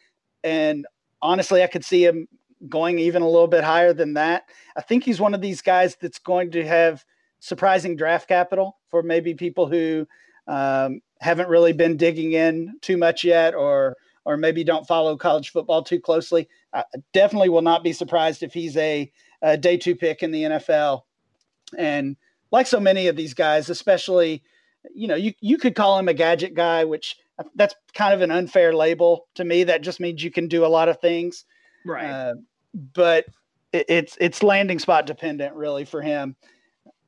and 0.43 0.87
honestly, 1.21 1.63
I 1.63 1.67
could 1.67 1.85
see 1.85 2.07
him 2.07 2.29
going 2.67 2.99
even 2.99 3.21
a 3.21 3.29
little 3.29 3.47
bit 3.47 3.63
higher 3.63 3.93
than 3.93 4.15
that. 4.15 4.45
I 4.75 4.81
think 4.81 5.05
he's 5.05 5.21
one 5.21 5.35
of 5.35 5.43
these 5.43 5.61
guys 5.61 5.97
that's 6.01 6.19
going 6.19 6.53
to 6.53 6.67
have 6.67 7.05
surprising 7.41 7.97
draft 7.97 8.29
capital 8.29 8.79
for 8.89 9.03
maybe 9.03 9.35
people 9.35 9.67
who 9.67 10.07
um, 10.49 11.01
haven't 11.21 11.49
really 11.49 11.73
been 11.73 11.97
digging 11.97 12.33
in 12.33 12.75
too 12.81 12.97
much 12.97 13.25
yet 13.25 13.55
or 13.55 13.97
or 14.27 14.37
maybe 14.37 14.65
don't 14.65 14.89
follow 14.89 15.17
college 15.17 15.51
football 15.51 15.85
too 15.85 16.01
closely. 16.01 16.49
I 16.75 16.83
definitely 17.13 17.49
will 17.49 17.63
not 17.63 17.85
be 17.85 17.93
surprised 17.93 18.43
if 18.43 18.53
he's 18.53 18.77
a, 18.77 19.11
a 19.41 19.57
day 19.57 19.77
two 19.77 19.95
pick 19.95 20.23
in 20.25 20.33
the 20.33 20.43
NFL. 20.43 21.03
And 21.79 22.17
like 22.51 22.67
so 22.67 22.81
many 22.81 23.07
of 23.07 23.15
these 23.15 23.35
guys, 23.35 23.71
especially, 23.71 24.43
you 24.93 25.07
know, 25.07 25.15
you, 25.15 25.33
you 25.41 25.59
could 25.59 25.77
call 25.77 25.97
him 25.97 26.09
a 26.09 26.15
gadget 26.15 26.55
guy, 26.55 26.85
which 26.85 27.17
that's 27.55 27.77
kind 27.95 28.15
of 28.15 28.21
an 28.21 28.33
unfair 28.33 28.75
label 28.75 29.29
to 29.37 29.45
me. 29.45 29.63
That 29.63 29.83
just 29.83 30.01
means 30.01 30.25
you 30.25 30.33
can 30.33 30.49
do 30.49 30.67
a 30.67 30.69
lot 30.69 30.89
of 30.89 31.01
things. 31.01 31.45
Right. 31.85 32.11
Uh, 32.11 32.35
but 32.75 33.27
it, 33.73 33.87
it's, 33.89 34.17
it's 34.21 34.43
landing 34.43 34.81
spot 34.81 35.07
dependent 35.07 35.55
really 35.55 35.85
for 35.85 36.03
him. 36.03 36.35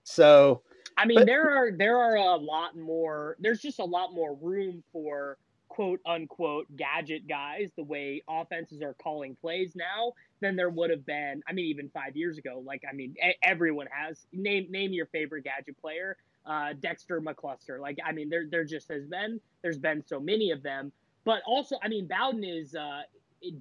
So 0.08 0.62
I 0.96 1.04
mean, 1.04 1.18
but, 1.18 1.26
there 1.26 1.50
are 1.50 1.70
there 1.70 1.98
are 1.98 2.16
a 2.16 2.36
lot 2.36 2.76
more. 2.76 3.36
There's 3.40 3.60
just 3.60 3.78
a 3.78 3.84
lot 3.84 4.14
more 4.14 4.34
room 4.40 4.82
for 4.90 5.36
quote 5.68 6.00
unquote 6.06 6.66
gadget 6.76 7.28
guys. 7.28 7.70
The 7.76 7.84
way 7.84 8.22
offenses 8.28 8.82
are 8.82 8.94
calling 8.94 9.36
plays 9.36 9.76
now 9.76 10.14
than 10.40 10.56
there 10.56 10.70
would 10.70 10.90
have 10.90 11.04
been. 11.04 11.42
I 11.46 11.52
mean, 11.52 11.66
even 11.66 11.90
five 11.90 12.16
years 12.16 12.38
ago. 12.38 12.62
Like, 12.64 12.82
I 12.90 12.94
mean, 12.94 13.14
everyone 13.42 13.86
has 13.92 14.26
name 14.32 14.66
name 14.70 14.92
your 14.92 15.06
favorite 15.06 15.44
gadget 15.44 15.78
player. 15.80 16.16
Uh, 16.46 16.72
Dexter 16.80 17.20
McCluster. 17.20 17.78
Like, 17.78 17.98
I 18.04 18.12
mean, 18.12 18.30
there 18.30 18.46
there 18.50 18.64
just 18.64 18.88
has 18.88 19.04
been 19.04 19.40
there's 19.60 19.78
been 19.78 20.02
so 20.06 20.18
many 20.18 20.52
of 20.52 20.62
them. 20.62 20.90
But 21.24 21.42
also, 21.46 21.76
I 21.82 21.88
mean, 21.88 22.08
Bowden 22.08 22.44
is 22.44 22.74
uh, 22.74 23.02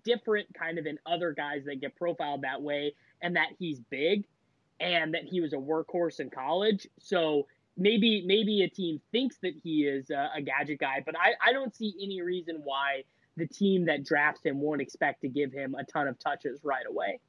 different 0.06 0.48
kind 0.54 0.80
of 0.80 0.86
in 0.86 0.98
other 1.06 1.34
guys 1.34 1.66
that 1.66 1.82
get 1.82 1.98
profiled 1.98 2.44
that 2.44 2.62
way, 2.62 2.96
and 3.22 3.36
that 3.36 3.50
he's 3.60 3.82
big 3.90 4.24
and 4.80 5.14
that 5.14 5.24
he 5.24 5.42
was 5.42 5.54
a 5.54 5.58
workhorse 5.58 6.20
in 6.20 6.30
college. 6.30 6.88
So 7.00 7.48
maybe 7.78 8.24
maybe 8.26 8.64
a 8.64 8.70
team 8.70 9.00
thinks 9.12 9.38
that 9.42 9.54
he 9.64 9.86
is 9.86 10.10
a, 10.10 10.32
a, 10.36 10.42
gadget 10.42 10.80
guy, 10.80 11.04
but 11.06 11.16
I, 11.18 11.34
I 11.50 11.54
don't 11.54 11.76
see 11.76 11.94
any 12.02 12.22
reason 12.22 12.62
why 12.64 13.04
the 13.36 13.48
team 13.48 13.86
that 13.86 14.04
drafts 14.04 14.44
him 14.44 14.60
won't 14.60 14.82
expect 14.82 15.22
to 15.22 15.30
give 15.30 15.52
him 15.52 15.76
a 15.76 15.84
ton 15.84 16.08
of 16.08 16.18
touches 16.20 16.60
right 16.64 16.86
away. 16.90 17.20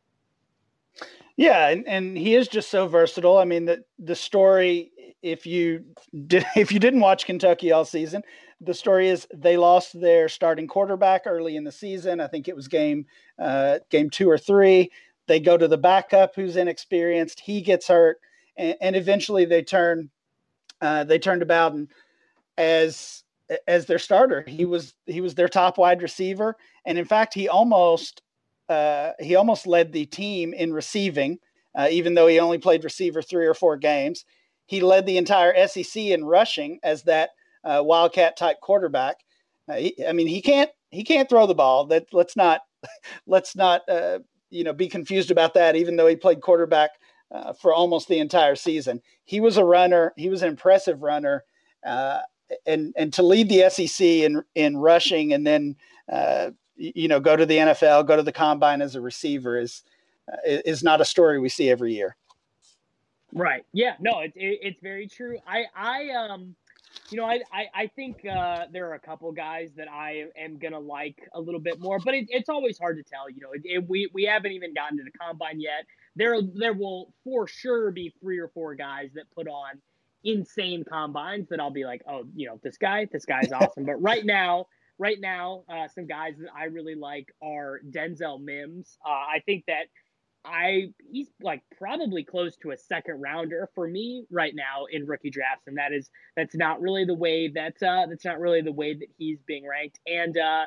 Yeah, 1.36 1.68
and, 1.68 1.86
and 1.86 2.18
he 2.18 2.34
is 2.34 2.48
just 2.48 2.70
so 2.70 2.88
versatile. 2.88 3.38
I 3.38 3.44
mean, 3.44 3.64
the 3.64 3.84
the 3.98 4.16
story, 4.16 4.90
if 5.22 5.46
you 5.46 5.84
did, 6.26 6.44
if 6.56 6.72
you 6.72 6.80
didn't 6.80 7.00
watch 7.00 7.26
Kentucky 7.26 7.70
all 7.70 7.84
season, 7.84 8.22
the 8.60 8.74
story 8.74 9.08
is 9.08 9.26
they 9.32 9.56
lost 9.56 10.00
their 10.00 10.28
starting 10.28 10.66
quarterback 10.66 11.22
early 11.26 11.56
in 11.56 11.64
the 11.64 11.72
season. 11.72 12.20
I 12.20 12.26
think 12.26 12.48
it 12.48 12.56
was 12.56 12.66
game 12.66 13.06
uh, 13.38 13.78
game 13.90 14.10
two 14.10 14.28
or 14.28 14.38
three. 14.38 14.90
They 15.28 15.40
go 15.40 15.56
to 15.56 15.68
the 15.68 15.78
backup 15.78 16.34
who's 16.34 16.56
inexperienced. 16.56 17.40
He 17.40 17.60
gets 17.60 17.86
hurt, 17.86 18.18
and, 18.56 18.76
and 18.80 18.96
eventually 18.96 19.44
they 19.44 19.62
turn 19.62 20.10
uh, 20.80 21.04
they 21.04 21.18
turned 21.18 21.40
to 21.40 21.46
Bowden 21.46 21.88
as 22.56 23.22
as 23.66 23.86
their 23.86 23.98
starter. 23.98 24.44
He 24.46 24.64
was 24.64 24.94
he 25.06 25.20
was 25.20 25.34
their 25.34 25.48
top 25.48 25.78
wide 25.78 26.02
receiver, 26.02 26.56
and 26.84 26.98
in 26.98 27.04
fact, 27.04 27.34
he 27.34 27.48
almost 27.48 28.22
uh, 28.68 29.12
he 29.20 29.36
almost 29.36 29.66
led 29.66 29.92
the 29.92 30.06
team 30.06 30.52
in 30.52 30.72
receiving, 30.72 31.38
uh, 31.74 31.88
even 31.90 32.14
though 32.14 32.26
he 32.26 32.40
only 32.40 32.58
played 32.58 32.84
receiver 32.84 33.22
three 33.22 33.46
or 33.46 33.54
four 33.54 33.76
games. 33.76 34.24
He 34.66 34.80
led 34.82 35.06
the 35.06 35.16
entire 35.16 35.66
SEC 35.66 35.96
in 35.96 36.24
rushing 36.24 36.78
as 36.82 37.04
that 37.04 37.30
uh, 37.64 37.82
wildcat 37.82 38.36
type 38.36 38.60
quarterback. 38.60 39.16
Uh, 39.66 39.76
he, 39.76 40.06
I 40.06 40.12
mean, 40.12 40.26
he 40.26 40.42
can't 40.42 40.70
he 40.90 41.04
can't 41.04 41.28
throw 41.28 41.46
the 41.46 41.54
ball. 41.54 41.86
That 41.86 42.06
let's 42.12 42.36
not 42.36 42.60
let's 43.26 43.56
not 43.56 43.88
uh, 43.88 44.20
you 44.50 44.64
know 44.64 44.72
be 44.72 44.88
confused 44.88 45.30
about 45.30 45.54
that. 45.54 45.76
Even 45.76 45.96
though 45.96 46.06
he 46.06 46.16
played 46.16 46.40
quarterback 46.40 46.90
uh, 47.30 47.52
for 47.52 47.72
almost 47.72 48.08
the 48.08 48.18
entire 48.18 48.56
season, 48.56 49.00
he 49.24 49.40
was 49.40 49.56
a 49.56 49.64
runner. 49.64 50.12
He 50.16 50.28
was 50.28 50.42
an 50.42 50.48
impressive 50.48 51.02
runner, 51.02 51.44
uh, 51.84 52.20
and 52.66 52.92
and 52.96 53.12
to 53.14 53.22
lead 53.22 53.48
the 53.48 53.68
SEC 53.70 54.06
in 54.06 54.42
in 54.54 54.76
rushing 54.76 55.32
and 55.32 55.46
then 55.46 55.76
uh, 56.10 56.50
you 56.76 57.08
know 57.08 57.20
go 57.20 57.36
to 57.36 57.46
the 57.46 57.56
NFL, 57.56 58.06
go 58.06 58.16
to 58.16 58.22
the 58.22 58.32
combine 58.32 58.82
as 58.82 58.94
a 58.94 59.00
receiver 59.00 59.58
is 59.58 59.82
uh, 60.30 60.36
is 60.44 60.82
not 60.82 61.00
a 61.00 61.04
story 61.04 61.38
we 61.38 61.48
see 61.48 61.70
every 61.70 61.94
year. 61.94 62.16
Right. 63.32 63.64
Yeah. 63.72 63.94
No. 64.00 64.20
It's 64.20 64.36
it, 64.36 64.58
it's 64.62 64.80
very 64.80 65.06
true. 65.06 65.38
I 65.46 65.64
I 65.74 66.10
um 66.10 66.54
you 67.10 67.16
know, 67.16 67.24
I 67.24 67.40
I, 67.52 67.66
I 67.74 67.86
think 67.88 68.24
uh, 68.26 68.66
there 68.72 68.90
are 68.90 68.94
a 68.94 68.98
couple 69.00 69.30
guys 69.32 69.70
that 69.76 69.88
I 69.88 70.26
am 70.36 70.58
gonna 70.58 70.78
like 70.78 71.16
a 71.32 71.40
little 71.40 71.60
bit 71.60 71.80
more, 71.80 71.98
but 71.98 72.14
it, 72.14 72.26
it's 72.28 72.48
always 72.48 72.78
hard 72.78 72.96
to 72.98 73.02
tell. 73.02 73.30
You 73.30 73.40
know, 73.40 73.52
it, 73.52 73.62
it, 73.64 73.88
we 73.88 74.10
we 74.12 74.24
haven't 74.24 74.52
even 74.52 74.74
gotten 74.74 74.98
to 74.98 75.04
the 75.04 75.10
combine 75.18 75.60
yet. 75.60 75.86
There 76.16 76.40
there 76.42 76.74
will 76.74 77.12
for 77.24 77.46
sure 77.48 77.90
be 77.90 78.14
three 78.20 78.38
or 78.38 78.48
four 78.48 78.74
guys 78.74 79.10
that 79.14 79.24
put 79.34 79.48
on 79.48 79.80
insane 80.24 80.84
combines 80.84 81.48
that 81.48 81.60
I'll 81.60 81.70
be 81.70 81.84
like, 81.84 82.02
oh, 82.08 82.24
you 82.34 82.48
know, 82.48 82.58
this 82.62 82.76
guy, 82.76 83.08
this 83.10 83.24
guy's 83.24 83.52
awesome. 83.52 83.84
but 83.84 84.00
right 84.02 84.24
now, 84.24 84.66
right 84.98 85.18
now, 85.20 85.64
uh, 85.68 85.88
some 85.88 86.06
guys 86.06 86.34
that 86.38 86.50
I 86.54 86.64
really 86.64 86.94
like 86.94 87.32
are 87.42 87.80
Denzel 87.88 88.40
Mims. 88.40 88.98
Uh, 89.06 89.10
I 89.10 89.42
think 89.46 89.64
that 89.66 89.86
I 90.48 90.92
he's 91.10 91.28
like 91.42 91.62
probably 91.76 92.24
close 92.24 92.56
to 92.58 92.70
a 92.70 92.76
second 92.76 93.20
rounder 93.20 93.68
for 93.74 93.86
me 93.86 94.24
right 94.30 94.54
now 94.54 94.86
in 94.90 95.06
rookie 95.06 95.30
drafts, 95.30 95.66
and 95.66 95.76
that 95.76 95.92
is 95.92 96.10
that's 96.36 96.56
not 96.56 96.80
really 96.80 97.04
the 97.04 97.14
way 97.14 97.48
that 97.48 97.82
uh, 97.82 98.06
that's 98.08 98.24
not 98.24 98.40
really 98.40 98.62
the 98.62 98.72
way 98.72 98.94
that 98.94 99.08
he's 99.18 99.38
being 99.46 99.66
ranked. 99.66 100.00
And 100.06 100.36
uh, 100.38 100.66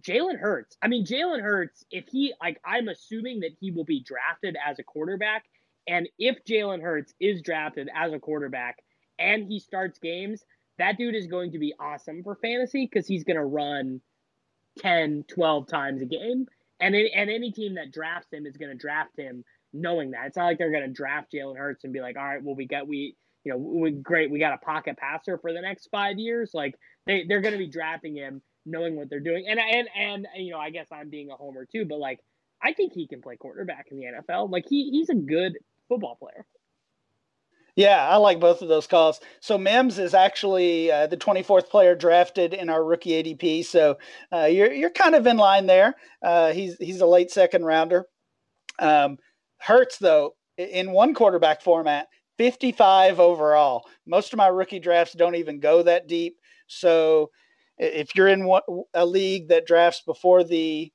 Jalen 0.00 0.38
Hurts, 0.38 0.76
I 0.82 0.88
mean 0.88 1.06
Jalen 1.06 1.40
Hurts, 1.40 1.84
if 1.90 2.08
he 2.08 2.34
like 2.40 2.60
I'm 2.64 2.88
assuming 2.88 3.40
that 3.40 3.52
he 3.60 3.70
will 3.70 3.84
be 3.84 4.02
drafted 4.02 4.56
as 4.66 4.78
a 4.78 4.82
quarterback, 4.82 5.44
and 5.86 6.08
if 6.18 6.44
Jalen 6.44 6.82
Hurts 6.82 7.14
is 7.20 7.42
drafted 7.42 7.88
as 7.94 8.12
a 8.12 8.18
quarterback 8.18 8.82
and 9.18 9.46
he 9.46 9.60
starts 9.60 9.98
games, 9.98 10.44
that 10.78 10.98
dude 10.98 11.14
is 11.14 11.26
going 11.28 11.52
to 11.52 11.58
be 11.58 11.74
awesome 11.78 12.22
for 12.24 12.34
fantasy 12.36 12.88
because 12.90 13.06
he's 13.06 13.24
going 13.24 13.36
to 13.36 13.44
run 13.44 14.00
10, 14.78 15.24
12 15.28 15.66
times 15.66 16.02
a 16.02 16.06
game 16.06 16.46
and 16.82 16.94
it, 16.94 17.12
and 17.14 17.30
any 17.30 17.52
team 17.52 17.74
that 17.76 17.92
drafts 17.92 18.32
him 18.32 18.44
is 18.44 18.56
going 18.56 18.70
to 18.70 18.76
draft 18.76 19.16
him 19.16 19.44
knowing 19.72 20.10
that. 20.10 20.26
It's 20.26 20.36
not 20.36 20.44
like 20.44 20.58
they're 20.58 20.72
going 20.72 20.86
to 20.86 20.92
draft 20.92 21.32
Jalen 21.32 21.56
Hurts 21.56 21.84
and 21.84 21.92
be 21.92 22.00
like, 22.00 22.16
all 22.16 22.24
right, 22.24 22.42
well 22.42 22.54
we 22.54 22.66
got 22.66 22.86
we 22.86 23.16
you 23.44 23.52
know 23.52 23.58
we 23.58 23.90
great 23.92 24.30
we 24.30 24.38
got 24.38 24.54
a 24.54 24.58
pocket 24.58 24.96
passer 24.98 25.38
for 25.38 25.52
the 25.52 25.60
next 25.60 25.88
five 25.90 26.18
years. 26.18 26.50
Like 26.52 26.74
they 27.06 27.24
they're 27.26 27.40
going 27.40 27.52
to 27.52 27.58
be 27.58 27.70
drafting 27.70 28.16
him 28.16 28.42
knowing 28.66 28.96
what 28.96 29.08
they're 29.08 29.20
doing. 29.20 29.46
And 29.48 29.58
and 29.58 29.88
and 29.96 30.26
you 30.36 30.52
know 30.52 30.58
I 30.58 30.70
guess 30.70 30.88
I'm 30.92 31.08
being 31.08 31.30
a 31.30 31.36
homer 31.36 31.66
too, 31.70 31.86
but 31.88 31.98
like 31.98 32.20
I 32.62 32.72
think 32.72 32.92
he 32.92 33.06
can 33.06 33.22
play 33.22 33.36
quarterback 33.36 33.86
in 33.90 33.98
the 33.98 34.06
NFL. 34.06 34.50
Like 34.50 34.64
he 34.68 34.90
he's 34.90 35.08
a 35.08 35.14
good 35.14 35.58
football 35.88 36.16
player. 36.16 36.46
Yeah, 37.74 38.06
I 38.06 38.16
like 38.16 38.38
both 38.38 38.60
of 38.60 38.68
those 38.68 38.86
calls. 38.86 39.18
So 39.40 39.56
Mims 39.56 39.98
is 39.98 40.12
actually 40.12 40.92
uh, 40.92 41.06
the 41.06 41.16
24th 41.16 41.70
player 41.70 41.94
drafted 41.94 42.52
in 42.52 42.68
our 42.68 42.84
rookie 42.84 43.10
ADP. 43.22 43.64
So 43.64 43.96
uh, 44.30 44.44
you're 44.44 44.72
you're 44.72 44.90
kind 44.90 45.14
of 45.14 45.26
in 45.26 45.38
line 45.38 45.66
there. 45.66 45.94
Uh, 46.22 46.52
he's 46.52 46.76
he's 46.78 47.00
a 47.00 47.06
late 47.06 47.30
second 47.30 47.64
rounder. 47.64 48.06
Um, 48.78 49.16
Hurts 49.58 49.98
though 49.98 50.34
in 50.58 50.92
one 50.92 51.14
quarterback 51.14 51.62
format, 51.62 52.08
55 52.38 53.20
overall. 53.20 53.84
Most 54.06 54.32
of 54.32 54.36
my 54.36 54.48
rookie 54.48 54.80
drafts 54.80 55.14
don't 55.14 55.36
even 55.36 55.60
go 55.60 55.82
that 55.82 56.08
deep. 56.08 56.36
So 56.66 57.30
if 57.78 58.14
you're 58.14 58.28
in 58.28 58.44
one, 58.44 58.62
a 58.92 59.06
league 59.06 59.48
that 59.48 59.66
drafts 59.66 60.02
before 60.04 60.44
the 60.44 60.92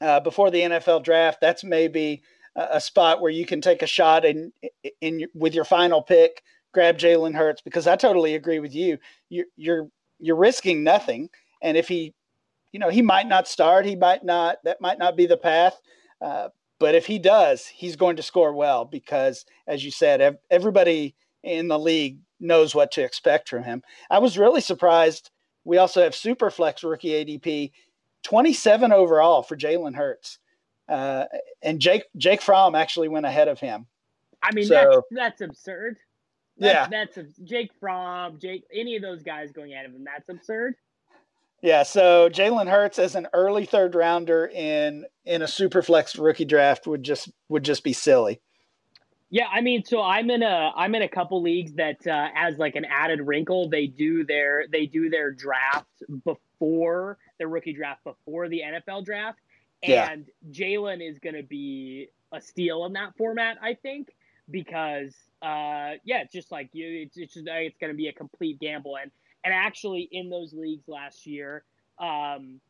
uh, 0.00 0.20
before 0.20 0.50
the 0.50 0.60
NFL 0.60 1.04
draft, 1.04 1.38
that's 1.40 1.62
maybe 1.64 2.22
a 2.56 2.80
spot 2.80 3.20
where 3.20 3.30
you 3.30 3.46
can 3.46 3.60
take 3.60 3.82
a 3.82 3.86
shot 3.86 4.24
in 4.24 4.52
in 5.00 5.26
with 5.34 5.54
your 5.54 5.64
final 5.64 6.02
pick, 6.02 6.42
grab 6.72 6.98
Jalen 6.98 7.34
Hurts 7.34 7.62
because 7.62 7.86
I 7.86 7.96
totally 7.96 8.34
agree 8.34 8.60
with 8.60 8.74
you. 8.74 8.98
You're 9.28 9.46
you're 9.56 9.88
you're 10.18 10.36
risking 10.36 10.84
nothing, 10.84 11.30
and 11.62 11.76
if 11.76 11.88
he, 11.88 12.14
you 12.72 12.78
know, 12.78 12.90
he 12.90 13.02
might 13.02 13.26
not 13.26 13.48
start, 13.48 13.86
he 13.86 13.96
might 13.96 14.24
not. 14.24 14.58
That 14.64 14.80
might 14.80 14.98
not 14.98 15.16
be 15.16 15.26
the 15.26 15.36
path. 15.36 15.80
Uh, 16.20 16.48
but 16.78 16.94
if 16.94 17.06
he 17.06 17.18
does, 17.18 17.66
he's 17.66 17.96
going 17.96 18.16
to 18.16 18.22
score 18.22 18.52
well 18.52 18.84
because, 18.84 19.44
as 19.66 19.84
you 19.84 19.90
said, 19.90 20.38
everybody 20.50 21.14
in 21.42 21.68
the 21.68 21.78
league 21.78 22.18
knows 22.40 22.74
what 22.74 22.90
to 22.92 23.02
expect 23.02 23.48
from 23.48 23.62
him. 23.62 23.82
I 24.10 24.18
was 24.18 24.38
really 24.38 24.60
surprised. 24.60 25.30
We 25.64 25.78
also 25.78 26.02
have 26.02 26.12
Superflex 26.12 26.88
rookie 26.88 27.24
ADP, 27.24 27.72
27 28.22 28.92
overall 28.92 29.42
for 29.42 29.56
Jalen 29.56 29.94
Hurts. 29.96 30.38
Uh, 30.88 31.24
and 31.62 31.80
Jake 31.80 32.04
Jake 32.16 32.42
Fromm 32.42 32.74
actually 32.74 33.08
went 33.08 33.26
ahead 33.26 33.48
of 33.48 33.58
him. 33.58 33.86
I 34.42 34.52
mean, 34.52 34.66
so, 34.66 34.74
that's, 34.74 35.06
that's 35.10 35.40
absurd. 35.40 35.96
That's, 36.58 36.90
yeah, 36.92 37.04
that's 37.06 37.18
Jake 37.42 37.70
Fromm, 37.80 38.38
Jake, 38.38 38.64
any 38.72 38.96
of 38.96 39.02
those 39.02 39.22
guys 39.22 39.50
going 39.50 39.72
ahead 39.72 39.86
of 39.86 39.92
him. 39.92 40.04
That's 40.04 40.28
absurd. 40.28 40.76
Yeah, 41.62 41.82
so 41.82 42.28
Jalen 42.28 42.68
Hurts 42.68 42.98
as 42.98 43.14
an 43.14 43.26
early 43.32 43.64
third 43.64 43.94
rounder 43.94 44.46
in 44.46 45.06
in 45.24 45.40
a 45.40 45.48
super 45.48 45.80
flex 45.80 46.16
rookie 46.16 46.44
draft 46.44 46.86
would 46.86 47.02
just 47.02 47.30
would 47.48 47.64
just 47.64 47.82
be 47.82 47.94
silly. 47.94 48.40
Yeah, 49.30 49.46
I 49.50 49.62
mean, 49.62 49.82
so 49.82 50.02
I'm 50.02 50.30
in 50.30 50.42
a 50.42 50.72
I'm 50.76 50.94
in 50.94 51.02
a 51.02 51.08
couple 51.08 51.42
leagues 51.42 51.72
that 51.72 52.06
uh, 52.06 52.28
as 52.36 52.58
like 52.58 52.76
an 52.76 52.84
added 52.84 53.20
wrinkle, 53.22 53.70
they 53.70 53.86
do 53.86 54.24
their 54.24 54.66
they 54.70 54.84
do 54.86 55.08
their 55.08 55.32
draft 55.32 56.02
before 56.24 57.18
the 57.38 57.46
rookie 57.48 57.72
draft 57.72 58.04
before 58.04 58.48
the 58.48 58.60
NFL 58.60 59.04
draft. 59.04 59.38
And 59.82 60.26
yeah. 60.52 60.66
Jalen 60.66 61.06
is 61.06 61.18
going 61.18 61.34
to 61.34 61.42
be 61.42 62.08
a 62.32 62.40
steal 62.40 62.84
in 62.86 62.94
that 62.94 63.16
format, 63.16 63.58
I 63.62 63.74
think, 63.74 64.14
because 64.50 65.14
uh, 65.42 66.00
yeah, 66.04 66.22
it's 66.22 66.32
just 66.32 66.50
like 66.50 66.70
you, 66.72 67.02
it's, 67.02 67.16
it's 67.16 67.34
just 67.34 67.46
it's 67.48 67.78
going 67.78 67.92
to 67.92 67.96
be 67.96 68.08
a 68.08 68.12
complete 68.12 68.58
gamble. 68.60 68.96
And 68.96 69.10
and 69.44 69.52
actually, 69.52 70.08
in 70.10 70.30
those 70.30 70.54
leagues 70.54 70.88
last 70.88 71.26
year, 71.26 71.64
um, 71.98 72.60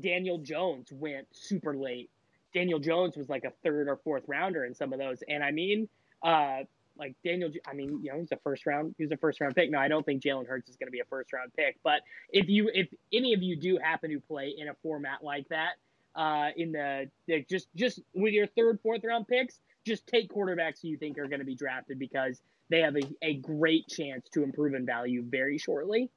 Daniel 0.00 0.38
Jones 0.38 0.88
went 0.92 1.28
super 1.32 1.76
late. 1.76 2.10
Daniel 2.52 2.78
Jones 2.78 3.16
was 3.16 3.28
like 3.28 3.44
a 3.44 3.52
third 3.62 3.88
or 3.88 3.96
fourth 3.96 4.24
rounder 4.26 4.64
in 4.64 4.74
some 4.74 4.92
of 4.92 4.98
those, 4.98 5.22
and 5.28 5.42
I 5.44 5.50
mean, 5.50 5.88
uh, 6.22 6.60
like 6.96 7.14
Daniel, 7.24 7.50
I 7.66 7.74
mean, 7.74 8.00
you 8.02 8.12
know, 8.12 8.18
he's 8.18 8.32
a 8.32 8.36
first 8.36 8.66
round, 8.66 8.94
he's 8.98 9.10
a 9.10 9.16
first 9.16 9.40
round 9.40 9.54
pick. 9.54 9.70
No, 9.70 9.78
I 9.78 9.88
don't 9.88 10.04
think 10.04 10.22
Jalen 10.22 10.46
Hurts 10.46 10.68
is 10.68 10.76
going 10.76 10.86
to 10.86 10.92
be 10.92 11.00
a 11.00 11.04
first 11.04 11.32
round 11.32 11.52
pick. 11.56 11.78
But 11.82 12.02
if 12.30 12.48
you, 12.48 12.70
if 12.72 12.88
any 13.12 13.34
of 13.34 13.42
you 13.42 13.56
do 13.56 13.78
happen 13.82 14.10
to 14.10 14.20
play 14.20 14.54
in 14.56 14.68
a 14.68 14.74
format 14.82 15.22
like 15.22 15.48
that, 15.48 15.72
uh, 16.16 16.48
in 16.56 16.72
the, 16.72 17.10
the 17.26 17.44
just 17.48 17.68
just 17.74 18.00
with 18.14 18.32
your 18.32 18.46
third, 18.46 18.78
fourth 18.82 19.02
round 19.04 19.26
picks, 19.26 19.58
just 19.86 20.06
take 20.06 20.30
quarterbacks 20.30 20.82
you 20.82 20.96
think 20.96 21.18
are 21.18 21.26
going 21.26 21.40
to 21.40 21.46
be 21.46 21.54
drafted 21.54 21.98
because 21.98 22.40
they 22.70 22.80
have 22.80 22.96
a, 22.96 23.02
a 23.22 23.34
great 23.34 23.86
chance 23.88 24.28
to 24.32 24.42
improve 24.42 24.74
in 24.74 24.86
value 24.86 25.22
very 25.26 25.58
shortly. 25.58 26.10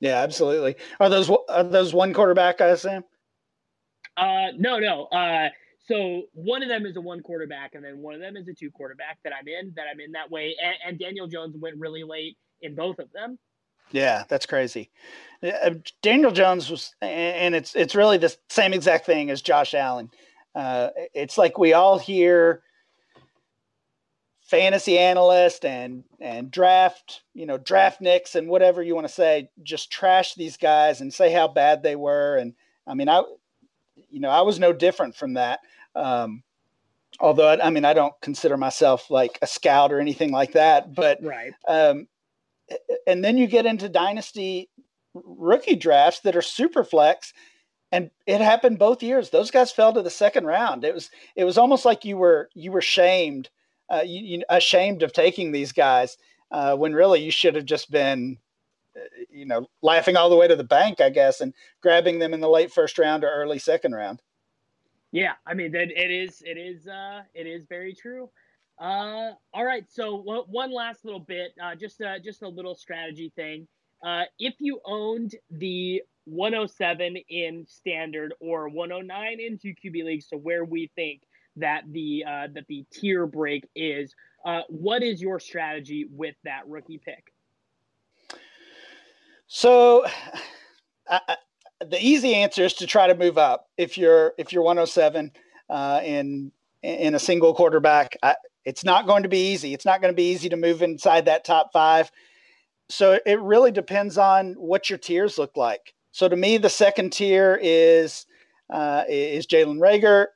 Yeah, 0.00 0.22
absolutely. 0.22 0.76
Are 1.00 1.08
those 1.08 1.30
are 1.48 1.64
those 1.64 1.92
one 1.92 2.12
quarterback, 2.14 2.60
I 2.60 2.68
assume? 2.68 3.04
Uh, 4.16 4.48
no, 4.56 4.78
no. 4.78 5.04
Uh, 5.04 5.48
so 5.86 6.22
one 6.34 6.62
of 6.62 6.68
them 6.68 6.86
is 6.86 6.96
a 6.96 7.00
one 7.00 7.22
quarterback, 7.22 7.74
and 7.74 7.84
then 7.84 7.98
one 7.98 8.14
of 8.14 8.20
them 8.20 8.36
is 8.36 8.46
a 8.48 8.52
two 8.52 8.70
quarterback 8.70 9.18
that 9.24 9.32
I'm 9.38 9.48
in. 9.48 9.72
That 9.76 9.86
I'm 9.92 10.00
in 10.00 10.12
that 10.12 10.30
way, 10.30 10.54
and, 10.62 10.74
and 10.86 10.98
Daniel 10.98 11.26
Jones 11.26 11.56
went 11.58 11.76
really 11.78 12.04
late 12.04 12.36
in 12.60 12.74
both 12.74 12.98
of 12.98 13.10
them. 13.12 13.38
Yeah, 13.90 14.24
that's 14.28 14.46
crazy. 14.46 14.90
Uh, 15.42 15.70
Daniel 16.02 16.32
Jones 16.32 16.68
was, 16.70 16.94
and 17.00 17.54
it's 17.54 17.74
it's 17.76 17.94
really 17.94 18.18
the 18.18 18.34
same 18.48 18.72
exact 18.72 19.06
thing 19.06 19.30
as 19.30 19.40
Josh 19.40 19.74
Allen. 19.74 20.10
Uh, 20.54 20.88
it's 21.14 21.38
like 21.38 21.58
we 21.58 21.72
all 21.72 21.98
hear 21.98 22.62
fantasy 24.48 24.98
analyst 24.98 25.64
and 25.64 26.04
and 26.20 26.50
draft, 26.50 27.22
you 27.34 27.46
know, 27.46 27.58
draft 27.58 28.00
nicks 28.00 28.34
and 28.34 28.48
whatever 28.48 28.82
you 28.82 28.94
want 28.94 29.06
to 29.06 29.12
say, 29.12 29.50
just 29.62 29.92
trash 29.92 30.34
these 30.34 30.56
guys 30.56 31.00
and 31.00 31.12
say 31.14 31.30
how 31.30 31.46
bad 31.46 31.82
they 31.82 31.94
were. 31.94 32.36
And 32.36 32.54
I 32.86 32.94
mean, 32.94 33.08
I, 33.08 33.22
you 34.10 34.20
know, 34.20 34.30
I 34.30 34.40
was 34.40 34.58
no 34.58 34.72
different 34.72 35.14
from 35.14 35.34
that. 35.34 35.60
Um, 35.94 36.42
although 37.20 37.48
I, 37.48 37.66
I 37.66 37.70
mean, 37.70 37.84
I 37.84 37.92
don't 37.92 38.14
consider 38.20 38.56
myself 38.56 39.10
like 39.10 39.38
a 39.42 39.46
scout 39.46 39.92
or 39.92 40.00
anything 40.00 40.32
like 40.32 40.52
that, 40.52 40.94
but 40.94 41.22
right. 41.22 41.52
Um, 41.68 42.08
and 43.06 43.24
then 43.24 43.36
you 43.38 43.46
get 43.46 43.66
into 43.66 43.88
dynasty 43.88 44.68
rookie 45.14 45.76
drafts 45.76 46.20
that 46.20 46.36
are 46.36 46.42
super 46.42 46.84
flex 46.84 47.32
and 47.90 48.10
it 48.26 48.40
happened 48.40 48.78
both 48.78 49.02
years. 49.02 49.30
Those 49.30 49.50
guys 49.50 49.72
fell 49.72 49.94
to 49.94 50.02
the 50.02 50.10
second 50.10 50.44
round. 50.44 50.84
It 50.84 50.94
was 50.94 51.10
it 51.36 51.44
was 51.44 51.58
almost 51.58 51.84
like 51.84 52.04
you 52.04 52.16
were 52.16 52.50
you 52.54 52.70
were 52.70 52.82
shamed 52.82 53.48
uh, 53.90 54.02
you, 54.04 54.38
you, 54.38 54.42
ashamed 54.48 55.02
of 55.02 55.12
taking 55.12 55.52
these 55.52 55.72
guys 55.72 56.18
uh, 56.50 56.76
when 56.76 56.92
really 56.92 57.20
you 57.20 57.30
should 57.30 57.54
have 57.54 57.64
just 57.64 57.90
been 57.90 58.38
uh, 58.96 59.00
you 59.30 59.46
know 59.46 59.66
laughing 59.82 60.16
all 60.16 60.28
the 60.28 60.36
way 60.36 60.48
to 60.48 60.56
the 60.56 60.64
bank 60.64 61.00
i 61.00 61.08
guess 61.08 61.40
and 61.40 61.54
grabbing 61.82 62.18
them 62.18 62.34
in 62.34 62.40
the 62.40 62.48
late 62.48 62.72
first 62.72 62.98
round 62.98 63.24
or 63.24 63.30
early 63.30 63.58
second 63.58 63.94
round. 63.94 64.20
Yeah 65.10 65.32
i 65.46 65.54
mean 65.54 65.74
it, 65.74 65.90
it 65.90 66.10
is 66.10 66.42
it 66.44 66.58
is 66.58 66.86
uh 66.86 67.22
it 67.34 67.46
is 67.46 67.64
very 67.66 67.94
true 67.94 68.28
uh, 68.80 69.32
all 69.52 69.64
right. 69.64 69.84
So 69.88 70.16
one 70.48 70.72
last 70.72 71.04
little 71.04 71.20
bit, 71.20 71.52
uh, 71.62 71.74
just 71.74 72.00
uh, 72.00 72.18
just 72.22 72.42
a 72.42 72.48
little 72.48 72.74
strategy 72.74 73.32
thing. 73.34 73.66
Uh, 74.04 74.22
if 74.38 74.54
you 74.60 74.80
owned 74.84 75.34
the 75.50 76.02
107 76.26 77.16
in 77.28 77.66
standard 77.68 78.34
or 78.40 78.68
109 78.68 79.40
in 79.40 79.58
two 79.58 79.74
QB 79.74 80.04
leagues, 80.04 80.26
so 80.28 80.36
where 80.36 80.64
we 80.64 80.90
think 80.94 81.22
that 81.56 81.82
the 81.90 82.24
uh, 82.24 82.46
that 82.54 82.66
the 82.68 82.84
tier 82.92 83.26
break 83.26 83.68
is, 83.74 84.14
uh, 84.44 84.62
what 84.68 85.02
is 85.02 85.20
your 85.20 85.40
strategy 85.40 86.06
with 86.10 86.36
that 86.44 86.66
rookie 86.68 87.00
pick? 87.04 87.32
So, 89.48 90.06
I, 91.10 91.36
the 91.80 91.98
easy 92.00 92.34
answer 92.34 92.64
is 92.64 92.74
to 92.74 92.86
try 92.86 93.06
to 93.06 93.14
move 93.14 93.38
up. 93.38 93.68
If 93.76 93.98
you're 93.98 94.34
if 94.38 94.52
you're 94.52 94.62
107 94.62 95.32
uh, 95.70 96.00
in 96.04 96.52
in 96.82 97.14
a 97.14 97.18
single 97.18 97.54
quarterback, 97.54 98.16
I, 98.22 98.36
it's 98.64 98.84
not 98.84 99.06
going 99.06 99.22
to 99.22 99.28
be 99.28 99.52
easy. 99.52 99.74
It's 99.74 99.86
not 99.86 100.00
going 100.00 100.12
to 100.12 100.16
be 100.16 100.30
easy 100.30 100.48
to 100.50 100.56
move 100.56 100.82
inside 100.82 101.24
that 101.24 101.44
top 101.44 101.70
five. 101.72 102.10
So 102.90 103.18
it 103.24 103.40
really 103.40 103.70
depends 103.70 104.18
on 104.18 104.54
what 104.54 104.88
your 104.88 104.98
tiers 104.98 105.38
look 105.38 105.56
like. 105.56 105.94
So 106.12 106.28
to 106.28 106.36
me, 106.36 106.58
the 106.58 106.70
second 106.70 107.12
tier 107.12 107.58
is 107.60 108.26
uh, 108.72 109.04
is 109.08 109.46
Jalen 109.46 109.78
Reagor, 109.78 110.26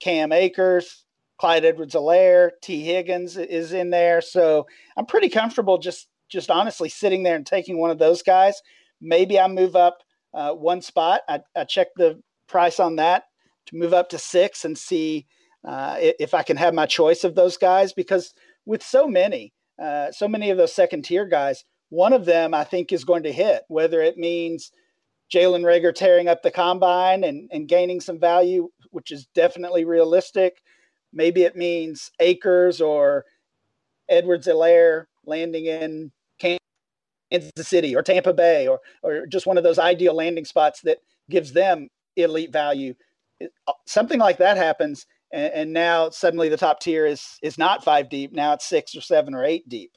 Cam 0.00 0.32
Akers, 0.32 1.04
Clyde 1.38 1.64
Edwards-Helaire, 1.64 2.50
Tee 2.62 2.82
Higgins 2.82 3.36
is 3.36 3.72
in 3.72 3.90
there. 3.90 4.20
So 4.20 4.66
I'm 4.96 5.06
pretty 5.06 5.28
comfortable 5.28 5.78
just 5.78 6.08
just 6.28 6.50
honestly 6.50 6.88
sitting 6.88 7.22
there 7.22 7.36
and 7.36 7.46
taking 7.46 7.78
one 7.78 7.90
of 7.90 7.98
those 7.98 8.22
guys. 8.22 8.60
Maybe 9.00 9.40
I 9.40 9.48
move 9.48 9.74
up 9.74 9.98
uh, 10.34 10.52
one 10.52 10.82
spot. 10.82 11.22
I, 11.28 11.40
I 11.56 11.64
check 11.64 11.88
the 11.96 12.20
price 12.46 12.78
on 12.78 12.96
that 12.96 13.24
to 13.66 13.76
move 13.76 13.94
up 13.94 14.10
to 14.10 14.18
six 14.18 14.64
and 14.64 14.76
see 14.76 15.26
uh, 15.66 15.96
if 15.98 16.34
I 16.34 16.42
can 16.42 16.56
have 16.56 16.74
my 16.74 16.86
choice 16.86 17.24
of 17.24 17.34
those 17.34 17.56
guys. 17.56 17.92
Because 17.92 18.34
with 18.66 18.82
so 18.82 19.06
many, 19.06 19.52
uh, 19.82 20.12
so 20.12 20.28
many 20.28 20.50
of 20.50 20.58
those 20.58 20.72
second 20.72 21.04
tier 21.04 21.26
guys, 21.26 21.64
one 21.88 22.12
of 22.12 22.24
them 22.24 22.54
I 22.54 22.64
think 22.64 22.92
is 22.92 23.04
going 23.04 23.24
to 23.24 23.32
hit, 23.32 23.62
whether 23.68 24.00
it 24.00 24.16
means 24.16 24.70
Jalen 25.32 25.62
Reagor 25.62 25.94
tearing 25.94 26.28
up 26.28 26.42
the 26.42 26.50
combine 26.50 27.24
and, 27.24 27.48
and 27.52 27.68
gaining 27.68 28.00
some 28.00 28.18
value, 28.18 28.68
which 28.90 29.10
is 29.10 29.26
definitely 29.34 29.84
realistic. 29.84 30.62
Maybe 31.12 31.42
it 31.42 31.56
means 31.56 32.10
Akers 32.20 32.80
or 32.80 33.24
Edwards-Helaire 34.08 35.04
landing 35.24 35.66
in 35.66 36.12
Kansas 36.38 37.52
City 37.68 37.94
or 37.94 38.02
Tampa 38.02 38.32
Bay 38.32 38.66
or 38.66 38.80
or 39.02 39.26
just 39.26 39.46
one 39.46 39.56
of 39.56 39.64
those 39.64 39.78
ideal 39.78 40.14
landing 40.14 40.44
spots 40.44 40.80
that 40.82 40.98
gives 41.28 41.52
them 41.52 41.88
elite 42.16 42.52
value. 42.52 42.94
Something 43.86 44.18
like 44.18 44.38
that 44.38 44.56
happens, 44.56 45.06
and, 45.32 45.52
and 45.52 45.72
now 45.72 46.10
suddenly 46.10 46.48
the 46.48 46.56
top 46.56 46.80
tier 46.80 47.06
is 47.06 47.38
is 47.42 47.58
not 47.58 47.84
five 47.84 48.08
deep. 48.08 48.32
Now 48.32 48.52
it's 48.54 48.66
six 48.66 48.94
or 48.94 49.00
seven 49.00 49.34
or 49.34 49.44
eight 49.44 49.68
deep. 49.68 49.92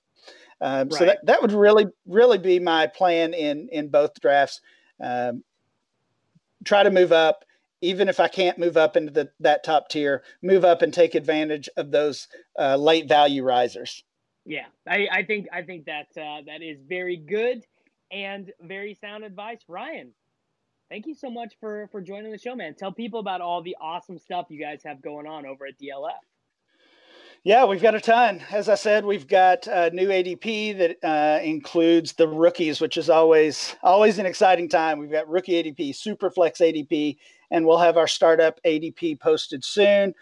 Um, 0.62 0.90
right. 0.90 0.94
So 0.94 1.06
that, 1.06 1.26
that 1.26 1.42
would 1.42 1.52
really 1.52 1.88
really 2.06 2.38
be 2.38 2.60
my 2.60 2.88
plan 2.88 3.34
in 3.34 3.70
in 3.72 3.90
both 3.90 4.20
drafts. 4.22 4.62
Um, 5.02 5.44
try 6.64 6.84
to 6.84 6.92
move 6.92 7.12
up, 7.12 7.44
even 7.82 8.08
if 8.08 8.20
I 8.20 8.28
can't 8.28 8.58
move 8.58 8.78
up 8.78 8.96
into 8.96 9.12
the, 9.12 9.30
that 9.42 9.64
top 9.64 9.90
tier, 9.90 10.24
move 10.42 10.64
up 10.64 10.82
and 10.82 10.94
take 10.94 11.16
advantage 11.16 11.68
of 11.76 11.92
those 11.92 12.28
uh, 12.58 12.78
late 12.78 13.10
value 13.10 13.44
risers. 13.44 14.04
Yeah, 14.46 14.66
I, 14.88 15.08
I 15.12 15.24
think 15.24 15.48
I 15.52 15.62
think 15.62 15.86
that 15.86 16.08
uh, 16.18 16.42
that 16.46 16.62
is 16.62 16.80
very 16.88 17.18
good 17.18 17.66
and 18.12 18.52
very 18.62 18.94
sound 18.94 19.24
advice, 19.24 19.60
Ryan. 19.68 20.12
Thank 20.94 21.08
you 21.08 21.16
so 21.16 21.32
much 21.32 21.56
for 21.60 21.90
for 21.92 22.02
joining 22.02 22.32
the 22.32 22.38
show, 22.38 22.56
man. 22.56 22.76
Tell 22.76 22.92
people 22.92 23.20
about 23.20 23.42
all 23.42 23.64
the 23.64 23.76
awesome 23.82 24.20
stuff 24.20 24.46
you 24.50 24.60
guys 24.60 24.84
have 24.86 25.02
going 25.02 25.26
on 25.26 25.44
over 25.44 25.66
at 25.66 25.74
DLF. 25.80 26.12
Yeah, 27.44 27.66
we've 27.66 27.82
got 27.82 27.96
a 27.96 28.00
ton. 28.00 28.44
As 28.52 28.70
I 28.70 28.76
said, 28.76 29.04
we've 29.04 29.28
got 29.28 29.66
a 29.66 29.90
new 29.90 30.10
ADP 30.10 30.78
that 30.78 30.98
uh, 31.04 31.42
includes 31.42 32.14
the 32.14 32.28
rookies, 32.28 32.80
which 32.80 32.98
is 32.98 33.10
always 33.10 33.76
always 33.82 34.20
an 34.20 34.28
exciting 34.28 34.70
time. 34.70 35.00
We've 35.00 35.10
got 35.10 35.28
rookie 35.28 35.64
ADP, 35.64 35.96
super 35.96 36.30
flex 36.30 36.60
ADP, 36.60 37.18
and 37.50 37.66
we'll 37.66 37.80
have 37.80 37.98
our 37.98 38.08
startup 38.08 38.60
ADP 38.64 39.20
posted 39.20 39.66
soon. 39.66 40.14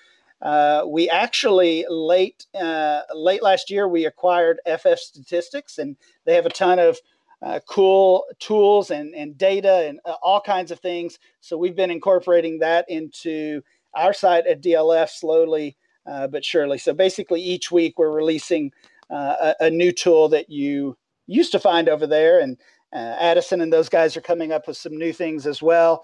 Uh, 0.41 0.85
we 0.87 1.09
actually 1.09 1.85
late 1.89 2.45
uh, 2.57 3.01
late 3.13 3.43
last 3.43 3.69
year 3.69 3.89
we 3.89 4.05
acquired 4.05 4.61
FF 4.65 4.99
Statistics, 4.99 5.79
and 5.79 5.97
they 6.23 6.33
have 6.33 6.45
a 6.45 6.49
ton 6.49 6.79
of 6.79 6.97
uh, 7.41 7.59
cool 7.67 8.23
tools 8.39 8.91
and, 8.91 9.13
and 9.15 9.37
data 9.37 9.87
and 9.87 9.99
uh, 10.05 10.15
all 10.21 10.41
kinds 10.41 10.71
of 10.71 10.79
things. 10.79 11.19
So 11.39 11.57
we've 11.57 11.75
been 11.75 11.91
incorporating 11.91 12.59
that 12.59 12.85
into 12.89 13.61
our 13.95 14.13
site 14.13 14.47
at 14.47 14.61
DLF 14.61 15.09
slowly 15.09 15.77
uh, 16.05 16.27
but 16.27 16.43
surely. 16.43 16.79
So 16.79 16.93
basically, 16.93 17.41
each 17.41 17.71
week 17.71 17.99
we're 17.99 18.11
releasing 18.11 18.71
uh, 19.11 19.53
a, 19.59 19.65
a, 19.65 19.69
new 19.69 19.91
tool 19.91 20.29
that 20.29 20.49
you 20.49 20.97
used 21.27 21.51
to 21.51 21.59
find 21.59 21.87
over 21.87 22.07
there, 22.07 22.39
and 22.39 22.57
Addison 22.91 23.61
and 23.61 23.71
those 23.71 23.87
guys 23.87 24.17
are 24.17 24.21
coming 24.21 24.51
up 24.51 24.67
with 24.67 24.77
some 24.77 24.97
new 24.97 25.13
things 25.13 25.45
as 25.45 25.61
well. 25.61 26.03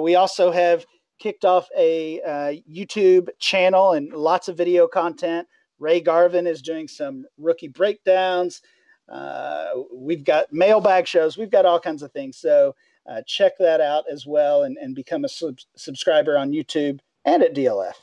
we 0.00 0.16
also 0.16 0.50
have 0.50 0.84
kicked 1.18 1.44
off 1.44 1.68
a 1.76 2.20
uh, 2.22 2.54
YouTube 2.70 3.28
channel 3.38 3.92
and 3.92 4.12
lots 4.12 4.48
of 4.48 4.56
video 4.56 4.86
content. 4.86 5.46
Ray 5.78 6.00
Garvin 6.00 6.46
is 6.46 6.62
doing 6.62 6.88
some 6.88 7.24
rookie 7.38 7.68
breakdowns. 7.68 8.62
Uh, 9.08 9.70
we've 9.92 10.24
got 10.24 10.52
mailbag 10.52 11.06
shows. 11.06 11.36
We've 11.38 11.50
got 11.50 11.66
all 11.66 11.80
kinds 11.80 12.02
of 12.02 12.12
things. 12.12 12.36
So 12.36 12.74
uh, 13.08 13.22
check 13.26 13.56
that 13.58 13.80
out 13.80 14.04
as 14.10 14.26
well 14.26 14.64
and, 14.64 14.76
and 14.76 14.94
become 14.94 15.24
a 15.24 15.28
sub- 15.28 15.58
subscriber 15.76 16.36
on 16.36 16.52
YouTube 16.52 17.00
and 17.24 17.42
at 17.42 17.54
DLF. 17.54 17.94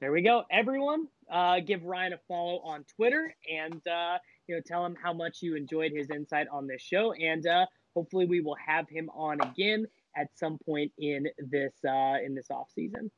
There 0.00 0.12
we 0.12 0.22
go. 0.22 0.42
Everyone, 0.50 1.06
uh, 1.30 1.60
give 1.60 1.84
Ryan 1.84 2.14
a 2.14 2.18
follow 2.28 2.58
on 2.64 2.84
Twitter 2.96 3.34
and 3.50 3.80
uh, 3.86 4.18
you 4.46 4.56
know 4.56 4.60
tell 4.66 4.84
him 4.84 4.96
how 5.02 5.12
much 5.12 5.38
you 5.40 5.54
enjoyed 5.56 5.92
his 5.92 6.10
insight 6.10 6.48
on 6.52 6.66
this 6.66 6.82
show. 6.82 7.12
And 7.12 7.46
uh, 7.46 7.66
hopefully 7.94 8.26
we 8.26 8.40
will 8.40 8.56
have 8.66 8.88
him 8.88 9.08
on 9.14 9.40
again 9.40 9.86
at 10.16 10.28
some 10.34 10.58
point 10.66 10.92
in 10.98 11.26
this 11.38 11.72
uh, 11.88 12.16
in 12.24 12.34
this 12.34 12.50
off 12.50 12.68
season. 12.74 13.10